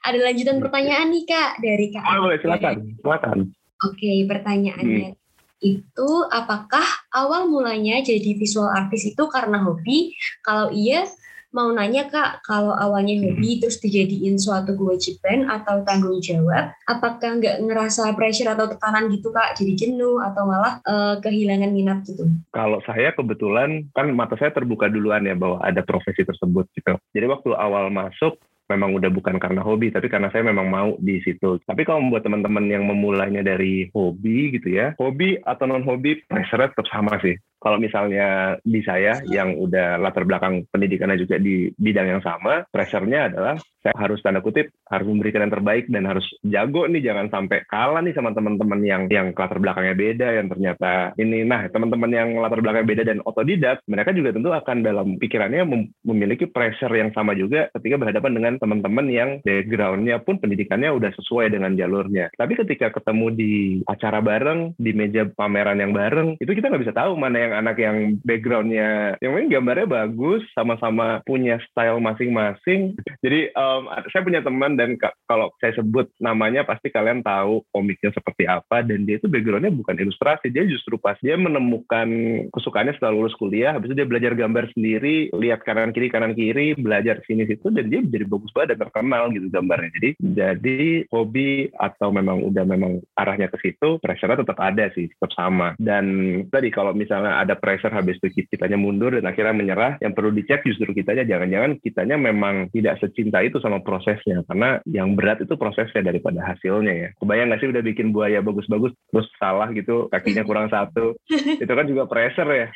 ada 0.02 0.18
lanjutan 0.18 0.58
pertanyaan 0.58 1.14
nih 1.14 1.22
Kak 1.22 1.62
dari 1.62 1.94
Kak. 1.94 2.02
Oh, 2.02 2.26
boleh 2.26 2.42
silakan, 2.42 2.98
silakan. 2.98 3.38
Oke, 3.86 3.94
okay, 3.94 4.26
pertanyaannya 4.26 5.14
hmm. 5.14 5.23
Itu 5.62 6.10
apakah 6.32 6.84
awal 7.14 7.46
mulanya 7.46 8.02
jadi 8.02 8.34
visual 8.36 8.68
artist 8.68 9.14
itu 9.14 9.24
karena 9.30 9.62
hobi? 9.62 10.12
Kalau 10.42 10.72
iya, 10.74 11.06
mau 11.54 11.70
nanya 11.70 12.10
kak, 12.10 12.42
kalau 12.42 12.74
awalnya 12.74 13.14
hobi 13.22 13.62
terus 13.62 13.78
dijadiin 13.78 14.34
suatu 14.34 14.74
kewajiban 14.74 15.46
atau 15.46 15.86
tanggung 15.86 16.18
jawab, 16.18 16.74
apakah 16.90 17.38
nggak 17.38 17.62
ngerasa 17.62 18.10
pressure 18.18 18.50
atau 18.50 18.66
tekanan 18.66 19.06
gitu 19.14 19.30
kak, 19.30 19.54
jadi 19.54 19.86
jenuh 19.86 20.18
atau 20.18 20.42
malah 20.50 20.82
uh, 20.82 21.22
kehilangan 21.22 21.70
minat 21.70 22.02
gitu? 22.10 22.26
Kalau 22.50 22.82
saya 22.82 23.14
kebetulan 23.14 23.86
kan 23.94 24.10
mata 24.10 24.34
saya 24.34 24.50
terbuka 24.50 24.90
duluan 24.90 25.22
ya 25.22 25.38
bahwa 25.38 25.62
ada 25.62 25.86
profesi 25.86 26.26
tersebut 26.26 26.66
gitu. 26.74 26.98
Jadi 27.14 27.26
waktu 27.30 27.54
awal 27.54 27.86
masuk 27.94 28.34
memang 28.74 28.98
udah 28.98 29.10
bukan 29.14 29.38
karena 29.38 29.62
hobi, 29.62 29.94
tapi 29.94 30.10
karena 30.10 30.28
saya 30.34 30.44
memang 30.44 30.66
mau 30.66 30.90
di 30.98 31.22
situ. 31.22 31.62
Tapi 31.62 31.86
kalau 31.86 32.02
membuat 32.02 32.26
teman-teman 32.26 32.66
yang 32.66 32.84
memulainya 32.84 33.46
dari 33.46 33.88
hobi 33.94 34.58
gitu 34.58 34.74
ya, 34.74 34.92
hobi 34.98 35.38
atau 35.46 35.64
non 35.70 35.86
hobi, 35.86 36.18
pressure 36.26 36.66
tetap 36.66 36.90
sama 36.90 37.16
sih 37.22 37.38
kalau 37.64 37.80
misalnya 37.80 38.60
di 38.60 38.84
saya 38.84 39.24
yang 39.24 39.56
udah 39.56 39.96
latar 39.96 40.28
belakang 40.28 40.68
pendidikannya 40.68 41.16
juga 41.16 41.40
di 41.40 41.72
bidang 41.72 42.12
yang 42.12 42.20
sama, 42.20 42.68
pressure-nya 42.68 43.32
adalah 43.32 43.56
saya 43.80 43.96
harus 44.00 44.20
tanda 44.24 44.40
kutip 44.40 44.72
harus 44.88 45.04
memberikan 45.04 45.44
yang 45.44 45.52
terbaik 45.52 45.84
dan 45.92 46.08
harus 46.08 46.24
jago 46.44 46.88
nih 46.88 47.04
jangan 47.04 47.28
sampai 47.28 47.68
kalah 47.68 48.00
nih 48.00 48.16
sama 48.16 48.32
teman-teman 48.32 48.80
yang 48.80 49.02
yang 49.12 49.36
latar 49.36 49.60
belakangnya 49.60 49.92
beda 49.92 50.28
yang 50.40 50.48
ternyata 50.48 51.12
ini. 51.20 51.44
Nah 51.44 51.68
teman-teman 51.68 52.08
yang 52.08 52.28
latar 52.40 52.64
belakangnya 52.64 52.88
beda 52.88 53.02
dan 53.04 53.18
otodidak 53.24 53.84
mereka 53.84 54.16
juga 54.16 54.32
tentu 54.32 54.52
akan 54.52 54.76
dalam 54.80 55.20
pikirannya 55.20 55.68
mem 55.68 55.92
memiliki 56.00 56.48
pressure 56.48 56.92
yang 56.96 57.12
sama 57.12 57.36
juga 57.36 57.68
ketika 57.76 58.00
berhadapan 58.00 58.32
dengan 58.32 58.54
teman-teman 58.56 59.06
yang 59.12 59.30
background-nya 59.44 60.16
pun 60.24 60.40
pendidikannya 60.40 60.88
udah 60.88 61.12
sesuai 61.20 61.52
dengan 61.52 61.76
jalurnya. 61.76 62.32
Tapi 62.36 62.56
ketika 62.56 62.88
ketemu 62.88 63.26
di 63.36 63.52
acara 63.84 64.24
bareng 64.24 64.80
di 64.80 64.96
meja 64.96 65.28
pameran 65.28 65.76
yang 65.80 65.92
bareng 65.92 66.40
itu 66.40 66.52
kita 66.56 66.72
nggak 66.72 66.88
bisa 66.88 66.96
tahu 66.96 67.20
mana 67.20 67.36
yang 67.36 67.52
anak 67.54 67.76
yang 67.78 68.18
backgroundnya 68.22 69.18
yang 69.22 69.30
mungkin 69.34 69.50
gambarnya 69.52 69.86
bagus 69.86 70.42
sama-sama 70.52 71.22
punya 71.24 71.58
style 71.70 72.02
masing-masing. 72.02 72.98
Jadi 73.22 73.54
um, 73.54 73.88
saya 74.10 74.22
punya 74.26 74.40
teman 74.42 74.74
dan 74.74 74.98
kalau 75.30 75.54
saya 75.62 75.74
sebut 75.78 76.10
namanya 76.18 76.66
pasti 76.66 76.90
kalian 76.90 77.22
tahu 77.22 77.64
komiknya 77.70 78.10
seperti 78.12 78.44
apa 78.44 78.82
dan 78.84 79.06
dia 79.08 79.16
itu 79.18 79.30
backgroundnya 79.30 79.72
bukan 79.72 79.96
ilustrasi 79.98 80.50
dia 80.50 80.66
justru 80.68 80.98
pas 81.00 81.16
dia 81.22 81.38
menemukan 81.38 82.08
kesukaannya 82.52 82.96
setelah 82.96 83.14
lulus 83.16 83.36
kuliah 83.38 83.74
habis 83.76 83.90
itu 83.90 83.98
dia 83.98 84.08
belajar 84.08 84.32
gambar 84.36 84.70
sendiri 84.74 85.32
lihat 85.34 85.62
kanan 85.64 85.90
kiri 85.94 86.08
kanan 86.12 86.36
kiri 86.36 86.76
belajar 86.76 87.20
sini 87.24 87.48
situ 87.48 87.70
dan 87.72 87.88
dia 87.88 88.00
jadi 88.04 88.26
bagus 88.28 88.52
banget 88.52 88.76
dan 88.76 88.88
terkenal 88.88 89.30
gitu 89.32 89.46
gambarnya. 89.48 89.90
Jadi 89.96 90.10
jadi 90.20 90.80
hobi 91.12 91.70
atau 91.76 92.08
memang 92.10 92.44
udah 92.44 92.64
memang 92.66 93.00
arahnya 93.16 93.48
ke 93.52 93.58
situ 93.62 94.00
pressure 94.00 94.34
tetap 94.34 94.58
ada 94.60 94.90
sih 94.92 95.08
tetap 95.08 95.30
sama. 95.36 95.76
Dan 95.78 96.04
tadi 96.48 96.68
kalau 96.68 96.92
misalnya 96.96 97.43
ada 97.44 97.54
pressure 97.54 97.92
habis 97.92 98.16
itu 98.20 98.48
kitanya 98.48 98.80
mundur 98.80 99.14
dan 99.14 99.24
akhirnya 99.28 99.54
menyerah. 99.54 99.92
Yang 100.00 100.12
perlu 100.16 100.30
dicek 100.32 100.64
justru 100.64 100.90
kitanya 100.96 101.28
jangan-jangan 101.28 101.78
kitanya 101.84 102.16
memang 102.16 102.72
tidak 102.72 102.98
secinta 102.98 103.44
itu 103.44 103.60
sama 103.60 103.84
prosesnya. 103.84 104.42
Karena 104.48 104.80
yang 104.88 105.14
berat 105.14 105.44
itu 105.44 105.54
prosesnya 105.54 106.00
daripada 106.00 106.40
hasilnya 106.42 106.92
ya. 106.92 107.08
Kebayang 107.20 107.52
nggak 107.52 107.60
sih 107.60 107.70
udah 107.70 107.82
bikin 107.84 108.10
buaya 108.10 108.40
bagus-bagus 108.40 108.96
terus 109.12 109.28
salah 109.36 109.68
gitu 109.76 110.08
kakinya 110.08 110.42
kurang 110.42 110.68
satu. 110.72 111.14
Itu 111.64 111.70
kan 111.70 111.86
juga 111.86 112.08
pressure 112.08 112.50
ya. 112.50 112.68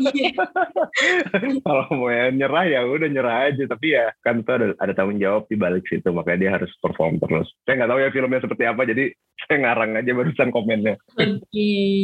Iya. 0.00 0.30
kalau 1.66 1.84
mau 1.94 2.08
ya 2.08 2.30
nyerah 2.30 2.64
ya 2.66 2.80
udah 2.86 3.08
nyerah 3.10 3.36
aja. 3.50 3.64
Tapi 3.66 3.86
ya 3.94 4.10
kan 4.22 4.40
itu 4.40 4.50
ada, 4.50 4.72
ada 4.80 4.92
tanggung 4.96 5.20
jawab 5.20 5.46
di 5.50 5.56
balik 5.58 5.84
situ 5.88 6.08
makanya 6.14 6.38
dia 6.40 6.50
harus 6.60 6.70
perform 6.80 7.18
terus. 7.20 7.48
Saya 7.66 7.82
nggak 7.82 7.90
tahu 7.90 8.00
ya 8.00 8.08
filmnya 8.14 8.40
seperti 8.44 8.64
apa 8.64 8.82
jadi 8.86 9.04
saya 9.46 9.58
ngarang 9.60 9.98
aja 9.98 10.10
barusan 10.14 10.50
komennya. 10.54 10.94
Oke. 11.18 11.40
okay. 11.42 12.00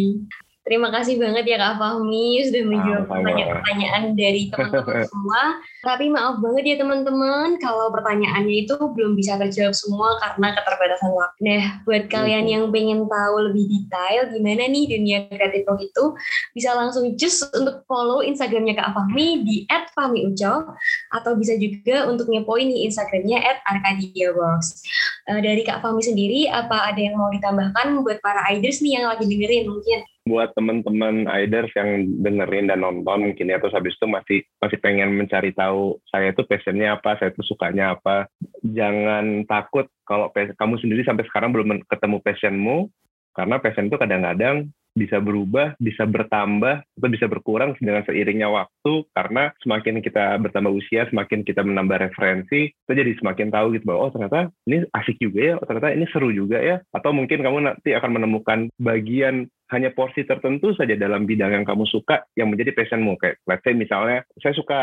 Terima 0.61 0.93
kasih 0.93 1.17
banget 1.17 1.49
ya 1.49 1.57
Kak 1.57 1.81
Fahmi 1.81 2.45
sudah 2.45 2.63
menjawab 2.69 3.05
pertanyaan-pertanyaan 3.09 4.03
dari 4.13 4.53
teman-teman 4.53 5.09
semua. 5.13 5.43
Tapi 5.81 6.05
maaf 6.13 6.37
banget 6.45 6.65
ya 6.69 6.77
teman-teman 6.85 7.57
kalau 7.57 7.89
pertanyaannya 7.89 8.69
itu 8.69 8.77
belum 8.77 9.17
bisa 9.17 9.41
terjawab 9.41 9.73
semua 9.73 10.21
karena 10.21 10.53
keterbatasan 10.53 11.17
waktu. 11.17 11.41
Nah, 11.41 11.63
buat 11.89 12.05
kalian 12.13 12.45
yang 12.45 12.65
pengen 12.69 13.09
tahu 13.09 13.37
lebih 13.49 13.65
detail 13.73 14.29
gimana 14.37 14.69
nih 14.69 14.85
dunia 14.85 15.19
kreatif 15.33 15.65
itu, 15.81 16.05
bisa 16.53 16.77
langsung 16.77 17.17
just 17.17 17.41
untuk 17.57 17.81
follow 17.89 18.21
Instagramnya 18.21 18.77
Kak 18.77 18.93
Fahmi 18.93 19.41
di 19.41 19.65
@fahmiuco 19.97 20.77
atau 21.17 21.33
bisa 21.41 21.57
juga 21.57 22.05
untuk 22.05 22.29
ngepoin 22.29 22.69
nih 22.69 22.85
Instagramnya 22.85 23.41
@arkadiaworks. 23.65 24.85
Uh, 25.31 25.39
dari 25.39 25.63
Kak 25.63 25.79
Fahmi 25.79 26.03
sendiri, 26.03 26.51
apa 26.51 26.91
ada 26.91 26.99
yang 26.99 27.15
mau 27.15 27.31
ditambahkan 27.31 28.03
buat 28.03 28.19
para 28.19 28.51
iders 28.51 28.83
nih 28.83 28.99
yang 28.99 29.07
lagi 29.07 29.31
dengerin 29.31 29.71
mungkin? 29.71 30.03
buat 30.31 30.55
teman-teman 30.55 31.27
iders 31.43 31.75
yang 31.75 32.07
dengerin 32.23 32.71
dan 32.71 32.87
nonton 32.87 33.33
mungkin 33.33 33.51
ya 33.51 33.59
terus 33.59 33.75
habis 33.75 33.99
itu 33.99 34.07
masih 34.07 34.39
masih 34.63 34.79
pengen 34.79 35.17
mencari 35.19 35.51
tahu 35.51 35.99
saya 36.07 36.31
itu 36.31 36.47
passionnya 36.47 36.95
apa 36.95 37.19
saya 37.19 37.35
itu 37.35 37.43
sukanya 37.43 37.99
apa 37.99 38.31
jangan 38.63 39.43
takut 39.51 39.91
kalau 40.07 40.31
kamu 40.31 40.75
sendiri 40.79 41.03
sampai 41.03 41.27
sekarang 41.27 41.51
belum 41.51 41.83
ketemu 41.91 42.23
passionmu 42.23 42.93
karena 43.35 43.57
passion 43.59 43.91
itu 43.91 43.99
kadang-kadang 43.99 44.71
bisa 44.95 45.23
berubah, 45.23 45.79
bisa 45.79 46.05
bertambah, 46.05 46.83
atau 46.83 47.09
bisa 47.11 47.27
berkurang 47.31 47.79
dengan 47.79 48.03
seiringnya 48.03 48.51
waktu 48.51 49.07
karena 49.15 49.55
semakin 49.63 50.03
kita 50.03 50.37
bertambah 50.43 50.73
usia, 50.75 51.07
semakin 51.09 51.47
kita 51.47 51.63
menambah 51.63 52.11
referensi, 52.11 52.75
kita 52.87 52.93
jadi 52.99 53.13
semakin 53.23 53.49
tahu 53.55 53.67
gitu 53.79 53.85
bahwa 53.87 54.01
oh 54.09 54.11
ternyata 54.13 54.41
ini 54.67 54.85
asik 54.91 55.17
juga 55.23 55.41
ya, 55.41 55.55
oh 55.59 55.67
ternyata 55.67 55.95
ini 55.95 56.07
seru 56.11 56.29
juga 56.35 56.59
ya, 56.59 56.77
atau 56.91 57.11
mungkin 57.15 57.41
kamu 57.41 57.59
nanti 57.71 57.95
akan 57.95 58.11
menemukan 58.19 58.59
bagian 58.77 59.47
hanya 59.71 59.95
porsi 59.95 60.27
tertentu 60.27 60.75
saja 60.75 60.99
dalam 60.99 61.31
bidang 61.31 61.55
yang 61.55 61.67
kamu 61.67 61.87
suka 61.87 62.27
yang 62.35 62.51
menjadi 62.51 62.75
passionmu. 62.75 63.15
Kayak 63.23 63.39
let's 63.47 63.63
say 63.63 63.71
misalnya 63.71 64.27
saya 64.43 64.55
suka 64.59 64.81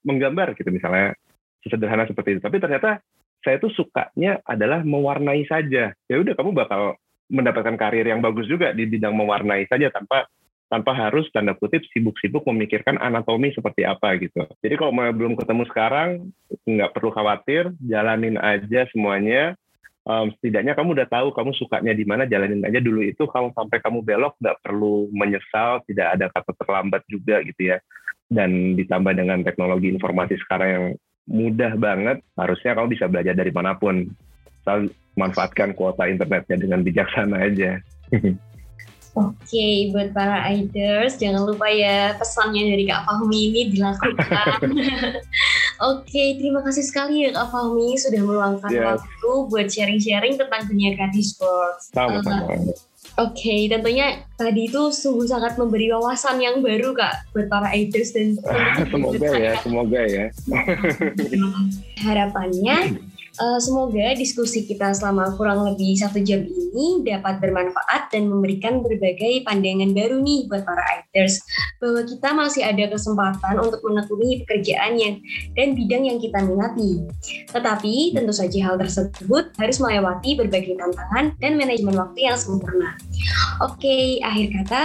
menggambar 0.00 0.56
gitu 0.56 0.72
misalnya. 0.72 1.12
Sederhana 1.64 2.04
seperti 2.04 2.36
itu. 2.36 2.40
Tapi 2.44 2.60
ternyata 2.60 3.00
saya 3.40 3.56
tuh 3.60 3.72
sukanya 3.72 4.40
adalah 4.44 4.80
mewarnai 4.84 5.44
saja. 5.48 5.92
Ya 6.08 6.16
udah 6.16 6.36
kamu 6.36 6.56
bakal 6.56 6.96
mendapatkan 7.34 7.74
karir 7.74 8.06
yang 8.06 8.22
bagus 8.22 8.46
juga 8.46 8.70
di 8.70 8.86
bidang 8.86 9.12
mewarnai 9.12 9.66
saja 9.66 9.90
tanpa 9.90 10.30
tanpa 10.74 10.90
harus 10.96 11.28
tanda 11.30 11.54
kutip 11.54 11.84
sibuk-sibuk 11.92 12.42
memikirkan 12.50 12.98
anatomi 12.98 13.52
seperti 13.54 13.86
apa 13.86 14.16
gitu. 14.18 14.42
Jadi 14.64 14.74
kalau 14.74 14.90
belum 14.90 15.38
ketemu 15.38 15.62
sekarang, 15.70 16.34
nggak 16.66 16.90
perlu 16.90 17.14
khawatir, 17.14 17.70
jalanin 17.84 18.40
aja 18.40 18.88
semuanya. 18.90 19.54
Um, 20.04 20.36
setidaknya 20.36 20.76
kamu 20.76 21.00
udah 21.00 21.08
tahu 21.08 21.32
kamu 21.32 21.56
sukanya 21.56 21.96
di 21.96 22.04
mana 22.04 22.28
jalanin 22.28 22.64
aja 22.66 22.80
dulu 22.82 23.06
itu. 23.06 23.24
Kalau 23.30 23.54
sampai 23.54 23.80
kamu 23.80 24.04
belok 24.04 24.34
nggak 24.40 24.60
perlu 24.60 25.08
menyesal 25.14 25.80
tidak 25.88 26.18
ada 26.18 26.26
kata 26.32 26.52
terlambat 26.58 27.02
juga 27.08 27.40
gitu 27.44 27.72
ya. 27.72 27.78
Dan 28.28 28.74
ditambah 28.74 29.14
dengan 29.14 29.44
teknologi 29.44 29.92
informasi 29.92 30.36
sekarang 30.44 30.68
yang 30.68 30.86
mudah 31.24 31.72
banget 31.80 32.20
harusnya 32.36 32.76
kamu 32.76 32.88
bisa 32.92 33.08
belajar 33.08 33.32
dari 33.32 33.48
mana 33.48 33.78
pun 33.80 34.12
asal 34.64 34.88
manfaatkan 35.20 35.76
kuota 35.76 36.08
internetnya 36.08 36.56
dengan 36.56 36.80
bijaksana 36.80 37.36
aja 37.44 37.84
Oke, 39.14 39.46
okay, 39.46 39.94
buat 39.94 40.10
para 40.10 40.42
iders, 40.50 41.22
jangan 41.22 41.46
lupa 41.46 41.70
ya 41.70 42.18
pesannya 42.18 42.66
dari 42.66 42.82
Kak 42.82 43.06
Fahmi 43.06 43.46
ini 43.46 43.70
dilakukan. 43.70 44.18
Oke, 44.74 44.82
okay, 45.78 46.34
terima 46.34 46.66
kasih 46.66 46.82
sekali 46.82 47.22
ya 47.22 47.30
Kak 47.30 47.54
Fahmi 47.54 47.94
sudah 47.94 48.18
meluangkan 48.18 48.74
yes. 48.74 48.82
waktu 48.82 49.30
buat 49.54 49.70
sharing-sharing 49.70 50.34
tentang 50.34 50.66
dunia 50.66 50.98
kreatif 50.98 51.30
sports. 51.30 51.94
Sama-sama. 51.94 52.58
Uh, 52.58 52.74
Oke, 53.14 53.38
okay, 53.46 53.60
tentunya 53.70 54.26
tadi 54.34 54.66
itu 54.66 54.90
sungguh 54.90 55.30
sangat 55.30 55.54
memberi 55.62 55.94
wawasan 55.94 56.42
yang 56.42 56.58
baru 56.58 56.90
Kak 56.98 57.30
buat 57.30 57.46
para 57.46 57.70
iders 57.70 58.10
dan 58.10 58.34
semoga 58.90 59.30
ya, 59.30 59.54
semoga 59.62 60.02
ya. 60.10 60.26
Harapannya 62.02 62.98
Uh, 63.34 63.58
semoga 63.58 64.14
diskusi 64.14 64.62
kita 64.62 64.94
selama 64.94 65.34
kurang 65.34 65.66
lebih 65.66 65.98
satu 65.98 66.22
jam 66.22 66.46
ini 66.46 67.02
dapat 67.02 67.42
bermanfaat 67.42 68.06
dan 68.14 68.30
memberikan 68.30 68.78
berbagai 68.78 69.42
pandangan 69.42 69.90
baru 69.90 70.22
nih 70.22 70.46
buat 70.46 70.62
para 70.62 70.78
actors 70.94 71.42
bahwa 71.82 72.06
kita 72.06 72.30
masih 72.30 72.62
ada 72.62 72.86
kesempatan 72.94 73.58
untuk 73.58 73.82
menekuni 73.82 74.46
pekerjaan 74.46 74.94
yang 75.02 75.18
dan 75.58 75.74
bidang 75.74 76.06
yang 76.06 76.18
kita 76.22 76.46
minati. 76.46 77.02
Tetapi 77.50 78.14
tentu 78.14 78.30
saja 78.30 78.58
hal 78.70 78.78
tersebut 78.78 79.50
harus 79.58 79.76
melewati 79.82 80.38
berbagai 80.38 80.78
tantangan 80.78 81.34
dan 81.42 81.58
manajemen 81.58 81.98
waktu 81.98 82.30
yang 82.30 82.38
sempurna. 82.38 82.94
Oke, 83.66 84.22
akhir 84.22 84.46
kata 84.62 84.82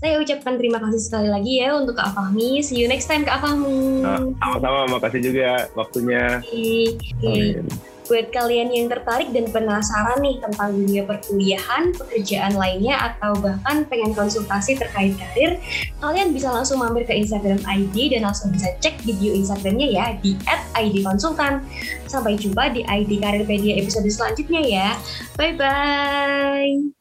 saya 0.00 0.16
ucapkan 0.16 0.56
terima 0.56 0.80
kasih 0.80 1.00
sekali 1.04 1.28
lagi 1.28 1.60
ya 1.60 1.76
untuk 1.76 2.00
Kak 2.00 2.16
Fahmi. 2.16 2.64
See 2.64 2.80
you 2.80 2.88
next 2.88 3.12
time 3.12 3.28
Kak 3.28 3.44
Fahmi. 3.44 4.00
Nah, 4.00 4.24
sama-sama, 4.40 4.96
makasih 4.96 5.20
juga 5.20 5.68
waktunya. 5.76 6.40
Oke. 6.40 6.96
Okay. 7.20 7.60
Okay. 7.60 7.88
Buat 8.10 8.34
kalian 8.34 8.74
yang 8.74 8.90
tertarik 8.90 9.30
dan 9.30 9.46
penasaran 9.54 10.18
nih 10.18 10.42
tentang 10.42 10.74
dunia 10.74 11.06
perkuliahan, 11.06 11.94
pekerjaan 11.94 12.58
lainnya, 12.58 12.98
atau 12.98 13.38
bahkan 13.38 13.86
pengen 13.86 14.10
konsultasi 14.18 14.74
terkait 14.74 15.14
karir, 15.14 15.62
kalian 16.02 16.34
bisa 16.34 16.50
langsung 16.50 16.82
mampir 16.82 17.06
ke 17.06 17.14
Instagram 17.14 17.62
ID 17.62 18.18
dan 18.18 18.26
langsung 18.26 18.50
bisa 18.50 18.74
cek 18.82 18.98
video 19.06 19.30
Instagramnya 19.30 19.86
ya 19.86 20.06
di 20.18 20.34
@idkonsultan. 20.74 21.62
Sampai 22.10 22.34
jumpa 22.34 22.74
di 22.74 22.82
ID 22.82 23.22
Karirpedia 23.22 23.78
episode 23.78 24.10
selanjutnya 24.10 24.60
ya. 24.66 24.88
Bye-bye! 25.38 26.99